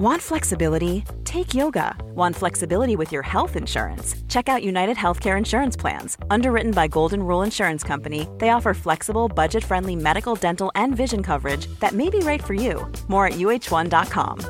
Want 0.00 0.22
flexibility? 0.22 1.04
Take 1.24 1.52
yoga. 1.52 1.94
Want 2.14 2.34
flexibility 2.36 2.96
with 2.96 3.12
your 3.12 3.22
health 3.22 3.54
insurance? 3.54 4.14
Check 4.28 4.48
out 4.48 4.62
United 4.64 4.96
Healthcare 4.96 5.36
Insurance 5.36 5.76
Plans. 5.80 6.16
Underwritten 6.30 6.72
by 6.72 6.88
Golden 6.88 7.22
Rule 7.22 7.44
Insurance 7.44 7.86
Company, 7.86 8.26
they 8.38 8.48
offer 8.48 8.72
flexible, 8.74 9.28
budget 9.28 9.62
friendly 9.62 9.96
medical, 9.96 10.34
dental, 10.36 10.70
and 10.74 10.96
vision 10.96 11.22
coverage 11.22 11.66
that 11.80 11.92
may 11.92 12.08
be 12.08 12.18
right 12.18 12.42
for 12.44 12.54
you. 12.54 12.90
More 13.08 13.26
at 13.26 13.34
uh1.com. 13.34 14.40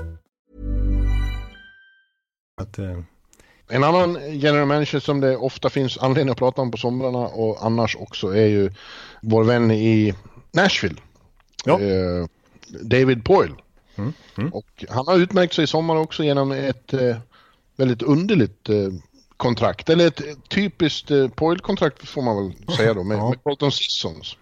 Att, 2.61 2.79
eh, 2.79 2.99
En 3.69 3.85
annan 3.85 4.19
general 4.39 4.67
manager 4.67 5.01
som 5.01 5.21
det 5.21 5.37
ofta 5.37 5.71
finns 5.71 5.99
anledning 5.99 6.33
att 6.33 6.39
prata 6.39 6.63
om 6.63 6.71
på 6.71 6.77
somrarna 6.77 7.19
och 7.19 7.67
annars 7.67 7.97
också 7.97 8.37
är 8.37 8.47
ju 8.47 8.71
vår 9.23 9.45
vän 9.45 9.71
i 9.71 10.15
Nashville. 10.53 10.97
Ja. 11.65 11.81
Eh, 11.81 12.27
David 12.83 13.25
Poyle. 13.25 13.55
Och 14.53 14.85
han 14.89 15.07
har 15.07 15.19
utmärkt 15.19 15.55
sig 15.55 15.65
i 15.65 15.67
sommar 15.67 15.97
också 15.97 16.23
genom 16.25 16.53
ett 16.53 16.93
eh, 16.93 17.17
väldigt 17.77 18.03
underligt 18.03 18.69
eh, 18.69 18.77
kontrakt. 19.37 19.89
Eller 19.91 20.07
ett 20.07 20.21
typiskt 20.49 21.11
eh, 21.11 21.29
Poyle-kontrakt 21.29 22.09
får 22.09 22.23
man 22.23 22.37
väl 22.37 22.77
säga 22.77 22.95
då 22.95 23.03
med, 23.05 23.19
Ja. 23.19 23.29
med 23.29 23.43
Colton 23.43 23.73
Sissons. 23.73 24.37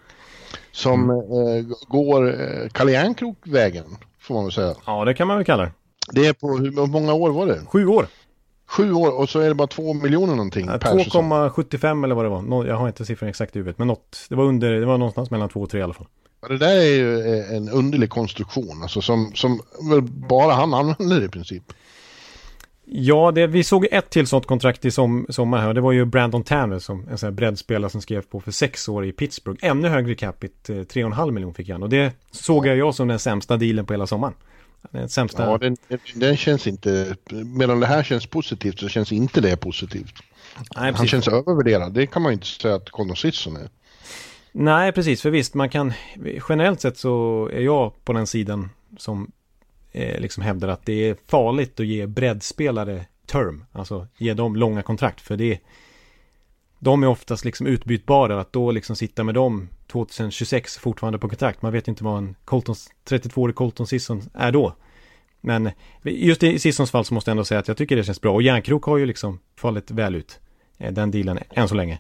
Som 0.73 1.11
eh, 1.11 1.77
går 1.89 2.41
eh, 2.41 2.69
Kalle 2.73 2.93
Järnkrok-vägen 2.93 3.85
får 4.21 4.35
man 4.35 4.45
väl 4.45 4.53
säga. 4.53 4.75
ja, 4.87 5.05
det 5.05 5.15
kan 5.15 5.27
man 5.29 5.37
väl 5.37 5.47
kalla 5.47 5.63
det. 5.65 5.73
Det 6.13 6.27
är 6.27 6.33
på 6.33 6.57
hur 6.57 6.87
många 6.87 7.13
år 7.15 7.31
var 7.31 7.47
det? 7.47 7.61
Sju 7.67 7.87
år. 7.87 8.07
Sju 8.67 8.93
år 8.93 9.19
och 9.21 9.29
så 9.29 9.41
är 9.41 9.49
det 9.49 9.55
bara 9.55 9.69
två 9.69 9.95
miljoner 9.95 10.35
någonting 10.35 10.69
Eh, 10.69 10.79
per 10.79 10.99
säsong. 10.99 11.33
2,75 11.33 12.05
eller 12.05 12.15
vad 12.15 12.25
det 12.25 12.29
var. 12.29 12.67
Jag 12.67 12.75
har 12.77 12.89
inte 12.89 13.05
siffran 13.05 13.29
exakt 13.31 13.57
i 13.57 13.59
huvudet. 13.59 13.79
Men 13.79 13.89
något, 13.89 14.27
det 14.29 14.35
var 14.37 14.45
under, 14.45 14.73
det 14.73 14.87
var 14.87 14.99
någonstans 14.99 15.31
mellan 15.31 15.49
2 15.49 15.61
och 15.61 15.71
3 15.71 15.81
i 15.81 15.83
alla 15.83 15.95
fall. 15.95 16.07
Det 16.49 16.59
där 16.59 16.77
är 16.77 16.97
ju 16.97 17.21
eh, 17.21 17.57
en 17.57 17.69
underlig 17.69 18.11
konstruktion, 18.11 18.83
alltså 18.83 19.01
som, 19.01 19.33
som 19.35 19.63
bara 20.29 20.53
han 20.53 20.75
använder 20.75 21.25
i 21.25 21.29
princip. 21.29 21.73
Ja, 22.91 23.33
det, 23.35 23.47
vi 23.47 23.65
såg 23.65 23.87
ett 23.91 24.11
till 24.11 24.27
sånt 24.27 24.47
kontrakt 24.47 24.85
i 24.85 24.91
som, 24.91 25.27
sommar 25.29 25.59
här. 25.59 25.75
Det 25.75 25.81
var 25.81 25.93
ju 25.93 26.05
Brandon 26.05 26.45
Tanner 26.45 26.79
som 26.79 27.09
en 27.09 27.19
sån 27.19 27.27
här 27.27 27.35
breddspelare 27.35 27.91
som 27.91 28.01
skrev 28.01 28.23
på 28.23 28.41
för 28.41 28.51
sex 28.51 28.89
år 28.89 29.07
i 29.07 29.13
Pittsburgh. 29.13 29.59
Ännu 29.63 29.89
högre 29.89 30.15
capita, 30.15 30.73
eh, 30.73 30.77
3,5 30.77 31.31
miljoner 31.31 31.55
fick 31.55 31.71
han. 31.71 31.83
Och 31.83 31.89
det 31.89 32.13
såg 32.31 32.67
jag 32.67 32.77
jag 32.77 32.95
som 32.95 33.09
den 33.09 33.19
sämsta 33.19 33.57
dealen 33.57 33.87
på 33.87 33.93
hela 33.93 34.07
sommaren. 34.07 34.35
Den 34.91 35.09
sämsta. 35.09 35.43
Ja, 35.43 35.59
den, 35.59 35.77
den 36.15 36.37
känns 36.37 36.67
inte, 36.67 37.17
medan 37.31 37.81
det 37.81 37.87
här 37.87 38.03
känns 38.03 38.27
positivt 38.27 38.79
så 38.79 38.89
känns 38.89 39.13
inte 39.13 39.41
det 39.41 39.57
positivt. 39.57 40.15
Nej, 40.77 40.93
Han 40.93 41.07
känns 41.07 41.29
övervärderad, 41.29 41.93
det 41.93 42.07
kan 42.07 42.23
man 42.23 42.33
ju 42.33 42.35
inte 42.35 42.47
säga 42.47 42.75
att 42.75 42.91
Colton 42.91 43.17
Sisson 43.17 43.57
är. 43.57 43.69
Nej, 44.53 44.93
precis. 44.93 45.23
För 45.23 45.31
visst, 45.31 45.55
man 45.55 45.69
kan... 45.69 45.93
Generellt 46.49 46.81
sett 46.81 46.97
så 46.99 47.49
är 47.53 47.61
jag 47.61 48.05
på 48.05 48.13
den 48.13 48.27
sidan 48.27 48.71
som 48.97 49.33
eh, 49.93 50.21
liksom 50.21 50.43
hävdar 50.43 50.69
att 50.69 50.87
det 50.87 51.09
är 51.09 51.17
farligt 51.27 51.81
att 51.81 51.87
ge 51.87 52.07
breddspelare 52.07 53.05
term. 53.27 53.65
Alltså 53.73 54.07
ge 54.17 54.35
dem 54.35 54.57
långa 54.57 54.83
kontrakt. 54.83 55.21
För 55.21 55.37
det 55.37 55.59
De 56.79 57.03
är 57.03 57.07
oftast 57.07 57.45
liksom 57.45 57.67
utbytbara. 57.67 58.41
Att 58.41 58.53
då 58.53 58.71
liksom 58.71 58.97
sitta 58.97 59.25
med 59.25 59.35
dem 59.35 59.69
2026 59.87 60.79
fortfarande 60.79 61.19
på 61.19 61.29
kontrakt. 61.29 61.63
Man 61.63 61.73
vet 61.73 61.89
ju 61.89 61.91
inte 61.91 62.05
vad 62.05 62.19
en 62.19 62.37
Colton, 62.45 62.75
32-årig 63.09 63.57
Colton 63.57 63.87
Sisson 63.87 64.23
är 64.35 64.53
då. 64.53 64.75
Men 65.41 65.71
just 66.03 66.43
i 66.43 66.59
Sissons 66.59 66.91
fall 66.91 67.05
så 67.05 67.15
måste 67.15 67.31
jag 67.31 67.33
ändå 67.33 67.45
säga 67.45 67.61
att 67.61 67.69
jag 67.69 67.77
tycker 67.77 67.97
det 67.97 68.05
känns 68.05 68.21
bra. 68.21 68.35
Och 68.35 68.43
Järnkrok 68.43 68.85
har 68.85 68.97
ju 68.97 69.07
liksom 69.07 69.41
fallit 69.57 69.91
väl 69.91 70.15
ut. 70.15 70.41
Eh, 70.79 70.93
den 70.93 71.11
dealen 71.11 71.39
än 71.51 71.69
så 71.69 71.75
länge. 71.75 71.99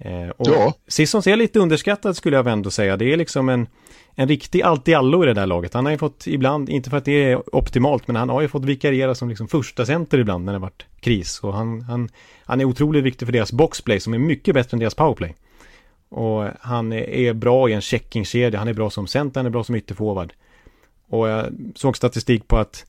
Eh, 0.00 0.28
Och 0.28 0.46
Ja. 0.48 0.74
Sissons 0.88 1.26
är 1.26 1.36
lite 1.36 1.58
underskattad 1.58 2.16
skulle 2.16 2.36
jag 2.36 2.46
ändå 2.46 2.70
säga. 2.70 2.96
Det 2.96 3.12
är 3.12 3.16
liksom 3.16 3.48
en, 3.48 3.66
en 4.14 4.28
riktig 4.28 4.62
allt-i-allo 4.62 5.22
i 5.24 5.26
det 5.26 5.34
där 5.34 5.46
laget. 5.46 5.74
Han 5.74 5.84
har 5.84 5.92
ju 5.92 5.98
fått 5.98 6.26
ibland, 6.26 6.68
inte 6.68 6.90
för 6.90 6.96
att 6.96 7.04
det 7.04 7.12
är 7.32 7.56
optimalt, 7.56 8.06
men 8.06 8.16
han 8.16 8.28
har 8.28 8.40
ju 8.40 8.48
fått 8.48 8.64
vikariera 8.64 9.14
som 9.14 9.28
liksom 9.28 9.48
första 9.48 9.86
center 9.86 10.18
ibland 10.18 10.44
när 10.44 10.52
det 10.52 10.58
varit 10.58 10.86
kris. 11.00 11.40
Och 11.40 11.54
han, 11.54 11.80
han, 11.80 12.08
han 12.44 12.60
är 12.60 12.64
otroligt 12.64 13.04
viktig 13.04 13.28
för 13.28 13.32
deras 13.32 13.52
boxplay 13.52 14.00
som 14.00 14.14
är 14.14 14.18
mycket 14.18 14.54
bättre 14.54 14.74
än 14.74 14.78
deras 14.78 14.94
powerplay. 14.94 15.34
Och 16.08 16.44
han 16.60 16.92
är- 16.92 17.08
är 17.10 17.32
bra 17.32 17.68
i 17.68 17.72
en 17.72 17.80
checkingkedja, 17.80 18.58
han 18.58 18.68
är 18.68 18.74
bra 18.74 18.90
som 18.90 19.06
center, 19.06 19.40
han 19.40 19.46
är 19.46 19.50
bra 19.50 19.64
som 19.64 19.74
ytterforward. 19.74 20.32
Och 21.08 21.28
jag 21.28 21.46
såg 21.74 21.96
statistik 21.96 22.48
på 22.48 22.56
att 22.56 22.86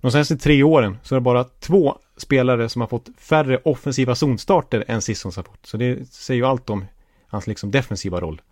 de 0.00 0.10
senaste 0.12 0.36
tre 0.36 0.62
åren 0.62 0.98
så 1.02 1.14
är 1.14 1.16
det 1.16 1.20
bara 1.24 1.44
två 1.44 1.98
spelare 2.16 2.68
som 2.68 2.80
har 2.80 2.88
fått 2.88 3.08
färre 3.16 3.60
offensiva 3.64 4.14
zonstarter 4.14 4.84
än 4.88 5.02
Sissons 5.02 5.36
har 5.36 5.42
fått. 5.42 5.66
Så 5.66 5.76
det 5.76 6.12
säger 6.12 6.38
ju 6.40 6.46
allt 6.46 6.70
om 6.70 6.84
hans 7.26 7.46
liksom 7.46 7.70
defensiva 7.70 8.20
roll. 8.20 8.42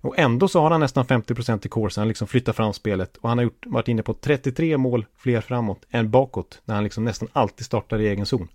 Och 0.00 0.18
ändå 0.18 0.48
så 0.48 0.60
har 0.60 0.70
han 0.70 0.80
nästan 0.80 1.04
50% 1.04 1.66
i 1.66 1.68
course, 1.68 2.00
han 2.00 2.08
liksom 2.08 2.28
flyttar 2.28 2.52
fram 2.52 2.72
spelet 2.72 3.16
och 3.16 3.28
han 3.28 3.38
har 3.38 3.42
gjort, 3.42 3.66
varit 3.66 3.88
inne 3.88 4.02
på 4.02 4.14
33 4.14 4.78
mål 4.78 5.06
fler 5.16 5.40
framåt 5.40 5.86
än 5.90 6.10
bakåt 6.10 6.62
när 6.64 6.74
han 6.74 6.84
liksom 6.84 7.04
nästan 7.04 7.28
alltid 7.32 7.66
startar 7.66 8.00
i 8.00 8.08
egen 8.08 8.26
zon. 8.26 8.48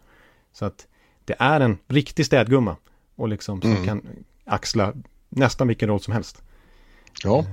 Så 0.54 0.66
att 0.66 0.88
det 1.26 1.36
är 1.40 1.60
en 1.60 1.78
riktig 1.88 2.26
städgumma 2.26 2.76
och 3.16 3.30
liksom 3.30 3.62
som 3.62 3.86
kan 3.86 4.08
axla 4.46 4.94
nästan 5.30 5.68
vilken 5.68 5.90
roll 5.90 6.00
som 6.00 6.14
helst. 6.14 6.42
Ja, 7.24 7.46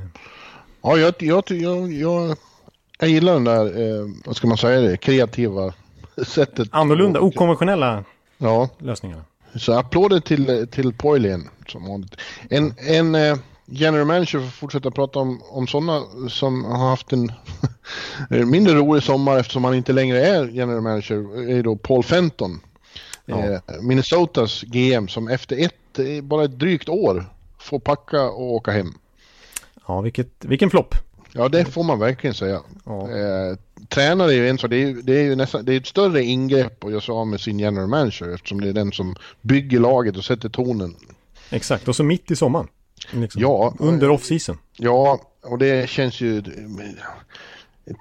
ja 0.83 0.97
jag, 0.97 1.15
jag, 1.19 1.45
jag, 1.51 1.93
jag, 1.93 2.37
jag 2.99 3.11
gillar 3.11 3.33
den 3.33 3.45
där, 3.45 3.65
eh, 3.67 4.07
vad 4.25 4.37
ska 4.37 4.47
man 4.47 4.57
säga 4.57 4.81
det, 4.81 4.97
kreativa 4.97 5.75
sättet. 6.27 6.69
Annorlunda, 6.73 7.21
okonventionella 7.21 8.05
Ja, 8.39 8.69
lösningarna. 8.79 9.25
Så 9.55 9.73
applåder 9.73 10.21
till, 10.21 10.69
till 10.71 10.93
Poilien 10.93 11.49
som 11.69 11.89
vanligt. 11.89 12.17
En, 12.51 12.75
en 12.79 13.15
eh, 13.15 13.37
general 13.67 14.07
manager, 14.07 14.39
för 14.39 14.47
att 14.47 14.53
fortsätta 14.53 14.91
prata 14.91 15.19
om, 15.19 15.43
om 15.51 15.67
sådana 15.67 16.03
som 16.29 16.65
har 16.65 16.89
haft 16.89 17.13
en 17.13 17.31
mindre 18.51 18.75
rolig 18.75 19.03
sommar 19.03 19.39
eftersom 19.39 19.65
han 19.65 19.75
inte 19.75 19.93
längre 19.93 20.27
är 20.27 20.49
general 20.49 20.81
manager, 20.81 21.51
är 21.51 21.63
då 21.63 21.77
Paul 21.77 22.03
Fenton. 22.03 22.61
Ja. 23.27 23.39
Eh, 23.39 23.61
Minnesotas 23.81 24.63
GM 24.63 25.09
som 25.09 25.29
efter 25.29 25.65
ett, 25.65 25.99
eh, 25.99 26.23
bara 26.23 26.45
ett 26.45 26.59
drygt 26.59 26.89
år 26.89 27.25
får 27.59 27.79
packa 27.79 28.23
och 28.23 28.53
åka 28.53 28.71
hem. 28.71 28.95
Ja, 29.87 30.01
vilket, 30.01 30.45
vilken 30.45 30.71
flopp. 30.71 30.95
Ja, 31.33 31.49
det 31.49 31.65
får 31.65 31.83
man 31.85 31.99
verkligen 31.99 32.35
säga. 32.35 32.61
Ja. 32.85 33.11
Eh, 33.11 33.57
tränare 33.89 34.33
är 34.33 34.37
ju 34.37 34.49
en 34.49 34.59
sak, 34.59 34.71
det 34.71 34.83
är, 34.83 34.95
det 35.03 35.19
är 35.19 35.23
ju 35.23 35.37
nästan, 35.37 35.65
det 35.65 35.73
är 35.75 35.77
ett 35.77 35.87
större 35.87 36.23
ingrepp 36.23 36.85
att 36.85 36.91
göra 36.91 37.01
sig 37.01 37.13
av 37.13 37.27
med 37.27 37.41
sin 37.41 37.59
general 37.59 37.89
manager 37.89 38.35
eftersom 38.35 38.61
det 38.61 38.69
är 38.69 38.73
den 38.73 38.93
som 38.93 39.15
bygger 39.41 39.81
laget 39.81 40.17
och 40.17 40.25
sätter 40.25 40.49
tonen. 40.49 40.95
Exakt, 41.51 41.89
och 41.89 41.97
så 41.97 42.05
mitt 42.05 42.31
i 42.31 42.37
sommaren. 42.37 42.69
Liksom. 43.11 43.43
Ja. 43.43 43.75
Under 43.79 44.11
off-season. 44.11 44.59
Ja, 44.77 45.21
och 45.43 45.59
det 45.59 45.89
känns 45.89 46.21
ju 46.21 46.43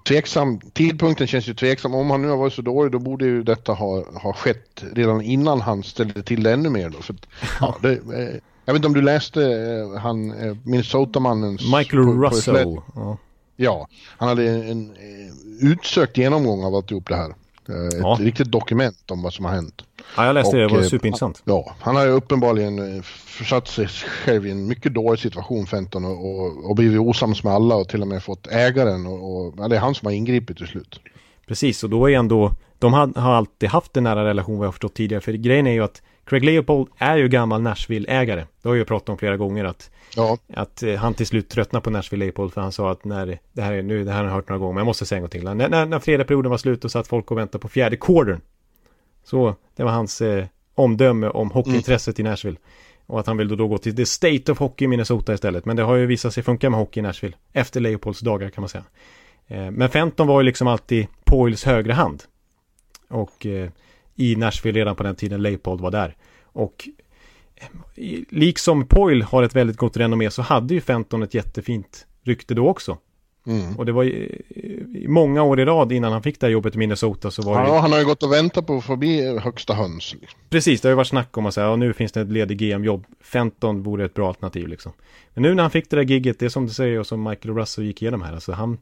tveksam. 0.08 0.60
Tidpunkten 0.60 1.28
känns 1.28 1.48
ju 1.48 1.54
tveksam. 1.54 1.96
Om 1.96 2.10
han 2.10 2.22
nu 2.22 2.28
har 2.28 2.38
varit 2.38 2.54
så 2.54 2.62
dålig 2.62 2.91
då 2.91 3.00
borde 3.00 3.26
ju 3.26 3.44
detta 3.44 3.74
ha, 3.74 4.04
ha 4.20 4.34
skett 4.34 4.84
redan 4.94 5.22
innan 5.22 5.62
han 5.62 5.84
ställde 5.84 6.24
till 6.24 6.44
det 6.44 6.52
ännu 6.54 6.70
mer 6.70 6.89
då. 6.89 6.98
För 6.98 7.13
att, 7.13 7.28
ja, 7.60 7.76
det, 7.82 7.91
eh, 7.91 8.36
jag 8.66 8.74
vet 8.74 8.76
inte 8.76 8.88
om 8.88 8.93
du 8.93 9.01
läste 9.01 9.43
eh, 9.43 9.99
han 9.99 10.32
eh, 10.32 10.58
Minnesota-mannens... 10.64 11.62
Michael 11.78 12.05
på- 12.05 12.64
på. 12.64 12.84
Ja. 12.95 13.18
Ja, 13.62 13.88
han 14.18 14.30
hade 14.30 14.49
en, 14.49 14.62
en 14.70 14.91
eh, 14.91 15.72
utsökt 15.72 16.18
genomgång 16.18 16.64
av 16.64 16.76
alltihop 16.76 17.07
det 17.09 17.16
här. 17.16 17.30
Eh, 17.70 17.88
Ett 17.88 17.93
Ja. 17.99 18.18
riktigt 18.20 18.51
dokument 18.51 19.12
om 19.12 19.22
vad 19.22 19.34
som 19.34 19.45
har 19.45 19.51
hänt. 19.51 19.82
ja, 20.18 20.26
jag 20.26 20.34
läste 20.34 20.55
det. 20.57 20.62
Det 20.62 20.66
Och, 20.66 20.72
var 20.72 20.80
eh, 20.80 20.84
superintressant. 20.88 21.41
Ja, 21.45 21.76
han 21.80 21.95
har 21.95 22.03
ju 22.05 22.12
uppenbarligen 22.12 23.03
försatt 23.03 23.68
sig 23.68 23.88
själv 23.88 24.47
i 24.47 24.51
en 24.51 24.68
mycket 24.68 24.93
dålig 24.93 25.20
situation, 25.20 25.66
Fenton, 25.68 26.05
och, 26.05 26.39
och, 26.39 26.70
och 26.70 26.76
blivit 26.76 26.99
osams 26.99 27.43
med 27.43 27.53
alla 27.53 27.76
och 27.76 27.88
till 27.89 28.01
och 28.01 28.07
med 28.07 28.24
fått 28.24 28.47
ägaren 28.47 29.07
och, 29.07 29.38
och 29.47 29.53
ja, 29.57 29.68
det 29.68 29.76
är 29.76 29.80
han 29.80 29.95
som 29.95 30.05
har 30.05 30.14
ingripit 30.14 30.57
till 30.57 30.68
slut. 30.68 30.99
Precis, 31.47 31.84
och 31.84 31.89
då 31.89 32.09
är 32.09 32.18
ändå... 32.18 32.51
De 32.80 32.93
har, 32.93 33.20
har 33.20 33.34
alltid 33.34 33.70
haft 33.70 33.97
en 33.97 34.03
nära 34.03 34.26
relation 34.26 34.57
vad 34.57 34.66
jag 34.66 34.68
har 34.68 34.72
förstått 34.72 34.93
tidigare. 34.93 35.22
För 35.22 35.34
grejen 35.34 35.68
är 35.68 35.72
ju 35.72 35.84
att 35.84 36.01
Craig 36.26 36.43
Leopold 36.45 36.88
är 36.97 37.18
ju 37.18 37.28
gammal 37.28 37.62
Nashville-ägare. 37.62 38.45
Det 38.62 38.70
har 38.70 38.76
jag 38.76 38.78
ju 38.80 38.86
pratat 38.86 39.09
om 39.09 39.18
flera 39.18 39.38
gånger 39.38 39.66
att, 39.66 39.89
Ja, 40.16 40.38
att 40.53 40.84
eh, 40.84 40.95
han 40.95 41.14
till 41.14 41.28
slut 41.28 41.49
tröttnade 41.49 41.84
på 41.84 41.89
Nashville 41.89 42.26
Leopold 42.26 42.53
för 42.53 42.62
han 42.62 42.72
sa 42.72 42.91
att 42.91 43.05
när 43.05 43.39
det 43.53 43.62
här 43.62 43.74
är 43.74 43.82
nu, 43.82 44.03
det 44.03 44.12
här 44.12 44.18
har 44.18 44.26
jag 44.26 44.34
hört 44.34 44.49
några 44.49 44.59
gånger, 44.59 44.74
men 44.74 44.80
jag 44.80 44.86
måste 44.86 45.05
säga 45.05 45.18
en 45.18 45.22
gång 45.22 45.30
till. 45.30 45.43
När, 45.43 45.70
när, 45.70 45.86
när 45.86 45.99
fredagsperioden 45.99 46.51
var 46.51 46.57
slut 46.57 46.86
och 46.86 46.91
satt 46.91 47.07
folk 47.07 47.32
och 47.32 47.38
väntade 47.38 47.62
på 47.62 47.68
fjärde 47.68 47.97
quartern. 47.97 48.41
Så 49.24 49.55
det 49.76 49.84
var 49.84 49.91
hans 49.91 50.22
eh, 50.22 50.45
omdöme 50.76 51.28
om 51.28 51.51
hockeyintresset 51.51 52.20
mm. 52.20 52.28
i 52.28 52.32
Nashville. 52.32 52.57
Och 53.05 53.20
att 53.20 53.28
han 53.28 53.38
vill 53.38 53.57
då 53.57 53.68
gå 53.68 53.78
till 53.78 53.95
the 53.95 54.05
state 54.05 54.51
of 54.51 54.59
hockey 54.59 54.86
i 54.86 54.88
Minnesota 54.88 55.34
istället. 55.34 55.66
Men 55.66 55.76
det 55.76 55.84
har 55.84 55.95
ju 55.95 56.05
visat 56.05 56.34
sig 56.34 56.43
funka 56.43 56.70
med 56.70 56.80
hockey 56.80 56.99
i 56.99 57.03
Nashville. 57.03 57.36
Efter 57.53 57.80
Leopolds 57.80 58.20
dagar 58.20 58.49
kan 58.49 58.62
man 58.62 58.70
säga. 58.70 58.84
Eh, 59.47 59.72
men 59.72 59.89
Fenton 59.89 60.28
var 60.28 60.41
ju 60.41 60.45
liksom 60.45 60.68
alltid 60.68 61.07
Poils 61.24 61.64
högra 61.64 61.93
hand. 61.93 62.24
Och 63.09 63.45
eh, 63.45 63.70
i 64.16 64.36
Nashville 64.36 64.80
redan 64.80 64.95
på 64.95 65.03
den 65.03 65.16
tiden 65.16 65.41
Leopold 65.41 65.82
var 65.82 65.91
där. 65.91 66.16
Och 66.43 66.89
liksom 68.30 68.86
Poyle 68.88 69.24
har 69.24 69.43
ett 69.43 69.55
väldigt 69.55 69.78
gott 69.78 69.97
renommé 69.97 70.32
så 70.32 70.41
hade 70.41 70.74
ju 70.74 70.82
Fenton 70.82 71.24
ett 71.24 71.34
jättefint 71.34 72.07
rykte 72.24 72.53
då 72.53 72.68
också. 72.68 72.97
Mm. 73.47 73.78
Och 73.78 73.86
det 73.86 73.91
var 73.91 74.03
i, 74.03 74.41
i 74.95 75.05
många 75.07 75.43
år 75.43 75.59
i 75.59 75.66
rad 75.66 75.91
innan 75.91 76.12
han 76.12 76.24
fick 76.24 76.39
det 76.39 76.45
här 76.45 76.51
jobbet 76.51 76.76
i 76.76 76.78
Minnesota 76.78 77.32
så 77.32 77.41
var 77.41 77.66
ja, 77.66 77.74
det... 77.74 77.80
han 77.80 77.91
har 77.91 77.99
ju 77.99 78.05
gått 78.05 78.24
och 78.24 78.32
väntat 78.32 78.68
på 78.68 78.78
att 78.78 78.84
få 78.84 78.95
bli 78.95 79.38
högsta 79.39 79.74
höns. 79.74 80.16
Precis, 80.49 80.82
det 80.82 80.88
har 80.88 80.91
ju 80.91 80.95
varit 80.95 81.07
snack 81.07 81.38
om 81.38 81.45
att 81.45 81.53
säga, 81.53 81.68
ja, 81.68 81.76
nu 81.76 81.93
finns 81.93 82.12
det 82.12 82.22
ett 82.22 82.32
ledigt 82.32 82.57
GM-jobb. 82.57 83.05
Fenton 83.22 83.84
vore 83.84 84.05
ett 84.05 84.14
bra 84.14 84.28
alternativ 84.28 84.68
liksom. 84.68 84.91
Men 85.34 85.43
nu 85.43 85.53
när 85.53 85.64
han 85.64 85.72
fick 85.72 85.89
det 85.89 85.95
där 85.95 86.03
gigget, 86.03 86.39
det 86.39 86.45
är 86.45 86.49
som 86.49 86.66
du 86.66 86.74
säger 86.74 86.99
och 86.99 87.07
som 87.07 87.24
Michael 87.24 87.55
Russell 87.55 87.86
gick 87.86 88.01
igenom 88.01 88.22
här, 88.22 88.34
alltså 88.34 88.51
han... 88.51 88.78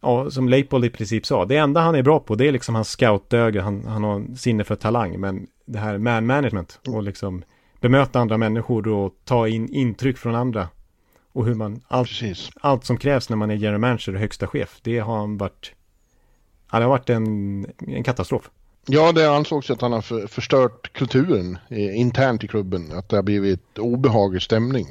Ja, 0.00 0.30
som 0.30 0.48
Leipold 0.48 0.84
i 0.84 0.90
princip 0.90 1.26
sa, 1.26 1.44
det 1.44 1.56
enda 1.56 1.80
han 1.80 1.94
är 1.94 2.02
bra 2.02 2.20
på 2.20 2.34
det 2.34 2.48
är 2.48 2.52
liksom 2.52 2.74
hans 2.74 2.88
scoutöga, 2.88 3.62
han, 3.62 3.84
han 3.86 4.04
har 4.04 4.36
sinne 4.36 4.64
för 4.64 4.74
talang, 4.74 5.20
men 5.20 5.46
det 5.64 5.78
här 5.78 5.98
man 5.98 6.26
management 6.26 6.80
och 6.86 7.02
liksom 7.02 7.42
bemöta 7.80 8.20
andra 8.20 8.36
människor 8.36 8.88
och 8.88 9.14
ta 9.24 9.48
in 9.48 9.68
intryck 9.68 10.18
från 10.18 10.34
andra. 10.34 10.68
Och 11.32 11.46
hur 11.46 11.54
man, 11.54 11.80
allt, 11.88 12.10
allt 12.60 12.84
som 12.84 12.96
krävs 12.96 13.28
när 13.28 13.36
man 13.36 13.50
är 13.50 13.54
general 13.54 13.80
manager 13.80 14.14
och 14.14 14.20
högsta 14.20 14.46
chef, 14.46 14.80
det 14.82 14.98
har 14.98 15.16
han 15.16 15.38
varit, 15.38 15.72
det 16.70 16.76
har 16.76 16.88
varit 16.88 17.10
en, 17.10 17.66
en 17.78 18.04
katastrof. 18.04 18.50
Ja, 18.86 19.12
det 19.12 19.30
ansågs 19.30 19.70
att 19.70 19.80
han 19.80 19.92
har 19.92 20.00
för, 20.00 20.26
förstört 20.26 20.92
kulturen 20.92 21.58
eh, 21.68 21.98
internt 21.98 22.44
i 22.44 22.48
klubben, 22.48 22.92
att 22.92 23.08
det 23.08 23.16
har 23.16 23.22
blivit 23.22 23.78
obehaglig 23.78 24.42
stämning. 24.42 24.86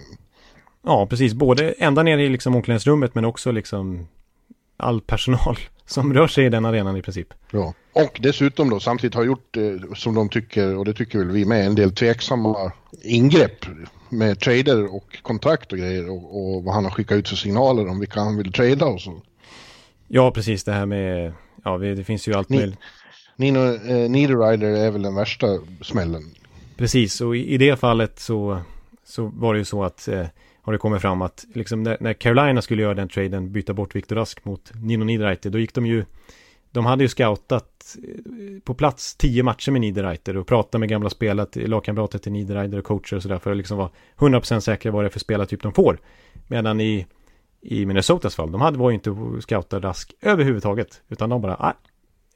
Ja, 0.83 1.07
precis, 1.09 1.33
både 1.33 1.71
ända 1.71 2.03
ner 2.03 2.17
i 2.17 2.29
liksom 2.29 2.55
omklädningsrummet 2.55 3.15
men 3.15 3.25
också 3.25 3.51
liksom 3.51 4.07
all 4.77 5.01
personal 5.01 5.57
som 5.85 6.13
rör 6.13 6.27
sig 6.27 6.45
i 6.45 6.49
den 6.49 6.65
arenan 6.65 6.97
i 6.97 7.01
princip. 7.01 7.33
Ja, 7.51 7.73
och 7.93 8.19
dessutom 8.23 8.69
då 8.69 8.79
samtidigt 8.79 9.15
har 9.15 9.23
gjort 9.23 9.57
eh, 9.57 9.93
som 9.95 10.15
de 10.15 10.29
tycker, 10.29 10.77
och 10.77 10.85
det 10.85 10.93
tycker 10.93 11.19
väl 11.19 11.31
vi 11.31 11.45
med, 11.45 11.65
en 11.65 11.75
del 11.75 11.91
tveksamma 11.91 12.71
ingrepp 13.03 13.65
med 14.09 14.39
trader 14.39 14.95
och 14.95 15.17
kontrakt 15.21 15.71
och 15.71 15.77
grejer 15.77 16.09
och, 16.09 16.55
och 16.55 16.63
vad 16.63 16.73
han 16.73 16.83
har 16.83 16.91
skickat 16.91 17.17
ut 17.17 17.29
för 17.29 17.35
signaler 17.35 17.87
om 17.87 17.99
vilka 17.99 18.19
han 18.19 18.37
vill 18.37 18.51
trada 18.51 18.85
och 18.85 19.01
så. 19.01 19.21
Ja, 20.07 20.31
precis 20.31 20.63
det 20.63 20.71
här 20.71 20.85
med, 20.85 21.33
ja 21.63 21.77
det 21.77 22.03
finns 22.03 22.27
ju 22.27 22.33
allt 22.33 22.49
Ni, 22.49 22.57
möjligt. 22.57 22.79
Nino 23.35 23.59
eh, 23.59 24.09
Niederreiter 24.09 24.67
är 24.67 24.91
väl 24.91 25.01
den 25.01 25.15
värsta 25.15 25.47
smällen. 25.81 26.23
Precis, 26.77 27.21
och 27.21 27.37
i, 27.37 27.53
i 27.53 27.57
det 27.57 27.79
fallet 27.79 28.19
så, 28.19 28.61
så 29.05 29.25
var 29.25 29.53
det 29.53 29.57
ju 29.57 29.65
så 29.65 29.83
att 29.83 30.07
eh, 30.07 30.25
har 30.67 30.73
det 30.73 30.79
kommit 30.79 31.01
fram 31.01 31.21
att 31.21 31.45
liksom 31.53 31.83
när, 31.83 31.97
när, 31.99 32.13
Carolina 32.13 32.61
skulle 32.61 32.81
göra 32.81 32.93
den 32.93 33.07
traden, 33.07 33.51
byta 33.51 33.73
bort 33.73 33.95
Viktor 33.95 34.15
Rask 34.15 34.45
mot 34.45 34.71
Nino 34.73 35.03
Niederreiter, 35.03 35.49
då 35.49 35.59
gick 35.59 35.73
de 35.73 35.85
ju 35.85 36.05
de 36.71 36.85
hade 36.85 37.03
ju 37.03 37.07
scoutat 37.07 37.97
eh, 38.03 38.59
på 38.63 38.73
plats 38.73 39.15
tio 39.15 39.43
matcher 39.43 39.71
med 39.71 39.81
Niederreiter 39.81 40.37
och 40.37 40.47
pratat 40.47 40.79
med 40.79 40.89
gamla 40.89 41.09
spelare, 41.09 41.67
lagkamrater 41.67 42.19
till 42.19 42.31
Niederreiter 42.31 42.77
och 42.77 42.85
coacher 42.85 43.15
och 43.15 43.21
sådär 43.21 43.39
för 43.39 43.51
att 43.51 43.57
liksom 43.57 43.77
vara 43.77 43.89
100% 44.17 44.59
säkra 44.59 44.91
vad 44.91 45.03
det 45.03 45.07
är 45.07 45.09
för 45.09 45.19
spelartyp 45.19 45.63
de 45.63 45.73
får. 45.73 45.99
Medan 46.47 46.81
i, 46.81 47.07
i 47.61 47.85
Minnesotas 47.85 48.35
fall, 48.35 48.51
de 48.51 48.61
hade 48.61 48.77
var 48.77 48.89
ju 48.89 48.93
inte 48.93 49.15
scoutat 49.41 49.83
Rask 49.83 50.13
överhuvudtaget, 50.21 51.01
utan 51.09 51.29
de 51.29 51.41
bara, 51.41 51.55
ah, 51.55 51.73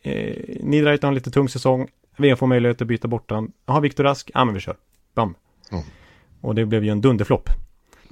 eh, 0.03 0.35
Niederreiter 0.59 1.07
har 1.07 1.11
en 1.11 1.15
lite 1.15 1.31
tung 1.31 1.49
säsong, 1.49 1.87
vi 2.17 2.35
får 2.35 2.47
möjlighet 2.47 2.81
att 2.81 2.87
byta 2.87 3.07
bort 3.07 3.29
honom. 3.29 3.51
Jaha, 3.65 3.79
Viktor 3.79 4.03
Rask, 4.03 4.31
ja 4.33 4.45
men 4.45 4.53
vi 4.53 4.59
kör. 4.59 4.75
Bam. 5.15 5.35
Mm. 5.71 5.83
Och 6.41 6.55
det 6.55 6.65
blev 6.65 6.83
ju 6.83 6.89
en 6.89 7.01
dunderflopp. 7.01 7.49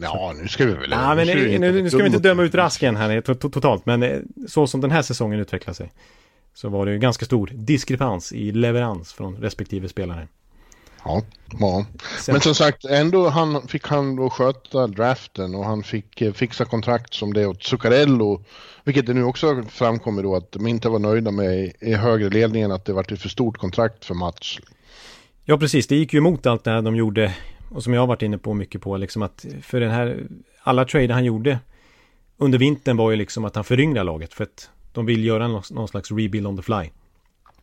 Ja, 0.02 0.34
nu 0.42 0.48
ska 0.48 0.66
vi 0.66 0.74
väl... 0.74 0.92
Ja, 0.92 1.16
men 1.16 1.28
nu, 1.28 1.60
nu, 1.60 1.82
nu 1.82 1.90
ska 1.90 1.98
vi 1.98 2.06
inte 2.06 2.20
döma 2.20 2.44
ut 2.44 2.56
Rasken 2.56 2.96
här 2.96 3.22
totalt, 3.22 3.86
men 3.86 4.04
eh, 4.04 4.20
så 4.48 4.68
som 4.68 4.82
den 4.82 4.92
här 4.92 5.02
säsongen 5.02 5.40
utvecklar 5.40 5.74
sig 5.74 5.92
så 6.54 6.70
var 6.70 6.86
det 6.86 6.92
ju 6.92 7.00
ganska 7.00 7.26
stor 7.26 7.52
diskrepans 7.54 8.34
i 8.34 8.52
leverans 8.52 9.14
från 9.14 9.36
respektive 9.36 9.90
spelare. 9.90 10.28
Ja, 11.04 11.22
ja. 11.60 11.86
men 12.28 12.42
som 12.42 12.56
sagt 12.56 12.86
ändå 12.86 13.30
han, 13.30 13.68
fick 13.68 13.88
han 13.88 14.16
då 14.16 14.30
sköta 14.30 14.88
draften 14.88 15.56
och 15.56 15.66
han 15.66 15.84
fick 15.84 16.22
eh, 16.22 16.34
fixa 16.34 16.66
kontrakt 16.66 17.14
som 17.14 17.34
det 17.34 17.46
åt 17.46 17.64
Zuccarello. 17.64 18.44
Vilket 18.84 19.06
det 19.06 19.14
nu 19.14 19.24
också 19.24 19.64
framkommer 19.70 20.24
då 20.24 20.36
att 20.36 20.52
de 20.52 20.68
inte 20.68 20.90
var 20.90 21.00
nöjda 21.00 21.32
med 21.32 21.74
i 21.80 21.94
högre 21.94 22.30
ledningen 22.30 22.72
att 22.72 22.86
det 22.86 22.94
var 22.94 23.14
ett 23.14 23.22
för 23.22 23.30
stort 23.30 23.58
kontrakt 23.58 24.06
för 24.06 24.14
Mats. 24.14 24.60
Ja 25.46 25.58
precis, 25.58 25.88
det 25.88 25.96
gick 25.96 26.14
ju 26.14 26.18
emot 26.18 26.46
allt 26.46 26.64
det 26.64 26.72
här 26.72 26.82
de 26.82 26.96
gjorde 26.96 27.36
och 27.70 27.84
som 27.84 27.94
jag 27.94 28.02
har 28.02 28.08
varit 28.08 28.22
inne 28.22 28.38
på 28.38 28.54
mycket 28.54 28.82
på 28.82 28.98
liksom 28.98 29.22
att 29.22 29.46
för 29.62 29.80
den 29.80 29.92
här 29.92 30.28
alla 30.64 30.86
trader 30.86 31.14
han 31.14 31.26
gjorde 31.26 31.60
under 32.38 32.60
vintern 32.60 32.98
var 32.98 33.12
ju 33.12 33.18
liksom 33.18 33.46
att 33.46 33.56
han 33.56 33.64
föryngrar 33.64 34.04
laget 34.04 34.34
för 34.34 34.44
att 34.44 34.70
de 34.94 35.06
vill 35.06 35.26
göra 35.26 35.48
någon, 35.48 35.64
någon 35.72 35.88
slags 35.88 36.12
rebuild 36.12 36.48
on 36.48 36.58
the 36.58 36.64
fly. 36.64 36.90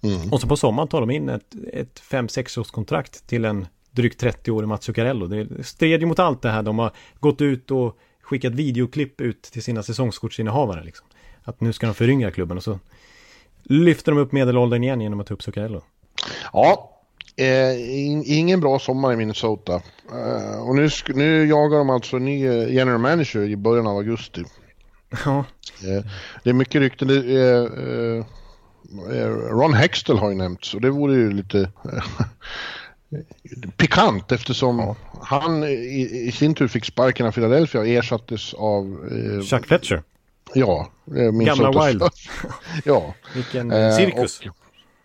Mm. 0.02 0.32
Och 0.32 0.40
så 0.40 0.48
på 0.48 0.57
sommaren 0.57 0.88
tar 0.88 1.00
de 1.00 1.11
in 1.11 1.28
ett, 1.28 1.54
ett 1.72 2.02
5-6 2.11 2.61
års 2.61 2.70
kontrakt 2.70 3.26
till 3.26 3.44
en 3.44 3.66
drygt 3.90 4.22
30-årig 4.22 4.68
Mats 4.68 4.84
Zuccarello. 4.84 5.26
Det 5.26 5.64
stred 5.64 6.00
ju 6.00 6.07
mot 6.07 6.18
allt 6.18 6.42
det 6.42 6.50
här. 6.50 6.62
De 6.62 6.78
har 6.78 6.90
gått 7.20 7.40
ut 7.40 7.70
och 7.70 7.98
skickat 8.22 8.52
videoklipp 8.52 9.20
ut 9.20 9.42
till 9.42 9.62
sina 9.62 9.82
säsongskortsinnehavare. 9.82 10.84
Liksom. 10.84 11.07
Att 11.42 11.61
nu 11.61 11.72
ska 11.72 11.86
de 11.86 11.94
föryngra 11.94 12.30
klubben 12.30 12.57
och 12.57 12.62
så 12.62 12.78
lyfter 13.62 14.12
de 14.12 14.18
upp 14.18 14.32
medelåldern 14.32 14.84
igen 14.84 15.00
genom 15.00 15.20
att 15.20 15.26
ta 15.26 15.34
upp 15.34 15.42
Zuccarello. 15.42 15.82
Ja, 16.52 16.95
Eh, 17.37 18.39
ingen 18.39 18.61
bra 18.61 18.78
sommar 18.78 19.12
i 19.12 19.16
Minnesota. 19.16 19.82
Eh, 20.12 20.68
och 20.68 20.74
nu, 20.74 20.89
nu 21.14 21.47
jagar 21.47 21.78
de 21.78 21.91
alltså 21.91 22.18
ny 22.18 22.47
eh, 22.47 22.74
general 22.74 22.99
manager 22.99 23.41
i 23.41 23.57
början 23.57 23.87
av 23.87 23.97
augusti. 23.97 24.45
Ja. 25.24 25.45
Eh, 25.84 26.05
det 26.43 26.51
är 26.51 26.55
mycket 26.55 26.80
rykten. 26.80 27.11
Eh, 27.11 28.24
eh, 29.16 29.28
Ron 29.28 29.74
Hextell 29.74 30.18
har 30.18 30.28
ju 30.28 30.34
nämnts 30.34 30.74
och 30.74 30.80
det 30.80 30.91
vore 30.91 31.14
ju 31.14 31.32
lite 31.32 31.70
pikant 33.76 34.32
eftersom 34.32 34.78
ja. 34.78 34.97
han 35.22 35.64
i, 35.64 36.24
i, 36.26 36.32
sin 36.32 36.55
tur 36.55 36.68
fick 36.68 36.84
sparken 36.84 37.26
av 37.26 37.32
Philadelphia 37.32 37.80
och 37.80 37.87
ersattes 37.87 38.55
av... 38.55 39.11
Chuck 39.43 39.66
Fletcher. 39.66 40.03
Ja. 40.55 40.91
Gamla 41.45 41.87
Wild. 41.87 42.03
ja. 42.84 43.14
Vilken 43.34 43.70
cirkus. 43.93 44.41
Och, 44.41 44.47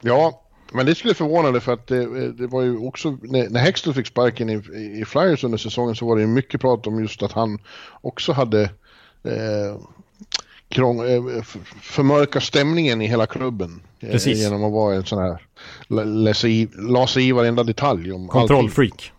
ja, 0.02 0.42
men 0.72 0.86
det 0.86 0.96
skulle 0.96 1.14
förvåna 1.14 1.52
dig 1.52 1.62
för 1.62 1.74
att 1.74 1.88
det, 1.88 2.32
det, 2.32 2.48
var 2.48 2.62
ju 2.62 2.78
också, 2.78 3.18
när, 3.22 3.50
när 3.50 3.60
Hextall 3.60 3.94
fick 3.94 4.08
sparken 4.08 4.50
i, 4.50 4.54
i 5.02 5.06
Flyers 5.06 5.44
under 5.44 5.58
säsongen 5.58 5.96
så 5.96 6.06
var 6.06 6.16
det 6.16 6.22
ju 6.22 6.28
mycket 6.28 6.62
prat 6.62 6.88
om 6.88 7.00
just 7.00 7.24
att 7.24 7.32
han 7.32 7.60
också 8.02 8.32
hade 8.32 8.62
eh, 9.24 9.78
krång, 10.70 11.10
eh, 11.10 11.44
förmörka 11.82 12.42
stämningen 12.42 13.02
i 13.02 13.08
hela 13.08 13.26
klubben. 13.26 13.82
Eh, 14.00 14.12
Precis. 14.12 14.40
Genom 14.40 14.64
att 14.64 14.72
vara 14.72 14.96
en 14.96 15.06
sån 15.06 15.20
här, 15.20 15.42
la 16.92 17.08
sig 17.08 17.28
i 17.28 17.32
varenda 17.32 17.64
detalj 17.64 18.12
om 18.12 18.28
Kontrollfreak. 18.28 19.12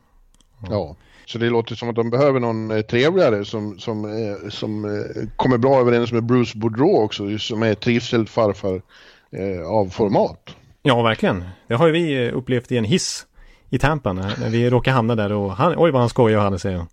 Ja. 0.71 0.97
Så 1.27 1.39
det 1.39 1.51
låter 1.51 1.75
som 1.75 1.89
att 1.89 1.97
de 1.97 2.11
behöver 2.11 2.41
någon 2.41 2.71
eh, 2.71 2.81
trevligare 2.81 3.45
som, 3.45 3.79
som, 3.79 4.37
som 4.51 5.05
kommer 5.37 5.59
bra 5.59 5.81
överens 5.81 6.13
med 6.13 6.25
Bruce 6.25 6.59
Boudreau 6.59 7.05
också, 7.05 7.39
som 7.39 7.63
är 7.63 7.75
trivselfarfar 7.75 8.83
eh, 9.31 9.67
av 9.67 9.89
format. 9.89 10.57
Ja, 10.83 11.03
verkligen. 11.03 11.45
Det 11.67 11.75
har 11.75 11.87
ju 11.87 11.93
vi 11.93 12.31
upplevt 12.31 12.73
i 12.73 12.77
en 12.77 12.85
hiss 12.85 13.27
i 13.71 13.79
Tampa 13.79 14.13
när, 14.13 14.51
vi 14.51 14.71
råkade 14.71 14.95
hamna 14.95 15.15
där 15.15 15.33
och 15.33 15.57
han, 15.57 15.75
oj 15.77 15.91
vad 15.91 16.01
han 16.01 16.09
skojar 16.09 16.39
och 16.39 16.45
hade 16.45 16.59
säger 16.59 16.87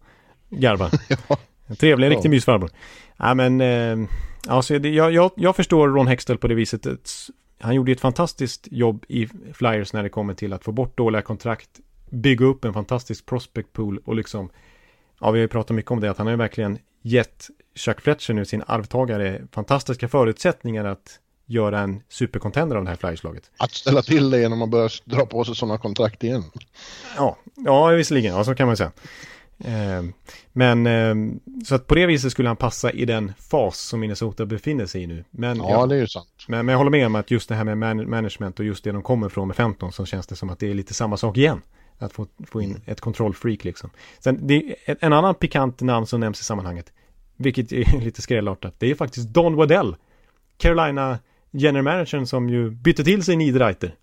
garvar. 0.50 0.92
ja. 1.28 1.38
Trevlig, 1.76 2.08
en 2.08 2.12
riktig 2.12 2.30
ja. 2.30 2.32
mysfarbror. 2.32 2.70
Ja, 3.18 3.34
men 3.34 3.62
eh, 3.62 4.10
alltså, 4.48 4.76
jag, 4.76 5.12
jag, 5.12 5.32
jag 5.36 5.56
förstår 5.56 5.88
Ron 5.88 6.08
Hextell 6.08 6.38
på 6.38 6.48
det 6.48 6.56
viset. 6.56 6.88
Han 7.60 7.76
gjorde 7.76 7.92
ett 7.92 8.02
fantastiskt 8.02 8.68
jobb 8.72 9.06
i 9.08 9.28
Flyers 9.54 9.94
när 9.94 10.04
det 10.04 10.10
kommer 10.10 10.34
till 10.34 10.54
att 10.54 10.64
få 10.64 10.72
bort 10.72 10.98
dåliga 10.98 11.22
kontrakt, 11.22 11.70
bygga 12.10 12.46
upp 12.46 12.66
en 12.66 12.74
fantastisk 12.74 13.26
prospect 13.26 13.74
pool 13.74 14.02
och 14.06 14.16
liksom, 14.16 14.50
ja 15.20 15.32
vi 15.32 15.40
har 15.40 15.44
ju 15.44 15.48
pratat 15.48 15.76
mycket 15.76 15.92
om 15.92 16.00
det, 16.00 16.12
att 16.12 16.18
han 16.18 16.28
har 16.28 16.32
ju 16.32 16.38
verkligen 16.38 16.78
gett 17.02 17.48
Chuck 17.76 18.02
Fletcher 18.02 18.34
nu, 18.34 18.46
sin 18.46 18.64
arvtagare, 18.68 19.42
fantastiska 19.52 20.08
förutsättningar 20.08 20.86
att 20.86 21.20
göra 21.50 21.80
en 21.80 22.02
supercontender 22.10 22.76
av 22.76 22.84
det 22.84 22.90
här 22.90 22.98
Flyers-laget. 22.98 23.52
Att 23.58 23.72
ställa 23.72 24.02
till 24.02 24.30
det 24.30 24.40
genom 24.40 24.62
att 24.62 24.70
börja 24.70 24.90
dra 25.06 25.26
på 25.26 25.44
sig 25.44 25.56
sådana 25.56 25.78
kontrakt 25.78 26.24
igen. 26.24 26.44
Ja, 27.18 27.38
ja 27.56 27.88
visserligen, 27.88 28.36
ja 28.36 28.44
så 28.44 28.56
kan 28.56 28.68
man 28.68 28.78
säga. 28.78 28.92
Eh, 29.64 30.04
men 30.54 30.88
eh, 30.88 31.16
så 31.66 31.76
att 31.76 31.88
på 31.88 31.96
det 31.96 32.06
viset 32.06 32.32
skulle 32.32 32.50
han 32.50 32.56
passa 32.56 32.92
i 32.92 33.06
den 33.06 33.34
fas 33.38 33.80
som 33.80 34.00
Minnesota 34.00 34.46
befinner 34.46 34.86
sig 34.86 35.04
i 35.04 35.08
nu. 35.08 35.24
Men 35.32 35.58
ja, 35.58 35.70
jag, 35.70 35.90
det 35.90 35.96
är 35.96 36.00
ju 36.00 36.08
sant. 36.08 36.46
Men, 36.48 36.66
men, 36.66 36.74
jag 36.74 36.78
håller 36.78 36.92
med 36.92 37.06
om 37.06 37.16
att 37.16 37.32
just 37.32 37.50
det 37.50 37.56
här 37.56 37.64
med 37.64 37.78
man 37.78 38.10
management 38.10 38.60
och 38.60 38.66
just 38.66 38.84
det 38.84 38.92
de 38.92 39.02
kommer 39.02 39.30
från 39.30 39.48
med 39.48 39.56
15 39.56 39.92
så 39.92 40.06
känns 40.06 40.28
det 40.28 40.36
som 40.36 40.50
att 40.50 40.60
det 40.60 40.70
är 40.70 40.74
lite 40.74 40.94
samma 40.94 41.18
sak 41.18 41.38
igen. 41.38 41.62
Att 41.98 42.14
få, 42.14 42.28
få 42.48 42.62
in 42.62 42.82
ett 42.86 43.02
kontrollfreak 43.02 43.64
liksom. 43.64 43.90
Sen 44.20 44.48
det 44.48 44.76
en 44.86 45.14
annan 45.14 45.36
pikant 45.36 45.82
namn 45.82 46.08
som 46.08 46.20
nämns 46.20 46.42
i 46.42 46.44
sammanhanget. 46.44 46.94
Vilket 47.38 47.72
är 47.72 48.00
lite 48.04 48.22
skrällartat. 48.22 48.76
Det 48.78 48.92
är 48.92 48.96
faktiskt 48.96 49.30
Don 49.30 49.56
Waddell. 49.56 49.96
Carolina 50.58 51.20
general 51.52 51.84
managern 51.84 52.26
som 52.26 52.50
ju 52.50 52.70
bytte 52.70 53.04
till 53.04 53.24
sig 53.24 53.36
Niederreiter. 53.36 53.96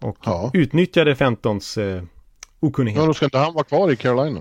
Och 0.00 0.18
ja. 0.24 0.50
utnyttjade 0.54 1.16
Fentons 1.16 1.78
eh, 1.78 2.02
okunnighet. 2.60 2.98
Men 2.98 3.06
då 3.06 3.14
ska 3.14 3.24
inte 3.24 3.38
han 3.38 3.54
vara 3.54 3.64
kvar 3.64 3.90
i 3.90 3.96
Carolina? 3.96 4.40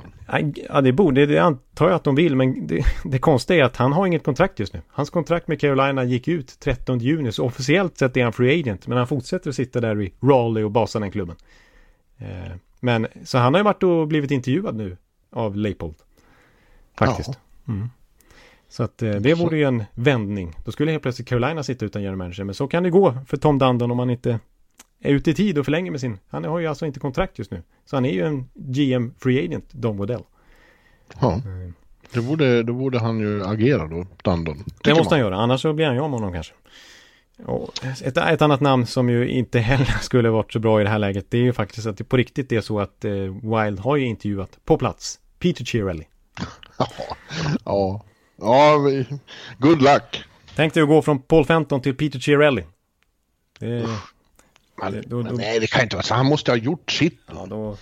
Ja, 0.70 0.82
det 0.82 0.92
borde, 0.92 1.26
det 1.26 1.38
antar 1.38 1.88
jag 1.88 1.96
att 1.96 2.04
de 2.04 2.16
vill, 2.16 2.36
men 2.36 2.68
det, 2.68 2.86
det 3.04 3.20
konstiga 3.20 3.60
är 3.60 3.66
att 3.66 3.78
han 3.78 3.94
har 3.94 4.08
inget 4.08 4.24
kontrakt 4.24 4.60
just 4.60 4.74
nu. 4.74 4.82
Hans 4.88 5.10
kontrakt 5.10 5.48
med 5.48 5.62
Carolina 5.62 6.04
gick 6.04 6.28
ut 6.28 6.60
13 6.60 7.00
juni, 7.00 7.32
så 7.32 7.46
officiellt 7.46 7.98
sett 7.98 8.18
är 8.18 8.24
han 8.24 8.34
free 8.34 8.60
agent, 8.60 8.88
men 8.88 8.98
han 8.98 9.08
fortsätter 9.08 9.50
att 9.50 9.56
sitta 9.56 9.82
där 9.82 10.02
i 10.02 10.14
Raleigh 10.24 10.66
och 10.66 10.72
basa 10.72 11.00
den 11.00 11.12
klubben. 11.12 11.36
Eh, 12.18 12.52
men, 12.80 13.08
så 13.24 13.38
han 13.38 13.54
har 13.54 13.60
ju 13.60 13.64
varit 13.64 13.84
och 13.84 14.08
blivit 14.08 14.32
intervjuad 14.32 14.76
nu 14.76 14.98
av 15.32 15.56
Leipold. 15.56 15.96
Faktiskt. 16.98 17.40
Mm. 17.68 17.90
Så 18.72 18.84
att 18.84 19.02
eh, 19.02 19.12
det 19.12 19.34
vore 19.34 19.58
ju 19.58 19.64
en 19.64 19.84
vändning. 19.94 20.56
Då 20.66 20.72
skulle 20.72 20.92
helt 20.92 21.04
plötsligt 21.04 21.28
Carolina 21.28 21.64
sitta 21.64 21.86
utan 21.86 22.02
general 22.02 22.18
manager. 22.18 22.44
Men 22.44 22.56
så 22.56 22.68
kan 22.68 22.84
det 22.84 22.90
gå 22.90 23.18
för 23.28 23.38
Tom 23.38 23.60
Dundon 23.60 23.92
om 23.92 24.00
han 24.00 24.10
inte 24.10 24.40
är 25.02 25.12
ute 25.14 25.32
i 25.32 25.34
tid 25.34 25.58
och 25.58 25.66
förlänger 25.66 25.92
med 25.92 26.00
sin. 26.00 26.20
Han 26.30 26.44
har 26.44 26.60
ju 26.60 26.68
alltså 26.68 26.86
inte 26.86 27.00
kontrakt 27.00 27.40
just 27.40 27.52
nu. 27.52 27.64
Så 27.86 27.96
han 27.96 28.06
är 28.06 28.12
ju 28.12 28.26
en 28.26 28.50
GM 28.54 29.14
Free 29.20 29.46
Agent, 29.46 29.74
Don 29.74 29.98
Waddell. 29.98 30.24
Ja. 31.22 31.42
Mm. 31.46 31.74
Då 32.14 32.22
borde, 32.22 32.64
då 32.64 32.74
borde 32.74 33.00
han 33.00 33.20
ju 33.20 33.46
agera 33.46 33.88
då, 33.88 34.06
Dundon. 34.24 34.64
Det 34.84 34.90
måste 34.90 35.04
man. 35.04 35.12
han 35.12 35.20
göra, 35.20 35.36
annars 35.38 35.62
så 35.62 35.74
blir 35.74 35.86
han 35.86 35.96
ju 35.96 36.02
av 36.02 36.10
med 36.10 36.20
honom 36.20 36.34
kanske. 36.34 36.54
Och 37.46 37.86
ett, 38.04 38.18
ett, 38.18 38.42
annat 38.42 38.62
namn 38.62 38.86
som 38.86 39.10
ju 39.10 39.30
inte 39.30 39.60
heller 39.70 39.98
skulle 40.02 40.30
varit 40.30 40.54
så 40.54 40.60
bra 40.60 40.82
i 40.82 40.84
det 40.84 40.90
här 40.90 41.00
läget 41.00 41.26
det 41.30 41.38
är 41.38 41.42
ju 41.42 41.54
faktiskt 41.54 41.88
att 41.88 41.98
det 41.98 42.04
på 42.04 42.18
riktigt 42.18 42.52
är 42.52 42.62
så 42.62 42.80
att 42.80 43.06
eh, 43.06 43.12
Wild 43.44 43.80
har 43.80 43.96
ju 43.96 44.06
intervjuat 44.06 44.60
på 44.66 44.78
plats 44.78 45.20
Peter 45.40 45.66
Chiarelli. 45.66 46.08
ja, 46.78 46.88
ja, 47.66 48.06
ja, 48.42 48.78
good 49.58 49.82
luck. 49.82 50.24
Tänk 50.56 50.74
dig 50.74 50.84
att 50.84 50.90
gå 50.90 51.02
från 51.02 51.22
Paul 51.22 51.46
Fenton 51.46 51.82
till 51.82 51.96
Peter 51.96 52.20
Chiarelli. 52.20 52.64
Det, 53.60 53.88
men, 54.82 55.04
då, 55.08 55.22
då, 55.22 55.32
nej, 55.32 55.60
det 55.60 55.68
kan 55.68 55.84
inte 55.84 55.96
vara 55.96 56.04
så. 56.04 56.14
Han 56.14 56.26
måste 56.26 56.52
ha 56.52 56.58
gjort 56.58 56.92
sitt. 56.92 57.20
Ja, 57.28 57.46
då, 57.50 57.78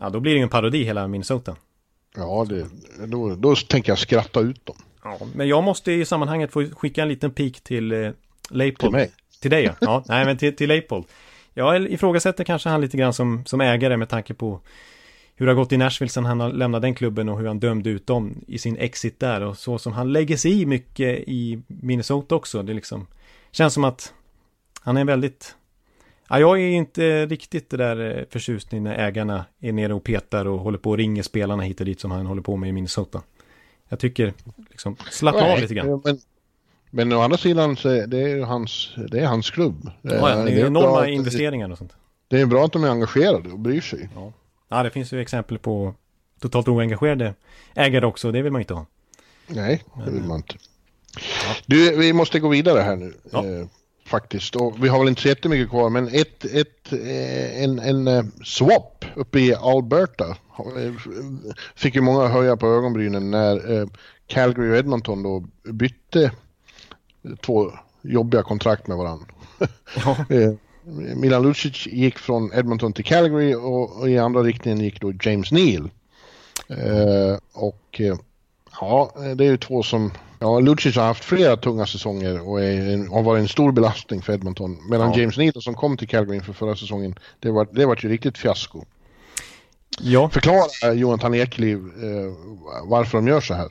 ja, 0.00 0.10
då 0.10 0.20
blir 0.20 0.32
det 0.32 0.38
ju 0.38 0.42
en 0.42 0.48
parodi 0.48 0.84
hela 0.84 1.08
Minnesota. 1.08 1.56
Ja, 2.16 2.46
det, 2.48 2.66
då, 3.06 3.34
då 3.34 3.56
tänker 3.56 3.92
jag 3.92 3.98
skratta 3.98 4.40
ut 4.40 4.66
dem. 4.66 4.76
Ja, 5.04 5.18
men 5.34 5.48
jag 5.48 5.64
måste 5.64 5.92
i 5.92 6.04
sammanhanget 6.04 6.52
få 6.52 6.66
skicka 6.76 7.02
en 7.02 7.08
liten 7.08 7.30
pik 7.30 7.60
till 7.60 7.92
eh, 7.92 8.10
Leipold. 8.50 8.92
Till 8.92 9.00
mig? 9.00 9.10
Till 9.40 9.50
dig 9.50 9.64
ja. 9.64 9.74
ja 9.80 10.04
nej, 10.08 10.24
men 10.24 10.38
till, 10.38 10.56
till 10.56 10.68
Leipold. 10.68 11.04
Jag 11.54 11.90
ifrågasätter 11.90 12.44
kanske 12.44 12.68
han 12.68 12.80
lite 12.80 12.96
grann 12.96 13.12
som, 13.12 13.44
som 13.44 13.60
ägare 13.60 13.96
med 13.96 14.08
tanke 14.08 14.34
på 14.34 14.60
hur 15.36 15.46
det 15.46 15.52
har 15.52 15.56
gått 15.56 15.72
i 15.72 15.76
Nashville 15.76 16.10
sen 16.10 16.24
han 16.24 16.58
lämnade 16.58 16.86
den 16.86 16.94
klubben 16.94 17.28
och 17.28 17.38
hur 17.38 17.46
han 17.46 17.58
dömde 17.58 17.90
ut 17.90 18.06
dem 18.06 18.44
i 18.46 18.58
sin 18.58 18.76
exit 18.76 19.20
där 19.20 19.40
och 19.40 19.58
så 19.58 19.78
som 19.78 19.92
han 19.92 20.12
lägger 20.12 20.36
sig 20.36 20.60
i 20.62 20.66
mycket 20.66 21.28
i 21.28 21.62
Minnesota 21.66 22.34
också. 22.34 22.62
Det 22.62 22.74
liksom 22.74 23.06
känns 23.52 23.74
som 23.74 23.84
att 23.84 24.12
han 24.80 24.96
är 24.96 25.04
väldigt 25.04 25.54
Ja, 26.28 26.40
jag 26.40 26.60
är 26.60 26.68
inte 26.68 27.26
riktigt 27.26 27.70
det 27.70 27.76
där 27.76 28.18
eh, 28.18 28.24
förtjust 28.30 28.72
när 28.72 28.94
ägarna 28.94 29.44
är 29.60 29.72
nere 29.72 29.94
och 29.94 30.04
petar 30.04 30.46
och 30.46 30.58
håller 30.58 30.78
på 30.78 30.90
och 30.90 30.96
ringer 30.96 31.22
spelarna 31.22 31.62
hit 31.62 31.80
och 31.80 31.86
dit 31.86 32.00
som 32.00 32.10
han 32.10 32.26
håller 32.26 32.42
på 32.42 32.56
med 32.56 32.68
i 32.68 32.72
Minnesota. 32.72 33.22
Jag 33.88 33.98
tycker, 33.98 34.32
liksom, 34.70 34.96
slappna 35.10 35.42
av 35.42 35.58
lite 35.58 35.74
grann. 35.74 36.02
Men, 36.04 36.18
men 36.90 37.12
å 37.12 37.20
andra 37.20 37.38
sidan 37.38 37.76
så 37.76 37.88
är 37.88 38.06
det 38.06 38.44
hans, 38.44 38.94
det 39.10 39.20
är 39.20 39.26
hans 39.26 39.50
klubb. 39.50 39.90
Ja, 40.02 40.14
ja 40.14 40.26
det 40.26 40.32
är, 40.32 40.44
det 40.44 40.60
är 40.60 40.66
enorma 40.66 41.08
investeringar 41.08 41.70
och 41.70 41.78
sånt. 41.78 41.92
Det 42.28 42.40
är 42.40 42.46
bra 42.46 42.64
att 42.64 42.72
de 42.72 42.84
är 42.84 42.88
engagerade 42.88 43.52
och 43.52 43.58
bryr 43.58 43.80
sig. 43.80 44.08
Ja, 44.14 44.32
ja 44.68 44.82
det 44.82 44.90
finns 44.90 45.12
ju 45.12 45.20
exempel 45.20 45.58
på 45.58 45.94
totalt 46.40 46.68
oengagerade 46.68 47.34
ägare 47.74 48.06
också. 48.06 48.32
Det 48.32 48.42
vill 48.42 48.52
man 48.52 48.60
inte 48.60 48.74
ha. 48.74 48.86
Nej, 49.46 49.84
det 50.04 50.10
vill 50.10 50.22
man 50.22 50.36
inte. 50.36 50.54
Ja. 51.16 51.56
Du, 51.66 51.96
vi 51.96 52.12
måste 52.12 52.40
gå 52.40 52.48
vidare 52.48 52.80
här 52.80 52.96
nu. 52.96 53.14
Ja. 53.30 53.44
Eh, 53.44 53.66
faktiskt. 54.06 54.56
Och 54.56 54.84
vi 54.84 54.88
har 54.88 54.98
väl 54.98 55.08
inte 55.08 55.22
så 55.22 55.28
jättemycket 55.28 55.70
kvar, 55.70 55.90
men 55.90 56.08
ett, 56.08 56.44
ett, 56.44 56.92
eh, 56.92 57.62
en, 57.62 57.78
en 57.78 58.08
eh, 58.08 58.24
swap 58.44 59.04
uppe 59.14 59.40
i 59.40 59.54
Alberta 59.54 60.36
fick 61.74 61.94
ju 61.94 62.00
många 62.00 62.28
höja 62.28 62.56
på 62.56 62.66
ögonbrynen 62.66 63.30
när 63.30 63.88
Calgary 64.26 64.72
och 64.72 64.76
Edmonton 64.76 65.22
då 65.22 65.44
bytte 65.72 66.30
två 67.40 67.72
jobbiga 68.02 68.42
kontrakt 68.42 68.86
med 68.86 68.96
varandra. 68.96 69.26
Ja. 70.04 70.16
Milan 71.16 71.42
Lucic 71.42 71.86
gick 71.86 72.18
från 72.18 72.52
Edmonton 72.54 72.92
till 72.92 73.04
Calgary 73.04 73.54
och, 73.54 74.00
och 74.00 74.10
i 74.10 74.18
andra 74.18 74.42
riktningen 74.42 74.80
gick 74.80 75.00
då 75.00 75.12
James 75.22 75.52
Neal. 75.52 75.90
Eh, 76.68 77.38
och 77.52 78.00
ja, 78.80 79.14
det 79.36 79.44
är 79.44 79.50
ju 79.50 79.56
två 79.56 79.82
som 79.82 80.10
Ja, 80.38 80.60
Lucic 80.60 80.96
har 80.96 81.04
haft 81.04 81.24
flera 81.24 81.56
tunga 81.56 81.86
säsonger 81.86 82.48
och 82.48 82.62
är, 82.62 83.10
har 83.10 83.22
varit 83.22 83.40
en 83.40 83.48
stor 83.48 83.72
belastning 83.72 84.22
för 84.22 84.32
Edmonton. 84.32 84.78
Medan 84.90 85.12
ja. 85.12 85.18
James 85.18 85.36
Neal 85.36 85.62
som 85.62 85.74
kom 85.74 85.96
till 85.96 86.08
Calgary 86.08 86.36
inför 86.36 86.52
förra 86.52 86.76
säsongen, 86.76 87.18
det 87.40 87.50
var, 87.50 87.68
det 87.72 87.86
var 87.86 87.98
ju 88.02 88.08
riktigt 88.08 88.38
fiasko. 88.38 88.84
Ja. 90.00 90.28
Förklara 90.28 90.94
Jonathan 90.94 91.34
Ekliv 91.34 91.76
eh, 91.76 92.32
varför 92.84 93.18
de 93.18 93.28
gör 93.28 93.40
så 93.40 93.54
här. 93.54 93.68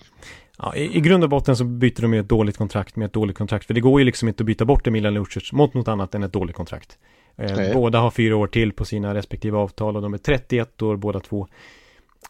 Ja, 0.58 0.76
i, 0.76 0.97
i, 0.97 1.01
grund 1.01 1.24
och 1.24 1.30
botten 1.30 1.56
så 1.56 1.64
byter 1.64 2.01
de 2.01 2.14
ju 2.14 2.20
ett 2.20 2.30
dåligt 2.30 2.58
kontrakt 2.58 2.95
med 2.95 3.06
ett 3.06 3.14
dåligt 3.14 3.38
kontrakt. 3.38 3.68
För 3.68 3.74
det 3.74 3.82
går 3.82 4.01
ju 4.01 4.06
liksom 4.06 4.28
inte 4.28 4.41
att 4.41 4.45
byta 4.45 4.66
bort 4.66 4.88
Emilia 4.88 5.12
Lucic 5.12 5.51
mot 5.51 5.74
något 5.74 5.88
annat 5.88 6.16
än 6.16 6.24
ett 6.24 6.34
dåligt 6.34 6.56
kontrakt. 6.56 6.97
Eh, 7.38 7.74
båda 7.74 7.99
har 7.99 8.12
fyra 8.12 8.36
år 8.36 8.47
till 8.47 8.72
på 8.74 8.86
sina 8.86 9.14
respektive 9.14 9.58
avtal 9.58 9.95
och 9.95 10.01
de 10.01 10.14
är 10.14 10.18
31 10.18 10.82
år 10.82 10.95
båda 10.95 11.20
två. 11.20 11.47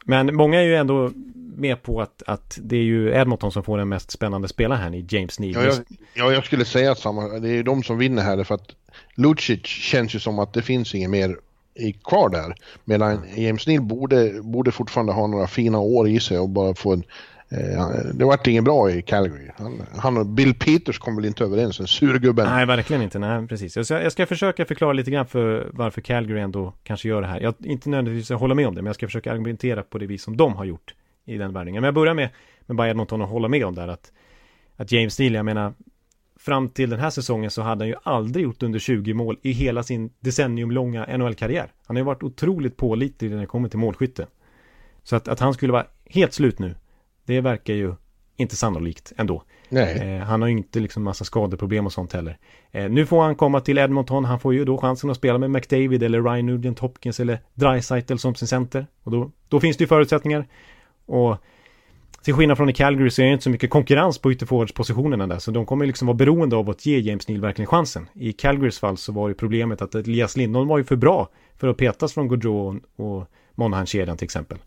Men 0.06 0.36
många 0.36 0.60
är 0.60 0.64
ju 0.64 0.76
ändå 0.76 1.12
med 1.56 1.84
på 1.84 2.02
att, 2.02 2.24
att 2.28 2.60
det 2.62 2.78
är 2.78 2.84
ju 2.84 3.14
Edmonton 3.14 3.52
som 3.52 3.64
får 3.64 3.78
den 3.78 3.90
mest 3.90 4.12
spännande 4.12 4.48
spelaren 4.48 4.82
här 4.82 4.96
i 4.96 5.06
James 5.10 5.40
Neal. 5.40 5.54
Ja, 5.54 5.64
jag, 5.64 5.76
ja, 6.14 6.34
jag 6.34 6.46
skulle 6.46 6.66
säga 6.66 6.96
samma. 6.96 7.28
Det 7.28 7.50
är 7.50 7.54
ju 7.54 7.64
de 7.64 7.84
som 7.84 7.98
vinner 7.98 8.24
här 8.24 8.44
för 8.44 8.56
att 8.56 8.76
Lucic 9.16 9.66
känns 9.66 10.16
ju 10.16 10.20
som 10.20 10.40
att 10.40 10.54
det 10.54 10.62
finns 10.62 10.96
inget 10.96 11.10
mer 11.10 11.38
i 11.76 11.94
kvar 11.94 12.30
där. 12.30 12.56
Medan 12.84 13.12
mm. 13.12 13.44
James 13.44 13.68
Neal 13.68 13.82
borde, 13.82 14.42
borde 14.42 14.72
fortfarande 14.72 15.14
ha 15.14 15.28
några 15.28 15.48
fina 15.48 15.80
år 15.80 16.08
i 16.08 16.20
sig 16.20 16.40
och 16.40 16.50
bara 16.50 16.76
få 16.76 16.94
en 16.94 17.04
Eh, 17.50 17.88
det 18.14 18.26
vart 18.26 18.48
inget 18.48 18.64
bra 18.64 18.91
i 18.91 19.02
Calgary. 19.02 19.50
Han, 19.58 19.82
han, 19.98 20.18
och 20.18 20.26
Bill 20.26 20.54
Peters 20.54 21.00
kom 21.00 21.16
väl 21.16 21.26
inte 21.26 21.43
överens, 21.43 21.80
en 21.80 21.88
surgubben. 21.88 22.48
Nej, 22.50 22.66
verkligen 22.66 23.02
inte. 23.02 23.20
Nej, 23.20 23.48
precis. 23.48 23.76
Jag 23.76 23.86
ska, 23.86 24.02
jag 24.02 24.12
ska 24.12 24.26
försöka 24.26 24.66
förklara 24.66 24.93
lite 24.93 25.12
grann 25.12 25.26
för 25.26 25.70
varför 25.74 26.02
Calgary 26.02 26.39
ändå 26.39 26.74
kanske 26.84 27.08
gör 27.08 27.22
det 27.22 27.28
här. 27.28 27.39
Jag 27.41 27.54
inte 27.64 27.89
nödvändigtvis 27.89 28.39
hålla 28.39 28.56
med 28.56 28.68
om 28.68 28.76
det, 28.76 28.82
men 28.82 28.88
jag 28.88 28.96
ska 28.96 29.08
försöka 29.08 29.32
argumentera 29.32 29.84
på 29.84 29.98
det 29.98 30.06
vis 30.06 30.24
som 30.24 30.38
de 30.38 30.54
har 30.54 30.66
gjort 30.66 30.93
i 31.26 31.38
den 31.38 31.54
värvningen. 31.54 31.82
Men 31.82 31.88
jag 31.88 31.96
börjar 31.96 32.14
med, 32.14 32.30
med 32.66 32.78
bara 32.78 32.89
Edmonton 32.89 33.22
och 33.22 33.28
hålla 33.28 33.48
med 33.48 33.66
om 33.66 33.76
där 33.76 33.88
att, 33.88 34.12
att 34.76 34.91
James 34.91 35.20
Neal, 35.20 35.34
jag 35.34 35.46
menar, 35.46 35.74
fram 36.39 36.70
till 36.70 36.89
den 36.89 37.00
här 37.00 37.10
säsongen 37.10 37.52
så 37.52 37.62
hade 37.62 37.84
han 37.84 37.89
ju 37.89 37.96
aldrig 38.04 38.43
gjort 38.43 38.64
under 38.64 38.80
20 38.80 39.14
mål 39.14 39.38
i 39.41 39.52
hela 39.52 39.84
sin 39.84 40.10
decenniumlånga 40.20 41.18
NHL-karriär. 41.18 41.72
Han 41.86 41.96
har 41.96 42.02
ju 42.02 42.06
varit 42.06 42.24
otroligt 42.24 42.78
pålitlig 42.78 43.32
när 43.32 43.38
det 43.38 43.46
kommer 43.46 43.70
till 43.70 43.80
målskytte. 43.80 44.28
Så 45.04 45.16
att, 45.16 45.28
att 45.28 45.39
han 45.39 45.54
skulle 45.54 45.74
vara 45.74 45.86
helt 46.06 46.34
slut 46.34 46.60
nu, 46.60 46.76
det 47.26 47.42
verkar 47.42 47.74
ju 47.74 47.96
inte 48.38 48.56
sannolikt 48.56 49.14
ändå. 49.18 49.44
Eh, 50.18 50.24
han 50.24 50.42
har 50.42 50.50
ju 50.50 50.58
inte 50.58 50.80
liksom 50.80 51.04
massa 51.04 51.26
skadeproblem 51.26 51.86
och 51.86 51.94
sånt 51.94 52.14
heller. 52.14 52.38
Eh, 52.72 52.90
nu 52.90 53.06
får 53.06 53.24
han 53.24 53.36
komma 53.36 53.62
till 53.62 53.78
Edmonton. 53.78 54.26
Han 54.26 54.40
får 54.40 54.54
ju 54.54 54.66
då 54.66 54.78
chansen 54.78 55.10
att 55.10 55.18
spela 55.18 55.38
med 55.38 55.52
McDavid 55.52 56.04
eller 56.04 56.22
Ryan 56.22 56.46
Nugent 56.46 56.80
Hopkins 56.80 57.20
eller 57.20 57.40
Dreisaitl 57.54 58.16
som 58.16 58.36
sin 58.36 58.48
center. 58.48 58.88
Och 59.04 59.12
då, 59.12 59.32
då 59.50 59.60
finns 59.60 59.78
det 59.78 59.84
ju 59.84 59.88
förutsättningar. 59.88 60.48
Och 61.06 61.38
till 62.24 62.34
skillnad 62.34 62.58
från 62.58 62.70
i 62.70 62.74
Calgary 62.74 63.10
så 63.10 63.22
är 63.22 63.26
det 63.26 63.32
inte 63.32 63.44
så 63.44 63.50
mycket 63.50 63.70
konkurrens 63.70 64.18
på 64.18 64.32
ytterforwardspositionerna 64.32 65.28
där. 65.28 65.40
Så 65.40 65.52
de 65.52 65.66
kommer 65.66 65.86
liksom 65.86 66.08
vara 66.08 66.16
beroende 66.16 66.56
av 66.56 66.70
att 66.70 66.86
ge 66.86 67.00
James 67.00 67.28
Neal 67.28 67.42
verkligen 67.42 67.68
chansen. 67.68 68.10
I 68.14 68.34
Calgarys 68.34 68.80
fall 68.80 68.98
så 68.98 69.12
var 69.12 69.28
ju 69.28 69.34
problemet 69.34 69.82
att 69.82 69.96
Elias 69.96 70.38
Lindholm 70.38 70.68
var 70.68 70.78
ju 70.78 70.84
för 70.84 70.96
bra 70.96 71.30
för 71.58 71.68
att 71.68 71.78
petas 71.78 72.14
från 72.14 72.28
Gaudreau 72.28 72.80
och 72.96 73.28
Monahan-kedjan 73.56 74.18
till 74.18 74.26
exempel. 74.26 74.58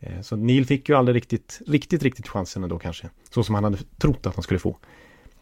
Eh, 0.00 0.20
så 0.20 0.36
Neil 0.36 0.66
fick 0.66 0.88
ju 0.88 0.96
aldrig 0.96 1.16
riktigt, 1.16 1.60
riktigt, 1.66 2.02
riktigt 2.02 2.28
chansen 2.28 2.62
ändå 2.62 2.78
kanske. 2.78 3.08
Så 3.30 3.42
som 3.42 3.54
han 3.54 3.64
hade 3.64 3.78
trott 3.98 4.26
att 4.26 4.34
han 4.34 4.42
skulle 4.42 4.60
få. 4.60 4.76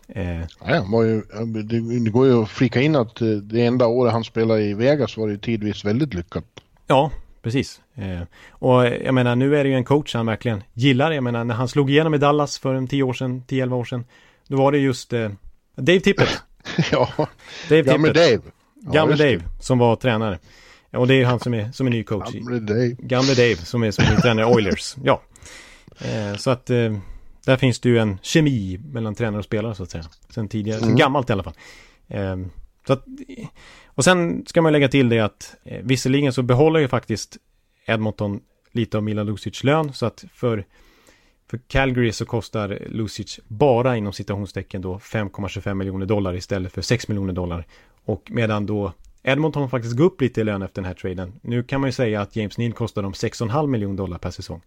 Eh. 0.09 0.41
Ja, 0.41 0.87
var 0.93 1.03
ju, 1.03 1.23
det, 1.63 2.11
går 2.11 2.27
ju 2.27 2.43
att 2.43 2.51
flika 2.51 2.81
in 2.81 2.97
att 2.97 3.21
eh, 3.21 3.29
det 3.29 3.67
enda 3.67 3.87
året 3.87 4.13
han 4.13 4.25
spelade 4.25 4.63
i 4.63 4.75
Vegas 4.75 5.17
var 5.17 5.29
det 5.29 5.39
tidvis 5.39 5.85
väldigt 5.85 6.15
lyckat. 6.15 6.45
Ja, 6.87 7.11
precis. 7.43 7.81
och 8.49 8.87
jag 8.87 9.15
menar, 9.15 9.37
nu 9.37 9.57
är 9.57 9.65
det 9.65 9.71
ju 9.71 9.77
en 9.77 9.85
coach 9.85 10.15
han 10.15 10.27
verkligen 10.27 10.63
gillar. 10.73 11.13
Jag 11.13 11.25
menar, 11.25 11.45
när 11.45 11.55
han 11.55 11.69
slog 11.69 11.91
igenom 11.91 12.15
i 12.15 12.19
Dallas 12.19 12.59
för 12.59 12.75
en 12.75 12.89
10 12.89 13.03
år 13.03 13.13
sedan, 13.13 13.43
10-11 13.49 13.73
år 13.73 13.85
sedan. 13.85 14.05
Då 14.49 14.57
var 14.57 14.73
det 14.73 14.79
just 14.79 15.11
Dave 15.77 16.01
Tippett. 16.01 16.43
ja, 16.93 17.09
Dave 17.69 17.83
gamle 17.83 18.13
Dave. 18.13 18.41
Gamle 18.75 19.17
ja, 19.17 19.25
Dave, 19.25 19.43
som 19.61 19.79
var 19.79 19.97
tränare. 19.97 20.39
Och 20.97 21.07
det 21.07 21.15
är 21.15 21.25
han 21.25 21.41
som 21.41 21.55
är, 21.55 21.73
som 21.73 21.87
är 21.87 21.91
ny 21.91 22.05
coach. 22.05 22.33
Gamle 22.33 22.59
Dave. 22.59 22.97
Gamle 22.99 23.35
Dave 23.35 23.57
som 23.57 23.83
är, 23.83 23.91
som 23.91 24.05
är 24.05 24.17
tränare 24.17 24.47
Oilers. 24.47 24.97
Ja. 25.05 25.23
Eh, 25.99 26.37
så 26.37 26.51
att 26.51 26.71
eh, 26.71 26.97
där 27.45 27.57
finns 27.57 27.81
det 27.81 27.89
ju 27.89 27.99
en 27.99 28.19
kemi 28.23 28.79
mellan 28.79 29.15
tränare 29.15 29.39
och 29.39 29.45
spelare 29.45 29.75
så 29.75 29.83
att 29.83 29.91
säga. 29.91 30.05
Sen 30.29 30.49
tidigare, 30.49 30.79
mm. 30.79 30.91
sen 30.91 30.99
gammalt 30.99 31.31
i 31.31 31.33
alla 31.33 31.43
fall. 31.43 31.55
Eh, 32.09 32.37
så 32.87 32.93
att, 32.93 33.05
och 33.87 34.05
sen 34.05 34.47
ska 34.47 34.63
man 34.63 34.73
lägga 34.73 34.89
till 34.89 35.09
det 35.09 35.21
att 35.21 35.57
eh, 35.65 35.81
visserligen 35.83 36.33
så 36.33 36.43
behåller 36.43 36.81
ju 36.81 36.89
faktiskt 36.89 37.37
Edmonton 37.87 38.41
lite 38.73 38.97
av 38.97 39.03
Milan 39.03 39.27
Lucic 39.27 39.65
lön 39.65 39.93
så 39.93 40.07
att 40.07 40.25
för 40.33 40.65
för 41.51 41.61
Calgary 41.69 42.13
så 42.13 42.25
kostar 42.25 42.79
Lucic 42.87 43.41
bara 43.49 43.97
inom 43.97 44.13
citationstecken 44.13 44.83
då 44.83 44.99
5,25 44.99 45.75
miljoner 45.75 46.07
dollar 46.07 46.35
istället 46.35 46.73
för 46.73 46.83
6 46.83 47.09
miljoner 47.09 47.33
dollar. 47.33 47.67
Och 48.05 48.31
medan 48.31 48.67
då 48.67 48.93
Edmonton 49.25 49.63
har 49.63 49.69
faktiskt 49.69 49.97
gått 49.97 50.13
upp 50.13 50.21
lite 50.21 50.41
i 50.41 50.45
lön 50.45 50.63
efter 50.63 50.83
den 50.83 50.87
här 50.87 50.95
traden. 50.95 51.33
Nu 51.43 51.63
kan 51.63 51.81
man 51.81 51.89
ju 51.89 51.93
säga 51.93 52.21
att 52.21 52.37
James 52.37 52.59
Neal 52.59 52.73
kostar 52.73 53.03
dem 53.03 53.13
6,5 53.13 53.67
miljoner 53.67 53.97
dollar 53.97 54.19
per 54.19 54.31
säsong. 54.31 54.61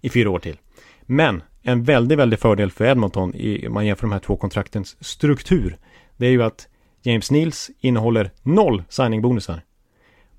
I 0.00 0.08
fyra 0.08 0.30
år 0.30 0.38
till. 0.38 0.58
Men 1.02 1.42
en 1.62 1.84
väldigt, 1.84 2.18
väldigt 2.18 2.40
fördel 2.40 2.70
för 2.70 2.84
Edmonton 2.84 3.34
i, 3.34 3.68
man 3.68 3.86
jämför 3.86 4.02
de 4.02 4.12
här 4.12 4.18
två 4.18 4.36
kontraktens 4.36 4.96
struktur. 5.04 5.76
Det 6.16 6.26
är 6.26 6.30
ju 6.30 6.42
att 6.42 6.68
James 7.02 7.30
Neals 7.30 7.70
innehåller 7.80 8.30
noll 8.42 8.82
signingbonusar. 8.88 9.62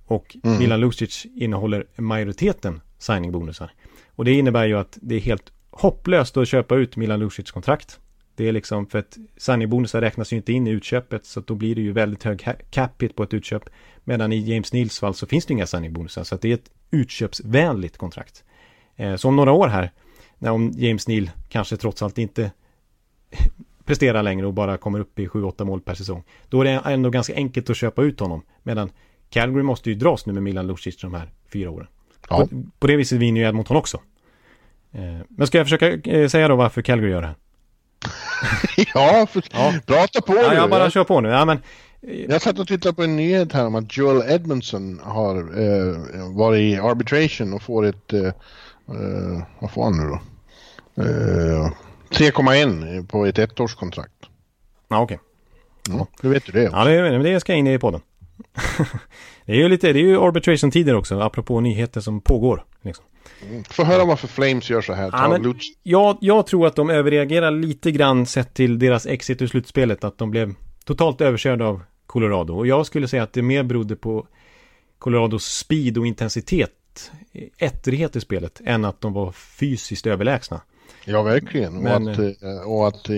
Och 0.06 0.38
mm. 0.44 0.60
Milan 0.60 0.80
Lucic 0.80 1.26
innehåller 1.36 1.86
majoriteten 1.96 2.82
signingbonusar. 2.98 3.72
Och 4.16 4.26
det 4.26 4.34
innebär 4.34 4.66
ju 4.66 4.78
att 4.78 4.98
det 5.02 5.16
är 5.16 5.20
helt 5.20 5.52
hopplöst 5.72 6.38
att 6.38 6.48
köpa 6.48 6.76
ut 6.76 6.96
Milan 6.96 7.20
Lucic 7.20 7.52
kontrakt. 7.52 8.00
Det 8.36 8.48
är 8.48 8.52
liksom 8.52 8.88
för 8.88 9.00
att 9.00 9.18
signingbonusar 9.38 10.02
räknas 10.02 10.34
ju 10.34 10.38
inte 10.38 10.54
in 10.54 10.68
i 10.68 10.70
utköpet 10.70 11.26
så 11.26 11.40
då 11.40 11.56
blir 11.56 11.76
det 11.76 11.82
ju 11.82 11.92
väldigt 11.92 12.24
hög 12.24 12.48
capita 12.70 13.14
på 13.14 13.24
ett 13.24 13.34
utköp. 13.34 13.64
Medan 14.04 14.34
i 14.34 14.40
James 14.40 14.74
Neals 14.74 15.00
fall 15.00 15.14
så 15.14 15.26
finns 15.26 15.46
det 15.46 15.54
inga 15.54 15.68
signingbonusar 15.68 16.24
så 16.24 16.36
att 16.36 16.42
det 16.42 16.50
är 16.50 16.54
ett 16.54 16.72
utköpsvänligt 16.92 17.98
kontrakt. 17.98 18.44
Eh, 18.96 19.16
så 19.16 19.28
om 19.28 19.36
några 19.36 19.52
år 19.52 19.68
här, 19.68 19.92
när 20.38 20.52
om 20.52 20.72
James 20.76 21.08
Neal 21.08 21.30
kanske 21.50 21.78
trots 21.78 22.04
allt 22.04 22.18
inte 22.18 22.52
presterar 23.86 24.24
längre 24.24 24.46
och 24.46 24.54
bara 24.54 24.78
kommer 24.78 25.00
upp 25.00 25.20
i 25.20 25.28
7-8 25.28 25.66
mål 25.66 25.82
per 25.82 25.94
säsong. 25.94 26.24
Då 26.50 26.62
är 26.62 26.66
det 26.66 26.82
ändå 26.86 27.10
ganska 27.10 27.36
enkelt 27.36 27.70
att 27.70 27.78
köpa 27.78 28.04
ut 28.04 28.20
honom. 28.20 28.42
Medan 28.64 28.90
Calgary 29.30 29.64
måste 29.64 29.90
ju 29.90 29.96
dras 29.96 30.26
nu 30.26 30.34
med 30.34 30.44
Milan 30.44 30.68
Lucic 30.68 31.02
de 31.02 31.14
här 31.14 31.30
fyra 31.54 31.70
åren. 31.70 31.88
Ja. 32.30 32.38
På, 32.38 32.64
på, 32.80 32.88
det 32.88 32.96
viset 32.96 33.20
vinner 33.20 33.42
ju 33.42 33.48
Edmonton 33.48 33.78
också. 33.78 34.02
Eh, 34.92 35.20
men 35.30 35.48
ska 35.48 35.58
jag 35.58 35.66
försöka 35.66 35.94
eh, 35.94 36.28
säga 36.28 36.48
då 36.48 36.56
varför 36.56 36.82
Calgary 36.82 37.12
gör 37.12 37.22
det 37.22 37.28
här? 37.28 37.36
ja, 38.94 39.28
för, 39.32 39.44
ja, 39.52 39.74
prata 39.86 40.22
på 40.22 40.36
ja, 40.36 40.54
Jag 40.54 40.70
bara 40.70 40.90
kör 40.90 41.04
på 41.04 41.22
nu. 41.22 41.30
Ja, 41.30 41.46
men, 41.46 41.60
jag 42.28 42.42
satt 42.42 42.60
och 42.60 42.68
tittade 42.68 42.96
på 42.96 43.04
en 43.04 43.16
nyhet 43.16 43.54
här 43.54 43.66
om 43.66 43.76
att 43.76 43.98
Joel 43.98 44.32
Edmondson 44.32 45.00
har 45.04 45.38
eh, 45.38 46.36
varit 46.36 46.60
i 46.60 46.78
arbitration 46.78 47.54
och 47.54 47.62
får 47.62 47.86
ett, 47.86 48.14
eh, 48.14 48.26
eh 48.26 49.44
vad 49.60 49.72
får 49.72 49.84
han 49.84 49.98
nu 49.98 50.10
då? 50.10 50.20
Eh, 51.04 51.72
3,1 52.10 53.08
på 53.08 53.26
ett 53.26 53.40
ettårskontrakt. 53.40 54.14
Ja, 54.88 55.02
okej. 55.02 55.20
Okay. 55.86 55.98
Ja, 55.98 56.08
hur 56.22 56.30
vet 56.30 56.46
du 56.46 56.52
det? 56.52 56.64
Ja, 56.64 56.86
det, 56.86 57.18
det 57.18 57.40
ska 57.40 57.54
in 57.54 57.68
i 57.68 57.80
podden. 57.80 58.02
det 59.46 59.52
är 59.52 59.56
ju 59.56 59.70
lite, 59.70 59.94
det 59.94 60.00
är 60.00 60.04
ju 60.04 60.22
arbitration-tider 60.22 60.96
också, 60.96 61.20
apropå 61.20 61.60
nyheter 61.60 62.02
som 62.02 62.22
pågår. 62.22 62.66
Liksom. 62.82 63.06
Mm. 63.50 63.64
Få 63.64 63.84
höra 63.84 64.06
varför 64.06 64.28
Flames 64.28 64.70
gör 64.70 64.82
så 64.82 64.94
här. 64.94 65.10
Ja, 65.12 65.30
men, 65.30 65.56
jag, 65.84 66.18
jag 66.22 66.48
tror 66.48 66.68
att 66.68 66.76
de 66.76 66.90
överreagerar 66.90 67.52
lite 67.52 67.92
grann 67.92 68.26
sett 68.26 68.54
till 68.54 68.80
deras 68.80 69.06
exit 69.06 69.42
ur 69.42 69.48
slutspelet. 69.48 70.04
Att 70.04 70.18
de 70.18 70.32
blev 70.32 70.54
totalt 70.86 71.22
överkörda 71.22 71.66
av 71.66 71.82
Colorado. 72.06 72.54
Och 72.54 72.68
jag 72.68 72.86
skulle 72.86 73.08
säga 73.08 73.24
att 73.24 73.34
det 73.34 73.42
mer 73.42 73.64
berodde 73.64 73.96
på 73.96 74.28
Colorados 75.00 75.46
speed 75.46 75.98
och 75.98 76.08
intensitet, 76.08 77.12
ettrighet 77.58 78.16
i 78.16 78.22
spelet, 78.22 78.62
än 78.66 78.86
att 78.86 79.02
de 79.02 79.14
var 79.14 79.32
fysiskt 79.32 80.08
överlägsna. 80.08 80.62
Ja, 81.06 81.22
verkligen. 81.22 81.74
Men, 81.74 82.08
och, 82.08 82.14
att, 82.14 82.20
eh, 82.20 82.60
och 82.66 82.88
att 82.88 83.10
eh, 83.10 83.16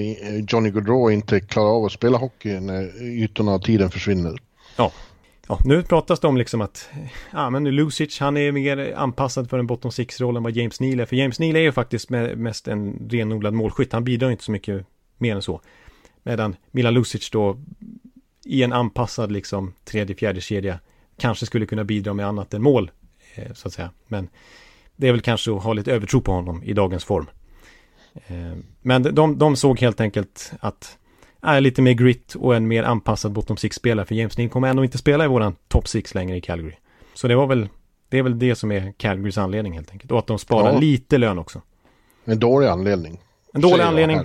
Johnny 0.48 0.72
Gaudreau 0.72 1.12
inte 1.12 1.40
klarar 1.40 1.70
av 1.70 1.86
att 1.86 1.92
spela 1.92 2.18
hockey 2.18 2.60
när 2.60 3.04
ytorna 3.04 3.54
och 3.54 3.64
tiden 3.64 3.92
försvinner. 3.92 4.38
Ja 4.76 4.92
ja, 5.48 5.60
nu 5.66 5.84
pratas 5.84 6.20
det 6.20 6.28
om 6.28 6.38
liksom 6.38 6.62
att 6.62 6.90
ja, 7.32 7.50
men 7.50 7.64
Lucic, 7.64 8.20
han 8.20 8.38
är 8.38 8.52
mer 8.52 8.94
anpassad 8.96 9.50
för 9.50 9.60
en 9.60 9.68
bottom 9.68 9.92
six-roll 9.92 10.38
än 10.38 10.44
vad 10.44 10.52
James 10.52 10.80
Neal 10.80 11.00
är. 11.00 11.06
För 11.06 11.16
James 11.16 11.40
Neal 11.40 11.56
är 11.56 11.60
ju 11.60 11.72
faktiskt 11.72 12.10
mest 12.10 12.68
en 12.68 13.10
renodlad 13.10 13.54
målskytt. 13.54 13.94
Han 13.94 14.04
bidrar 14.04 14.32
inte 14.32 14.44
så 14.44 14.52
mycket 14.52 14.86
mer 15.18 15.36
än 15.36 15.42
så. 15.42 15.62
Medan 16.24 16.56
Milan 16.72 16.94
Lucic 16.94 17.30
då 17.30 17.58
i 18.46 18.64
en 18.64 18.74
anpassad 18.74 19.32
liksom 19.32 19.74
tredje, 19.84 20.16
fjärde 20.16 20.42
kedja 20.42 20.80
kanske 21.18 21.46
skulle 21.46 21.66
kunna 21.66 21.84
bidra 21.84 22.14
med 22.14 22.28
annat 22.28 22.54
än 22.54 22.62
mål, 22.62 22.92
eh, 23.36 23.54
så 23.54 23.68
att 23.68 23.74
säga. 23.74 23.90
Men 24.08 24.30
det 24.96 25.08
är 25.08 25.12
väl 25.12 25.22
kanske 25.22 25.56
att 25.56 25.64
ha 25.64 25.74
lite 25.74 25.94
övertro 25.94 26.22
på 26.22 26.32
honom 26.32 26.64
i 26.64 26.74
dagens 26.74 27.04
form. 27.04 27.30
Eh, 28.14 28.58
men 28.82 29.16
de, 29.16 29.38
de 29.38 29.56
såg 29.56 29.80
helt 29.80 30.02
enkelt 30.02 30.52
att 30.60 30.98
är 31.46 31.62
lite 31.62 31.82
mer 31.82 31.94
grit 31.94 32.36
och 32.36 32.56
en 32.56 32.68
mer 32.68 32.84
anpassad 32.84 33.32
bottom 33.32 33.58
six-spelare 33.58 34.06
för 34.06 34.16
James 34.16 34.36
Dean 34.36 34.50
kommer 34.50 34.68
ändå 34.68 34.84
inte 34.84 34.98
spela 34.98 35.26
i 35.26 35.28
våran 35.28 35.56
top 35.68 35.88
six 35.88 36.16
längre 36.16 36.38
i 36.38 36.42
Calgary. 36.42 36.76
Så 37.14 37.28
det 37.28 37.36
var 37.36 37.48
väl 37.48 37.70
det 38.10 38.18
är 38.18 38.24
väl 38.24 38.40
det 38.40 38.56
som 38.56 38.72
är 38.72 38.94
Calgarys 38.98 39.38
anledning 39.38 39.74
helt 39.74 39.92
enkelt. 39.92 40.12
Och 40.12 40.20
att 40.20 40.28
de 40.28 40.40
sparar 40.40 40.74
ja. 40.74 40.80
lite 40.80 41.18
lön 41.18 41.38
också. 41.38 41.62
En 42.26 42.40
dålig 42.40 42.68
anledning. 42.68 43.22
En 43.54 43.62
dålig 43.62 43.84
anledning. 43.84 44.20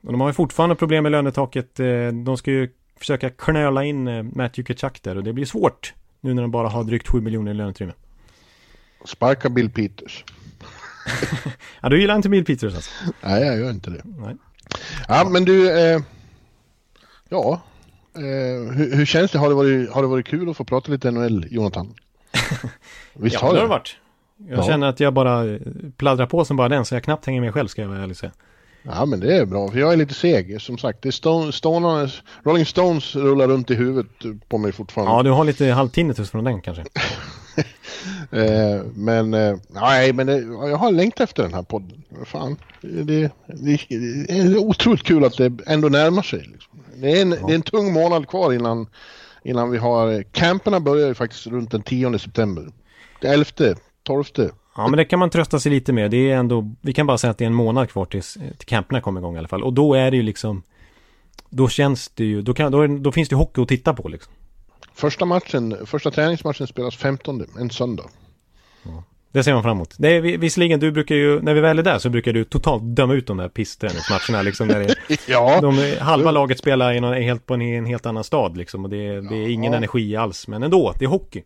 Och 0.00 0.12
de 0.12 0.20
har 0.20 0.28
ju 0.28 0.34
fortfarande 0.34 0.74
problem 0.74 1.02
med 1.02 1.12
lönetaket. 1.12 1.80
Eh, 1.80 1.86
de 2.24 2.36
ska 2.36 2.50
ju 2.50 2.70
försöka 2.98 3.30
knöla 3.30 3.84
in 3.84 4.08
eh, 4.08 4.22
Matthew 4.22 4.62
Kachuk 4.74 5.02
där 5.02 5.16
och 5.16 5.24
det 5.24 5.32
blir 5.32 5.46
svårt. 5.46 5.94
Nu 6.20 6.34
när 6.34 6.42
de 6.42 6.50
bara 6.50 6.68
har 6.68 6.84
drygt 6.84 7.08
7 7.08 7.20
miljoner 7.20 7.50
i 7.50 7.54
löneutrymme. 7.54 7.92
Sparka 9.04 9.48
Bill 9.48 9.70
Peters. 9.70 10.24
ja, 11.80 11.88
du 11.88 12.00
gillar 12.00 12.16
inte 12.16 12.28
Bill 12.28 12.44
Peters 12.44 12.74
alltså? 12.74 12.90
Nej, 13.20 13.46
jag 13.46 13.58
gör 13.58 13.70
inte 13.70 13.90
det. 13.90 14.02
Nej. 14.04 14.36
Ja, 15.08 15.28
men 15.30 15.44
du, 15.44 15.70
eh, 15.80 16.00
ja, 17.34 17.60
eh, 18.16 18.72
hur, 18.72 18.96
hur, 18.96 19.06
känns 19.06 19.30
det? 19.30 19.38
Har 19.38 19.48
det, 19.48 19.54
varit, 19.54 19.90
har 19.90 20.02
det 20.02 20.08
varit 20.08 20.26
kul 20.26 20.50
att 20.50 20.56
få 20.56 20.64
prata 20.64 20.92
lite 20.92 21.10
NHL, 21.10 21.46
Jonathan? 21.50 21.94
Visst 23.14 23.34
ja, 23.34 23.40
har 23.40 23.48
det? 23.48 23.54
det 23.54 23.60
har 23.60 23.68
det 23.68 23.70
varit. 23.70 23.96
Jag 24.48 24.58
ja. 24.58 24.62
känner 24.62 24.86
att 24.86 25.00
jag 25.00 25.14
bara 25.14 25.44
eh, 25.44 25.60
pladdrar 25.96 26.26
på 26.26 26.44
som 26.44 26.56
bara 26.56 26.68
den, 26.68 26.84
så 26.84 26.94
jag 26.94 27.02
knappt 27.02 27.26
hänger 27.26 27.40
med 27.40 27.54
själv, 27.54 27.68
ska 27.68 27.82
jag 27.82 27.88
väl 27.88 28.00
ärligt 28.00 28.18
säga. 28.18 28.32
Ja 28.82 29.06
men 29.06 29.20
det 29.20 29.36
är 29.36 29.46
bra, 29.46 29.70
för 29.70 29.78
jag 29.78 29.92
är 29.92 29.96
lite 29.96 30.14
seg. 30.14 30.60
Som 30.60 30.78
sagt, 30.78 31.02
det 31.02 31.08
är 31.08 31.10
Stone, 31.10 31.52
Stone, 31.52 32.08
Rolling 32.42 32.66
Stones 32.66 33.16
rullar 33.16 33.48
runt 33.48 33.70
i 33.70 33.74
huvudet 33.74 34.48
på 34.48 34.58
mig 34.58 34.72
fortfarande. 34.72 35.12
Ja, 35.12 35.22
du 35.22 35.30
har 35.30 35.44
lite 35.44 35.66
halvtinnitus 35.66 36.30
från 36.30 36.44
den 36.44 36.60
kanske. 36.60 36.82
eh, 38.30 38.82
men, 38.94 39.34
eh, 39.34 39.56
nej 39.68 40.12
men 40.12 40.26
det, 40.26 40.38
jag 40.40 40.76
har 40.76 40.92
längtat 40.92 41.20
efter 41.20 41.42
den 41.42 41.54
här 41.54 41.62
podden. 41.62 42.02
Fan, 42.24 42.56
det, 42.80 43.02
det, 43.02 43.30
det, 43.46 43.92
är 44.28 44.56
otroligt 44.56 45.02
kul 45.02 45.24
att 45.24 45.36
det 45.36 45.52
ändå 45.66 45.88
närmar 45.88 46.22
sig. 46.22 46.38
Liksom. 46.38 46.83
Det, 46.96 47.10
är 47.10 47.22
en, 47.22 47.30
ja. 47.30 47.46
det 47.46 47.52
är 47.52 47.54
en 47.54 47.62
tung 47.62 47.92
månad 47.92 48.28
kvar 48.28 48.52
innan, 48.52 48.86
innan 49.42 49.70
vi 49.70 49.78
har, 49.78 50.22
camperna 50.22 50.80
börjar 50.80 51.08
ju 51.08 51.14
faktiskt 51.14 51.46
runt 51.46 51.70
den 51.70 51.82
10 51.82 52.18
september. 52.18 52.72
Det 53.20 53.28
11, 53.28 53.44
12 54.02 54.24
Ja, 54.76 54.88
men 54.88 54.96
det 54.96 55.04
kan 55.04 55.18
man 55.18 55.30
trösta 55.30 55.60
sig 55.60 55.72
lite 55.72 55.92
med. 55.92 56.10
Det 56.10 56.30
är 56.30 56.36
ändå, 56.36 56.74
vi 56.80 56.92
kan 56.92 57.06
bara 57.06 57.18
säga 57.18 57.30
att 57.30 57.38
det 57.38 57.44
är 57.44 57.46
en 57.46 57.54
månad 57.54 57.90
kvar 57.90 58.04
tills, 58.04 58.34
till 58.58 58.66
camperna 58.66 59.00
kommer 59.00 59.20
igång 59.20 59.34
i 59.34 59.38
alla 59.38 59.48
fall. 59.48 59.64
Och 59.64 59.72
då 59.72 59.94
är 59.94 60.10
det 60.10 60.16
ju 60.16 60.22
liksom, 60.22 60.62
då 61.50 61.68
känns 61.68 62.08
det 62.08 62.24
ju, 62.24 62.42
då, 62.42 62.54
kan, 62.54 62.72
då, 62.72 62.86
då 62.86 63.12
finns 63.12 63.28
det 63.28 63.36
hockey 63.36 63.62
att 63.62 63.68
titta 63.68 63.94
på 63.94 64.08
liksom. 64.08 64.32
Första 64.94 65.24
matchen, 65.24 65.86
första 65.86 66.10
träningsmatchen 66.10 66.66
spelas 66.66 66.96
15, 66.96 67.46
en 67.58 67.70
söndag. 67.70 68.04
Ja. 68.82 69.04
Det 69.34 69.44
ser 69.44 69.54
man 69.54 69.62
fram 69.62 69.76
emot. 69.76 69.94
Det 69.98 70.08
är, 70.08 70.20
visserligen, 70.20 70.80
du 70.80 70.92
brukar 70.92 71.14
ju, 71.14 71.42
när 71.42 71.54
vi 71.54 71.60
väl 71.60 71.78
är 71.78 71.82
där 71.82 71.98
så 71.98 72.10
brukar 72.10 72.32
du 72.32 72.44
totalt 72.44 72.82
döma 72.82 73.14
ut 73.14 73.26
de 73.26 73.36
där 73.36 73.48
pissträningsmatcherna 73.48 74.42
liksom. 74.42 74.68
Där 74.68 74.94
det, 75.08 75.18
ja. 75.28 75.60
de, 75.60 75.96
halva 76.00 76.30
laget 76.30 76.58
spelar 76.58 76.92
i 76.92 77.00
någon, 77.00 77.14
helt 77.14 77.46
på 77.46 77.54
en, 77.54 77.62
en, 77.62 77.84
helt 77.84 78.06
annan 78.06 78.24
stad 78.24 78.56
liksom. 78.56 78.84
Och 78.84 78.90
det, 78.90 79.20
det 79.20 79.36
är 79.36 79.48
ingen 79.48 79.72
ja. 79.72 79.76
energi 79.76 80.16
alls. 80.16 80.48
Men 80.48 80.62
ändå, 80.62 80.94
det 80.98 81.04
är 81.04 81.08
hockey. 81.08 81.42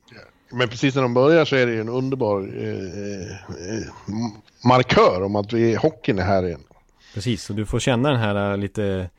Men 0.51 0.69
precis 0.69 0.95
när 0.95 1.03
de 1.03 1.15
börjar 1.15 1.45
så 1.45 1.57
är 1.57 1.67
det 1.67 1.73
ju 1.73 1.81
en 1.81 1.89
underbar 1.89 2.41
eh, 2.41 2.69
eh, 3.73 3.85
markör 4.65 5.23
om 5.23 5.37
att 5.37 5.53
vi, 5.53 5.75
hockeyn 5.75 6.19
är 6.19 6.25
här 6.25 6.47
igen. 6.47 6.63
Precis, 7.15 7.51
och 7.51 7.57
du 7.57 7.67
får 7.67 7.81
känna 7.81 8.11
den 8.11 8.21
här 8.21 8.51
eh, 8.51 8.57
lite 8.57 9.11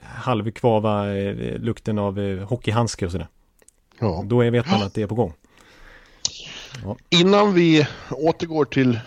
halvkvava 0.00 1.16
eh, 1.16 1.58
lukten 1.58 1.98
av 1.98 2.40
hockeyhandske 2.40 3.06
och 3.06 3.12
sådär. 3.12 3.28
Ja. 3.98 4.22
Då 4.26 4.50
vet 4.50 4.70
man 4.70 4.82
att 4.82 4.94
det 4.94 5.02
är 5.02 5.06
på 5.06 5.14
gång. 5.14 5.32
Ja. 6.82 6.96
Innan 7.08 7.54
vi 7.54 7.86
återgår 8.10 8.64
till 8.64 9.00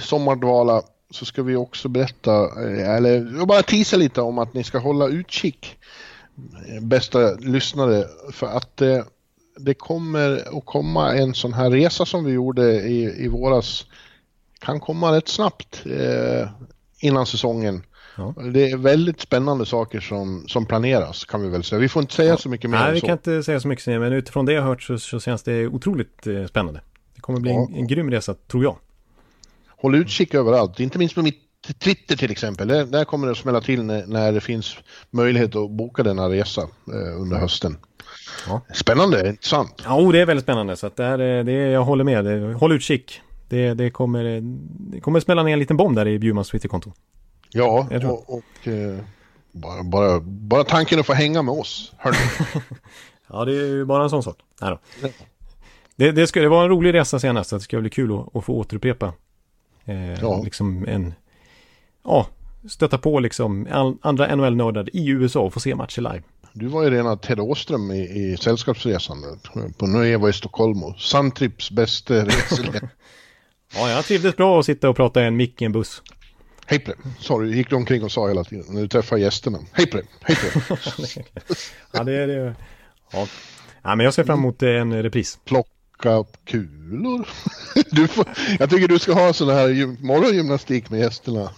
sommardvala 0.00 0.82
så 1.10 1.24
ska 1.24 1.42
vi 1.42 1.56
också 1.56 1.88
berätta, 1.88 2.32
eh, 2.42 2.94
eller 2.96 3.46
bara 3.46 3.62
tisa 3.62 3.96
lite 3.96 4.20
om 4.20 4.38
att 4.38 4.54
ni 4.54 4.64
ska 4.64 4.78
hålla 4.78 5.06
utkik, 5.06 5.78
bästa 6.80 7.34
lyssnare, 7.34 8.04
för 8.32 8.46
att 8.46 8.82
det 9.56 9.74
kommer 9.74 10.58
att 10.58 10.64
komma 10.64 11.14
en 11.14 11.34
sån 11.34 11.52
här 11.52 11.70
resa 11.70 12.06
som 12.06 12.24
vi 12.24 12.32
gjorde 12.32 12.72
i, 12.72 13.24
i 13.24 13.28
våras. 13.28 13.86
Kan 14.58 14.80
komma 14.80 15.16
rätt 15.16 15.28
snabbt 15.28 15.82
eh, 15.86 16.48
innan 17.00 17.26
säsongen. 17.26 17.82
Ja. 18.16 18.34
Det 18.52 18.70
är 18.70 18.76
väldigt 18.76 19.20
spännande 19.20 19.66
saker 19.66 20.00
som, 20.00 20.44
som 20.48 20.66
planeras 20.66 21.24
kan 21.24 21.42
vi 21.42 21.48
väl 21.48 21.64
säga. 21.64 21.78
Vi 21.78 21.88
får 21.88 22.02
inte 22.02 22.14
säga 22.14 22.30
ja. 22.30 22.36
så 22.36 22.48
mycket 22.48 22.70
mer 22.70 22.78
Nej, 22.78 22.88
än 22.88 22.94
vi 22.94 23.00
så. 23.00 23.06
kan 23.06 23.12
inte 23.12 23.42
säga 23.42 23.60
så 23.60 23.68
mycket 23.68 23.86
men 23.86 24.12
utifrån 24.12 24.46
det 24.46 24.52
jag 24.52 24.62
har 24.62 24.68
hört 24.68 24.82
så, 24.82 24.98
så 24.98 25.20
känns 25.20 25.42
det 25.42 25.66
otroligt 25.66 26.26
eh, 26.26 26.46
spännande. 26.46 26.80
Kommer 27.26 27.40
bli 27.40 27.50
en, 27.50 27.74
en 27.74 27.86
grym 27.86 28.10
resa, 28.10 28.34
tror 28.34 28.64
jag. 28.64 28.76
Håll 29.68 29.94
utkik 29.94 30.34
överallt, 30.34 30.80
inte 30.80 30.98
minst 30.98 31.14
på 31.14 31.22
mitt 31.22 31.40
Twitter 31.78 32.16
till 32.16 32.30
exempel. 32.30 32.68
Där, 32.68 32.84
där 32.84 33.04
kommer 33.04 33.26
det 33.26 33.30
att 33.30 33.38
smälla 33.38 33.60
till 33.60 33.82
när, 33.82 34.06
när, 34.06 34.32
det 34.32 34.40
finns 34.40 34.76
möjlighet 35.10 35.56
att 35.56 35.70
boka 35.70 36.02
denna 36.02 36.30
resa 36.30 36.60
eh, 36.62 37.20
under 37.20 37.36
hösten. 37.36 37.76
Ja. 38.46 38.60
Spännande, 38.74 39.28
intressant. 39.28 39.82
Ja, 39.84 40.00
oh, 40.00 40.12
det 40.12 40.20
är 40.20 40.26
väldigt 40.26 40.44
spännande. 40.44 40.76
Så 40.76 40.86
att 40.86 40.96
det 40.96 41.04
här, 41.04 41.44
det, 41.44 41.52
jag 41.52 41.84
håller 41.84 42.04
med. 42.04 42.54
Håll 42.54 42.72
utkik. 42.72 43.20
Det, 43.48 43.74
det, 43.74 43.90
kommer, 43.90 44.40
det 44.92 45.00
kommer 45.00 45.20
smälla 45.20 45.42
ner 45.42 45.52
en 45.52 45.58
liten 45.58 45.76
bomb 45.76 45.96
där 45.96 46.08
i 46.08 46.18
Bjurmans 46.18 46.48
Twitterkonto. 46.48 46.92
Ja, 47.50 47.88
och, 48.04 48.34
och 48.34 48.68
eh, 48.68 48.98
bara, 49.52 49.82
bara, 49.82 50.20
bara 50.20 50.64
tanken 50.64 51.00
att 51.00 51.06
få 51.06 51.12
hänga 51.12 51.42
med 51.42 51.54
oss. 51.54 51.92
Ja, 53.28 53.44
det 53.44 53.52
är 53.52 53.66
ju 53.66 53.84
bara 53.84 54.02
en 54.02 54.10
sån 54.10 54.22
sak. 54.22 54.38
Nej 54.60 54.70
då. 54.70 55.08
Det, 55.96 56.12
det, 56.12 56.26
ska, 56.26 56.40
det 56.40 56.48
var 56.48 56.62
en 56.62 56.68
rolig 56.68 56.94
resa 56.94 57.18
senast, 57.20 57.50
så 57.50 57.56
det 57.56 57.62
ska 57.62 57.80
bli 57.80 57.90
kul 57.90 58.12
att, 58.18 58.36
att 58.36 58.44
få 58.44 58.54
återupprepa. 58.54 59.12
Eh, 59.84 60.20
Ja. 60.20 60.42
Liksom 60.44 60.84
en... 60.88 61.14
Ja, 62.04 62.26
stöta 62.68 62.98
på 62.98 63.20
liksom 63.20 63.66
andra 64.02 64.36
NHL-nördar 64.36 64.96
i 64.96 65.08
USA 65.08 65.40
och 65.40 65.52
få 65.52 65.60
se 65.60 65.74
matcher 65.74 66.00
live. 66.00 66.22
Du 66.52 66.66
var 66.66 66.82
ju 66.82 66.90
rena 66.90 67.16
Ted 67.16 67.40
Åström 67.40 67.90
i, 67.90 68.00
i 68.00 68.36
Sällskapsresan 68.36 69.24
på 69.78 69.86
Nuevo 69.86 70.28
i 70.28 70.32
Stockholm. 70.32 70.78
Suntrips 70.98 71.70
bästa 71.70 72.14
reseledare. 72.24 72.88
Ja, 73.74 73.90
jag 73.90 74.04
trivdes 74.04 74.36
bra 74.36 74.60
att 74.60 74.66
sitta 74.66 74.88
och 74.88 74.96
prata 74.96 75.22
i 75.22 75.26
en 75.26 75.36
mick 75.36 75.62
i 75.62 75.64
en 75.64 75.72
buss. 75.72 76.02
Hej 76.66 76.78
på 76.78 76.90
dig. 76.90 77.00
Sa 77.20 77.40
du, 77.40 77.56
gick 77.56 77.70
du 77.70 77.76
omkring 77.76 78.04
och 78.04 78.12
sa 78.12 78.28
hela 78.28 78.44
tiden 78.44 78.64
när 78.68 78.80
du 78.82 78.88
träffade 78.88 79.20
gästerna. 79.20 79.58
Hej 79.72 79.86
på 79.86 79.96
dig, 79.96 80.06
hej 80.20 80.36
på 80.36 80.58
dig. 81.02 81.26
Ja, 81.92 82.04
det 82.04 82.12
är 82.12 82.26
det. 82.26 82.54
Ja. 83.12 83.26
ja, 83.82 83.94
men 83.94 84.04
jag 84.04 84.14
ser 84.14 84.24
fram 84.24 84.38
emot 84.38 84.62
en 84.62 85.02
repris. 85.02 85.38
Plocka 85.44 85.68
upp 85.70 85.75
kulor. 86.44 87.28
Du 87.90 88.08
får, 88.08 88.24
jag 88.58 88.70
tycker 88.70 88.88
du 88.88 88.98
ska 88.98 89.12
ha 89.12 89.32
sån 89.32 89.48
här 89.48 89.68
gym- 89.68 89.96
morgongymnastik 90.00 90.90
med 90.90 91.00
gästerna. 91.00 91.50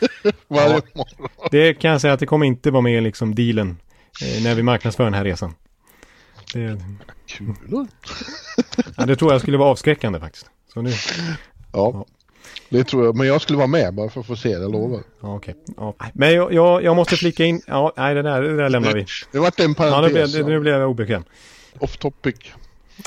Varje 0.48 0.70
Ja. 0.74 0.80
morgon. 0.94 1.28
Det 1.50 1.74
kan 1.74 1.90
jag 1.90 2.00
säga 2.00 2.12
att 2.12 2.20
det 2.20 2.26
kommer 2.26 2.46
inte 2.46 2.70
vara 2.70 2.82
med 2.82 2.98
i 2.98 3.00
liksom 3.00 3.34
dealen 3.34 3.76
eh, 4.22 4.42
när 4.42 4.54
vi 4.54 4.62
marknadsför 4.62 5.04
den 5.04 5.14
här 5.14 5.24
resan. 5.24 5.54
Det, 6.52 6.80
Kulor? 7.28 7.86
ja, 8.96 9.06
det 9.06 9.16
tror 9.16 9.32
jag 9.32 9.40
skulle 9.40 9.56
vara 9.58 9.68
avskräckande 9.68 10.20
faktiskt. 10.20 10.46
Så 10.74 10.82
nu, 10.82 10.90
Ja. 11.72 12.06
Det 12.68 12.84
tror 12.84 13.04
jag, 13.04 13.16
men 13.16 13.26
jag 13.26 13.40
skulle 13.42 13.56
vara 13.56 13.66
med 13.66 13.94
bara 13.94 14.08
för 14.10 14.20
att 14.20 14.26
få 14.26 14.36
se 14.36 14.48
det, 14.56 14.62
jag 14.62 14.72
lovar. 14.72 15.02
ja 15.20 15.34
okej. 15.36 15.54
Ja. 15.76 15.94
Men 16.12 16.34
jag, 16.34 16.52
jag, 16.52 16.82
jag 16.84 16.96
måste 16.96 17.16
flika 17.16 17.44
in, 17.44 17.60
ja, 17.66 17.92
nej 17.96 18.14
det 18.14 18.22
där, 18.22 18.42
det 18.42 18.56
där 18.56 18.68
lämnar 18.68 18.92
vi. 18.94 19.06
Det 19.32 19.38
vart 19.38 19.60
en 19.60 19.74
Ja, 19.78 20.00
nu 20.00 20.08
blev, 20.08 20.12
parentes. 20.14 20.32
det- 20.32 20.42
nu 20.42 20.60
blev 20.60 20.74
jag 20.80 20.90
obekväm. 20.90 21.24
Off 21.78 21.96
topic. 21.96 22.36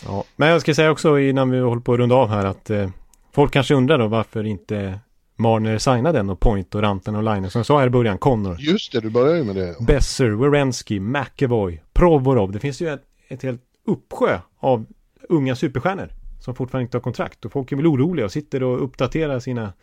Ja. 0.06 0.24
Men 0.36 0.50
jag 0.50 0.62
ska 0.62 0.74
säga 0.74 0.92
också 0.92 1.20
innan 1.20 1.50
vi 1.50 1.60
håller 1.60 1.82
på 1.82 1.94
att 1.94 2.00
runda 2.00 2.16
av 2.16 2.30
här 2.30 2.46
att 2.46 2.70
eh, 2.70 2.90
folk 3.32 3.54
kanske 3.54 3.74
undrar 3.74 3.98
då 3.98 4.08
varför 4.08 4.44
inte 4.44 5.00
Marner 5.36 5.78
signade 5.78 6.18
den 6.18 6.30
och 6.30 6.40
Point 6.40 6.76
och 6.76 6.82
Ranten 6.82 7.16
och 7.16 7.24
Line. 7.24 7.50
Som 7.50 7.60
jag 7.60 7.66
sa 7.66 7.80
här 7.80 7.88
i 7.88 7.90
början, 7.90 8.18
Connor. 8.18 8.58
Just 8.60 8.92
det, 8.92 9.00
du 9.00 9.10
börjar 9.10 9.36
ju 9.36 9.44
med 9.44 9.56
det. 9.56 9.76
Besser, 9.80 10.30
Wierenski, 10.30 11.00
McEvoy, 11.00 11.82
Provorov. 11.94 12.52
Det 12.52 12.60
finns 12.60 12.82
ju 12.82 12.94
ett, 12.94 13.04
ett 13.28 13.44
helt 13.44 13.62
uppsjö 13.86 14.40
av 14.60 14.86
unga 15.30 15.56
superstjärnor 15.56 16.10
som 16.40 16.56
fortfarande 16.56 16.84
inte 16.84 16.98
har 16.98 17.02
kontrakt. 17.02 17.46
Och 17.46 17.52
folk 17.52 17.72
är 17.72 17.76
väl 17.76 17.88
oroliga 17.88 18.26
och 18.26 18.32
sitter 18.32 18.64
och 18.64 18.84
uppdaterar 18.84 19.40
sina 19.40 19.74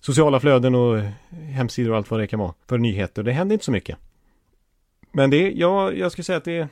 sociala 0.00 0.40
flöden 0.40 0.74
och 0.74 1.00
hemsidor 1.30 1.90
och 1.90 1.96
allt 1.96 2.10
vad 2.10 2.20
det 2.20 2.26
kan 2.26 2.38
vara 2.38 2.54
för 2.68 2.78
nyheter. 2.78 3.22
Det 3.22 3.32
händer 3.32 3.54
inte 3.54 3.64
så 3.64 3.72
mycket. 3.72 3.98
Men 5.12 5.30
det, 5.30 5.50
ja, 5.50 5.92
jag 5.92 6.12
skulle 6.12 6.24
säga 6.24 6.38
att 6.38 6.44
det 6.44 6.58
är... 6.58 6.68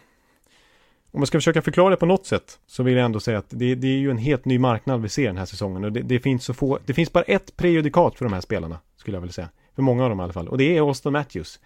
Om 1.12 1.20
man 1.20 1.26
ska 1.26 1.38
försöka 1.38 1.62
förklara 1.62 1.90
det 1.90 1.96
på 1.96 2.06
något 2.06 2.26
sätt 2.26 2.58
så 2.66 2.82
vill 2.82 2.96
jag 2.96 3.04
ändå 3.04 3.20
säga 3.20 3.38
att 3.38 3.50
det, 3.50 3.74
det 3.74 3.88
är 3.88 3.98
ju 3.98 4.10
en 4.10 4.18
helt 4.18 4.44
ny 4.44 4.58
marknad 4.58 5.02
vi 5.02 5.08
ser 5.08 5.26
den 5.26 5.36
här 5.36 5.44
säsongen. 5.44 5.84
Och 5.84 5.92
det, 5.92 6.02
det 6.02 6.20
finns 6.20 6.44
så 6.44 6.54
få, 6.54 6.78
det 6.86 6.94
finns 6.94 7.12
bara 7.12 7.24
ett 7.24 7.56
prejudikat 7.56 8.18
för 8.18 8.24
de 8.24 8.32
här 8.32 8.40
spelarna, 8.40 8.78
skulle 8.96 9.16
jag 9.16 9.20
vilja 9.20 9.32
säga. 9.32 9.48
För 9.74 9.82
många 9.82 10.02
av 10.02 10.08
dem 10.10 10.20
i 10.20 10.22
alla 10.22 10.32
fall. 10.32 10.48
Och 10.48 10.58
det 10.58 10.76
är 10.76 10.80
Austin 10.80 11.12
Matthews. 11.12 11.60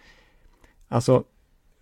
Alltså, 0.87 1.23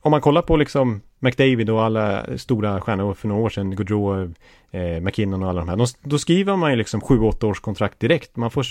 om 0.01 0.12
man 0.12 0.22
kollar 0.22 0.41
på 0.41 0.57
liksom 0.57 1.01
McDavid 1.20 1.70
och 1.70 1.84
alla 1.84 2.38
stora 2.38 2.82
stjärnor 2.82 3.14
för 3.14 3.28
några 3.28 3.41
år 3.41 3.49
sedan, 3.49 3.76
Gaudreau, 3.76 4.34
eh, 4.72 5.01
McKinnon 5.01 5.43
och 5.43 5.49
alla 5.49 5.59
de 5.59 5.70
här. 5.70 5.78
De, 5.78 5.88
då 6.01 6.20
skriver 6.20 6.55
man 6.55 6.72
ju 6.72 6.78
liksom 6.78 7.01
7-8 7.01 7.45
års 7.45 7.59
kontrakt 7.59 7.99
direkt. 7.99 8.36
Man 8.36 8.51
får, 8.51 8.66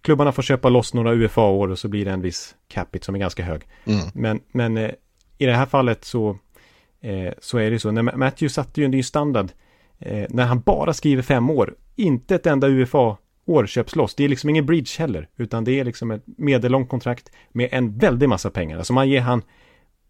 klubbarna 0.00 0.32
får 0.32 0.42
köpa 0.42 0.68
loss 0.68 0.94
några 0.94 1.12
UFA-år 1.12 1.68
och 1.68 1.78
så 1.78 1.88
blir 1.88 2.04
det 2.04 2.10
en 2.10 2.22
viss 2.22 2.54
capita 2.68 3.04
som 3.04 3.14
är 3.14 3.18
ganska 3.18 3.42
hög. 3.44 3.62
Mm. 3.84 4.06
Men, 4.14 4.40
men 4.52 4.76
eh, 4.76 4.90
i 5.38 5.46
det 5.46 5.54
här 5.54 5.66
fallet 5.66 6.04
så, 6.04 6.38
eh, 7.04 7.32
så 7.38 7.58
är 7.58 7.70
det 7.70 7.78
så. 7.78 7.90
När 7.90 8.02
Matthew 8.02 8.48
satte 8.48 8.80
ju 8.80 8.84
en 8.84 8.90
ny 8.90 9.02
standard 9.02 9.50
eh, 9.98 10.26
när 10.30 10.44
han 10.44 10.60
bara 10.60 10.92
skriver 10.92 11.22
fem 11.22 11.50
år. 11.50 11.74
Inte 11.96 12.34
ett 12.34 12.46
enda 12.46 12.68
UFA-år 12.68 13.66
köps 13.66 13.96
loss. 13.96 14.14
Det 14.14 14.24
är 14.24 14.28
liksom 14.28 14.50
ingen 14.50 14.66
bridge 14.66 14.98
heller, 14.98 15.28
utan 15.36 15.64
det 15.64 15.80
är 15.80 15.84
liksom 15.84 16.10
ett 16.10 16.22
medellångt 16.26 16.88
kontrakt 16.88 17.30
med 17.52 17.68
en 17.72 17.98
väldig 17.98 18.28
massa 18.28 18.50
pengar. 18.50 18.78
Alltså 18.78 18.92
man 18.92 19.08
ger 19.08 19.20
han, 19.20 19.42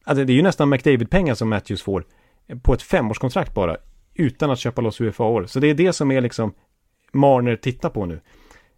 alltså 0.05 0.25
det 0.25 0.33
är 0.33 0.35
ju 0.35 0.43
nästan 0.43 0.69
McDavid-pengar 0.69 1.35
som 1.35 1.49
Matthews 1.49 1.83
får 1.83 2.05
eh, 2.47 2.59
på 2.59 2.75
ett 2.75 2.83
femårskontrakt 2.83 3.55
bara, 3.55 3.77
utan 4.15 4.51
att 4.51 4.59
köpa 4.59 4.83
loss 4.83 5.01
UFA-år. 5.01 5.47
Så 5.47 5.61
det 5.61 5.67
är 5.67 5.75
det 5.75 5.93
som 5.93 6.11
är 6.11 6.21
liksom 6.21 6.55
Marner 7.13 7.57
tittar 7.57 7.91
på 7.91 8.07
nu. 8.07 8.21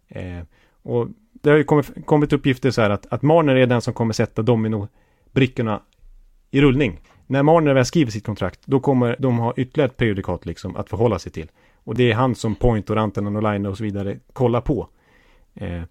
Eh, 0.07 0.43
och 0.83 1.07
det 1.33 1.49
har 1.49 1.57
ju 1.57 1.63
kommit, 1.63 2.05
kommit 2.05 2.33
uppgifter 2.33 2.71
så 2.71 2.81
här 2.81 2.89
att, 2.89 3.05
att 3.13 3.21
Marner 3.21 3.55
är 3.55 3.65
den 3.65 3.81
som 3.81 3.93
kommer 3.93 4.13
sätta 4.13 4.41
domino-brickorna 4.41 5.81
i 6.51 6.61
rullning. 6.61 6.99
När 7.27 7.43
Marner 7.43 7.73
väl 7.73 7.85
skriver 7.85 8.11
sitt 8.11 8.25
kontrakt, 8.25 8.59
då 8.65 8.79
kommer 8.79 9.15
de 9.19 9.37
ha 9.37 9.53
ytterligare 9.57 9.89
ett 9.89 9.97
prejudikat 9.97 10.45
liksom 10.45 10.75
att 10.75 10.89
förhålla 10.89 11.19
sig 11.19 11.31
till. 11.31 11.47
Och 11.83 11.95
det 11.95 12.11
är 12.11 12.15
han 12.15 12.35
som 12.35 12.55
Point 12.55 12.89
och 12.89 12.95
Rantanen 12.95 13.35
och 13.35 13.43
Line 13.43 13.65
och 13.65 13.77
så 13.77 13.83
vidare 13.83 14.17
kollar 14.33 14.61
på. 14.61 14.87
Eh, 15.55 15.81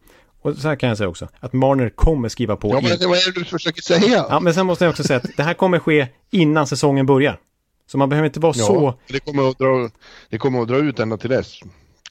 och 0.42 0.56
så 0.56 0.68
här 0.68 0.76
kan 0.76 0.88
jag 0.88 0.98
säga 0.98 1.08
också, 1.08 1.28
att 1.40 1.52
Marner 1.52 1.88
kommer 1.88 2.28
skriva 2.28 2.56
på. 2.56 2.68
Ja, 2.68 2.74
men 2.74 2.98
det- 2.98 3.06
vad 3.06 3.16
är 3.18 3.32
det 3.32 3.40
du 3.40 3.44
försöker 3.44 3.82
säga? 3.82 4.26
ja, 4.30 4.40
men 4.40 4.54
sen 4.54 4.66
måste 4.66 4.84
jag 4.84 4.90
också 4.90 5.04
säga 5.04 5.16
att 5.16 5.36
det 5.36 5.42
här 5.42 5.54
kommer 5.54 5.78
ske 5.78 6.06
innan 6.30 6.66
säsongen 6.66 7.06
börjar. 7.06 7.40
Så 7.86 7.98
man 7.98 8.08
behöver 8.08 8.26
inte 8.26 8.40
vara 8.40 8.52
så... 8.52 8.94
det, 9.08 9.20
kommer 9.20 9.48
att 9.50 9.58
dra, 9.58 9.90
det 10.30 10.38
kommer 10.38 10.62
att 10.62 10.68
dra 10.68 10.76
ut 10.76 10.98
ända 10.98 11.16
till 11.16 11.30
dess. 11.30 11.60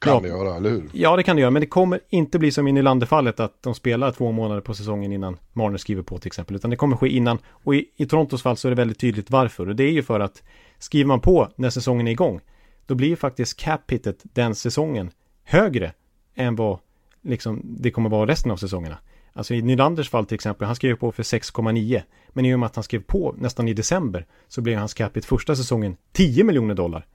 Kan 0.06 0.14
Ja. 0.14 0.20
det 0.20 0.28
göra, 0.28 0.56
eller 0.56 0.70
hur? 0.70 0.90
Ja, 0.94 1.16
det 1.16 1.24
kan 1.24 1.36
det 1.36 1.42
göra, 1.42 1.52
men 1.52 1.60
det 1.60 1.66
kommer 1.66 2.00
inte 2.10 2.40
bli 2.40 2.52
som 2.52 2.68
i 2.68 2.72
Nylander-fallet 2.72 3.40
att 3.40 3.64
de 3.64 3.74
spelar 3.76 4.12
två 4.12 4.32
månader 4.32 4.62
på 4.62 4.74
säsongen 4.74 5.12
innan 5.12 5.38
Marner 5.54 5.78
skriver 5.78 6.04
på 6.04 6.18
till 6.18 6.28
exempel, 6.28 6.56
utan 6.56 6.70
det 6.70 6.76
kommer 6.76 6.98
ske 6.98 7.10
innan. 7.10 7.38
Och 7.48 7.76
i, 7.76 7.86
i 7.96 8.06
Torontos 8.06 8.42
fall 8.42 8.58
så 8.58 8.68
är 8.68 8.70
det 8.70 8.76
väldigt 8.76 9.00
tydligt 9.00 9.32
varför. 9.32 9.70
Och 9.70 9.76
det 9.76 9.84
är 9.84 9.92
ju 9.92 10.04
för 10.04 10.20
att 10.20 10.44
skriver 10.80 11.08
man 11.08 11.20
på 11.20 11.50
när 11.56 11.70
säsongen 11.70 12.08
är 12.08 12.12
igång, 12.12 12.40
då 12.86 12.96
blir 12.96 13.08
ju 13.08 13.16
faktiskt 13.16 13.60
cap-hitet 13.60 14.20
den 14.24 14.56
säsongen 14.56 15.12
högre 15.44 15.94
än 16.36 16.56
vad 16.56 16.80
liksom 17.22 17.62
det 17.64 17.92
kommer 17.92 18.10
vara 18.10 18.28
resten 18.28 18.52
av 18.52 18.58
säsongerna. 18.58 18.98
Alltså 19.34 19.54
i 19.54 19.62
Nylanders 19.62 20.10
fall 20.10 20.26
till 20.26 20.36
exempel, 20.36 20.66
han 20.68 20.76
skrev 20.76 20.96
på 20.96 21.12
för 21.12 21.24
6,9. 21.24 22.02
Men 22.30 22.46
i 22.46 22.56
och 22.56 22.60
med 22.60 22.68
att 22.68 22.76
han 22.76 22.84
skrev 22.84 23.04
på 23.04 23.36
nästan 23.38 23.68
i 23.68 23.74
december 23.74 24.26
så 24.48 24.62
blev 24.62 24.78
hans 24.80 24.94
capita 24.94 25.28
första 25.28 25.56
säsongen 25.56 25.98
10 26.12 26.44
miljoner 26.44 26.76
dollar. 26.76 27.06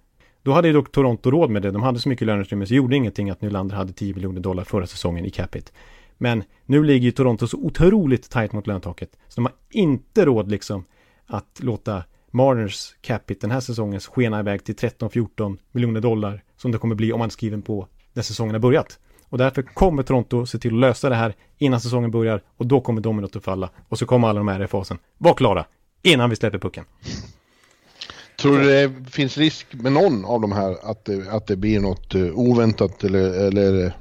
Då 0.42 0.52
hade 0.52 0.68
ju 0.68 0.74
dock 0.74 0.92
Toronto 0.92 1.30
råd 1.30 1.50
med 1.50 1.62
det. 1.62 1.70
De 1.70 1.82
hade 1.82 1.98
så 1.98 2.08
mycket 2.08 2.26
löneutrymme 2.26 2.66
så 2.66 2.70
det 2.70 2.76
gjorde 2.76 2.96
ingenting 2.96 3.30
att 3.30 3.42
Nylander 3.42 3.76
hade 3.76 3.92
10 3.92 4.14
miljoner 4.14 4.40
dollar 4.40 4.64
förra 4.64 4.86
säsongen 4.86 5.24
i 5.24 5.30
capita. 5.30 5.70
Men 6.18 6.44
nu 6.66 6.84
ligger 6.84 7.04
ju 7.04 7.10
Toronto 7.10 7.46
så 7.46 7.56
otroligt 7.56 8.30
tajt 8.30 8.52
mot 8.52 8.66
löntaket. 8.66 9.18
Så 9.28 9.34
de 9.34 9.44
har 9.44 9.54
inte 9.70 10.24
råd 10.24 10.50
liksom 10.50 10.84
att 11.26 11.60
låta 11.62 12.04
Marners 12.30 12.94
capita 13.00 13.40
den 13.40 13.50
här 13.50 13.60
säsongen 13.60 14.00
skena 14.00 14.40
iväg 14.40 14.64
till 14.64 14.74
13-14 14.74 15.58
miljoner 15.72 16.00
dollar 16.00 16.42
som 16.56 16.72
det 16.72 16.78
kommer 16.78 16.94
bli 16.94 17.12
om 17.12 17.18
man 17.18 17.30
skriver 17.30 17.58
på 17.58 17.86
när 18.12 18.22
säsongen 18.22 18.54
har 18.54 18.60
börjat. 18.60 18.98
Och 19.28 19.38
därför 19.38 19.62
kommer 19.62 20.02
Toronto 20.02 20.46
se 20.46 20.58
till 20.58 20.74
att 20.74 20.80
lösa 20.80 21.08
det 21.08 21.14
här 21.14 21.34
innan 21.58 21.80
säsongen 21.80 22.10
börjar 22.10 22.42
och 22.56 22.66
då 22.66 22.80
kommer 22.80 23.00
dominot 23.00 23.36
att 23.36 23.44
falla. 23.44 23.70
Och 23.88 23.98
så 23.98 24.06
kommer 24.06 24.28
alla 24.28 24.38
de 24.38 24.48
här 24.48 24.62
i 24.62 24.66
fasen 24.66 24.98
vara 25.18 25.34
klara 25.34 25.64
innan 26.02 26.30
vi 26.30 26.36
släpper 26.36 26.58
pucken. 26.58 26.84
Tror 28.40 28.58
du 28.58 28.64
det 28.64 29.10
finns 29.10 29.38
risk 29.38 29.66
med 29.70 29.92
någon 29.92 30.24
av 30.24 30.40
de 30.40 30.52
här 30.52 30.90
att 30.90 31.04
det, 31.04 31.30
att 31.30 31.46
det 31.46 31.56
blir 31.56 31.80
något 31.80 32.14
eh, 32.14 32.22
oväntat 32.22 33.04
eller, 33.04 33.46
eller 33.46 33.92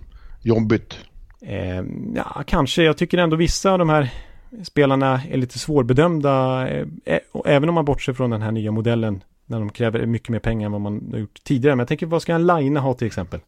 jobbigt? 0.42 0.98
Eh, 1.42 1.84
ja, 2.16 2.44
kanske. 2.48 2.84
Jag 2.84 2.98
tycker 2.98 3.18
ändå 3.18 3.36
vissa 3.36 3.72
av 3.72 3.80
de 3.80 3.90
här 3.90 4.10
spelarna 4.64 5.22
är 5.30 5.38
lite 5.38 5.60
svårbedömda. 5.60 6.68
Eh, 6.70 6.88
eh, 7.06 7.20
även 7.46 7.70
om 7.70 7.76
man 7.76 7.86
bortser 7.86 8.14
från 8.14 8.30
den 8.30 8.42
här 8.42 8.52
nya 8.52 8.72
modellen 8.72 9.24
när 9.46 9.60
de 9.60 9.70
kräver 9.70 10.06
mycket 10.06 10.30
mer 10.30 10.40
pengar 10.40 10.66
än 10.66 10.72
vad 10.72 10.82
man 10.82 11.10
har 11.12 11.20
gjort 11.20 11.44
tidigare. 11.44 11.76
Men 11.76 11.80
jag 11.80 11.88
tänker, 11.88 12.06
vad 12.06 12.22
ska 12.22 12.34
en 12.34 12.48
Line 12.48 12.78
ha 12.78 12.94
till 12.94 13.08
exempel? 13.08 13.40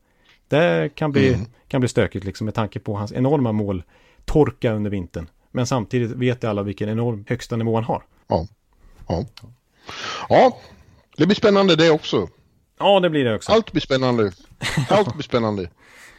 Det 0.47 0.95
kan 0.95 1.11
bli, 1.11 1.27
Mm. 1.33 1.45
kan 1.67 1.81
bli 1.81 1.87
stökigt 1.87 2.25
liksom 2.25 2.45
med 2.45 2.53
tanke 2.53 2.79
på 2.79 2.95
hans 2.95 3.11
enorma 3.13 3.51
mål 3.51 3.83
torka 4.25 4.73
under 4.73 4.89
vintern. 4.89 5.27
Men 5.51 5.67
samtidigt 5.67 6.11
vet 6.11 6.43
alla 6.43 6.63
vilken 6.63 6.89
enorm 6.89 7.25
högsta 7.27 7.55
nivå 7.55 7.75
han 7.75 7.83
har. 7.83 8.03
Ja. 8.27 8.47
Ja. 9.07 9.25
ja, 10.29 10.57
det 11.17 11.25
blir 11.25 11.35
spännande 11.35 11.75
det 11.75 11.89
också. 11.91 12.27
Ja, 12.79 12.99
det 12.99 13.09
blir 13.09 13.25
det 13.25 13.35
också. 13.35 13.51
Allt 13.51 13.71
blir 13.71 13.81
spännande. 13.81 14.31
Allt 14.89 15.13
blir 15.13 15.23
spännande. 15.23 15.69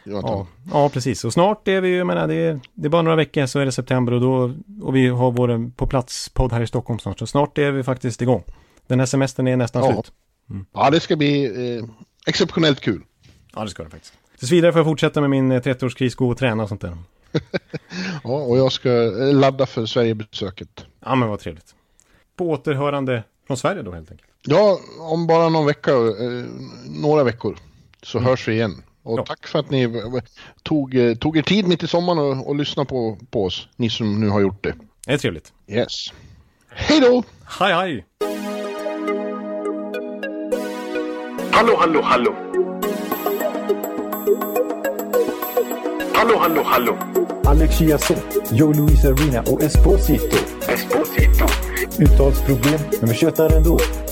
Ja, 0.05 0.47
ja, 0.73 0.89
precis. 0.89 1.25
Och 1.25 1.33
snart 1.33 1.69
är 1.69 1.81
vi 1.81 1.89
ju, 1.89 1.97
jag 1.97 2.07
menar, 2.07 2.29
det 2.29 2.35
är, 2.35 2.61
det 2.75 2.87
är 2.87 2.91
bara 2.91 3.03
några 3.03 3.17
veckor 3.17 3.47
så 3.47 3.59
är 3.59 3.65
det 3.65 3.73
september 3.73 4.13
och 4.13 4.21
då, 4.21 4.55
och 4.83 4.97
vi 4.97 5.09
har 5.09 5.31
vår 5.31 5.71
på 5.77 5.87
plats-podd 5.87 6.53
här 6.53 6.61
i 6.61 6.67
Stockholm 6.67 6.99
snart. 6.99 7.19
Så 7.19 7.27
snart 7.27 7.59
är 7.59 7.71
vi 7.71 7.83
faktiskt 7.83 8.23
igång. 8.23 8.45
Den 8.87 8.99
här 8.99 9.07
semestern 9.07 9.49
är 9.49 9.57
nästan 9.57 9.85
Ja. 9.85 9.93
slut. 9.93 10.13
Ja, 10.73 10.91
det 10.91 11.01
ska 11.01 11.17
bli 11.17 11.45
eh, 11.79 11.85
exceptionellt 12.27 12.81
kul. 12.81 13.03
Ja, 13.55 13.65
det 13.65 13.71
ska 13.71 13.83
det 13.85 13.91
faktiskt. 13.91 14.15
Tills 14.39 14.53
vidare 14.53 14.73
får 14.73 14.79
jag 14.79 14.87
fortsätta 14.87 15.21
med 15.21 15.31
min 15.31 15.53
eh, 15.53 15.61
30-årskris, 15.61 16.17
gå 16.17 16.29
och 16.29 16.39
träna 16.39 16.63
och 16.63 16.69
sånt 16.69 16.81
där. 16.81 16.97
Ja, 18.25 18.31
och 18.31 18.59
jag 18.59 18.73
ska 18.73 18.91
eh, 19.29 19.35
ladda 19.35 19.67
för 19.67 19.87
Sverigebesöket. 19.87 20.87
Ja, 21.05 21.15
men 21.15 21.29
vad 21.29 21.41
trevligt. 21.41 21.75
På 22.37 22.51
återhörande 22.51 23.25
från 23.47 23.57
Sverige 23.57 23.83
då 23.83 23.93
helt 23.93 24.11
enkelt. 24.11 24.31
Ja, 24.43 24.79
om 25.01 25.27
bara 25.27 25.49
någon 25.49 25.67
vecka, 25.67 25.91
eh, 25.93 26.45
några 26.87 27.25
veckor, 27.25 27.57
så 28.03 28.19
hörs 28.19 28.49
vi 28.49 28.53
igen. 28.53 28.83
Och 29.03 29.19
Ja. 29.19 29.25
tack 29.27 29.47
för 29.47 29.59
att 29.59 29.71
ni 29.71 29.83
eh, 29.83 29.91
tog, 30.63 30.95
eh, 30.97 31.15
tog 31.15 31.37
er 31.39 31.43
tid 31.43 31.69
mitt 31.69 31.83
i 31.83 31.87
sommaren 31.87 32.19
och, 32.19 32.49
och 32.49 32.57
lyssnade 32.57 32.89
på, 32.89 33.19
på 33.31 33.45
oss, 33.45 33.69
ni 33.77 33.91
som 33.91 34.21
nu 34.21 34.29
har 34.29 34.41
gjort 34.41 34.65
det. 34.65 34.75
Det 35.07 35.13
är 35.13 35.19
trevligt. 35.19 35.53
Yes. 35.69 36.13
Hej 36.69 37.01
då! 37.01 37.23
Hej, 37.45 37.73
hej! 37.75 38.05
Hallå, 41.53 41.77
hallå, 41.79 42.01
hallå. 42.03 42.35
Hallå, 46.15 46.39
hallå, 46.39 46.63
hallå. 46.65 46.99
Alex 47.45 47.79
Chiazot, 47.79 48.25
Joe 48.53 48.73
Luis 48.73 49.05
Arena 49.05 49.41
och 49.43 49.63
Esposito. 49.63 50.37
Esposito. 50.69 51.47
Uttalsproblem, 52.03 52.81
men 53.01 53.09
vi 53.09 53.15
tjötar 53.15 53.57
ändå. 53.57 53.79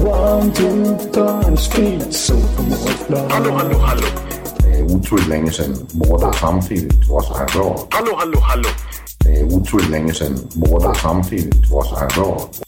One, 0.00 0.52
two, 0.52 0.96
punch, 1.12 1.58
speed, 1.60 2.12
so 2.12 2.34
Hallå, 3.30 3.50
hallå, 3.58 3.78
hallå. 3.78 4.06
Det 4.58 4.78
er 4.78 4.82
utroligt 4.82 5.28
længe 5.28 5.52
siden 5.52 5.88
mor, 5.94 6.16
der 6.16 6.32
samtidig 6.32 7.06
trods 7.06 7.26
har 7.26 7.46
råd. 7.58 7.86
Hallå, 7.92 8.16
hallå, 8.18 8.40
hallå. 8.40 8.68
Det 9.22 9.40
er 9.40 9.44
utroligt 9.44 9.90
længe 9.90 10.14
siden 10.14 10.50
mor, 10.56 10.78
der 10.78 10.92
samtidig 10.92 11.68
trods 11.68 11.88
har 11.88 12.08
råd. 12.18 12.65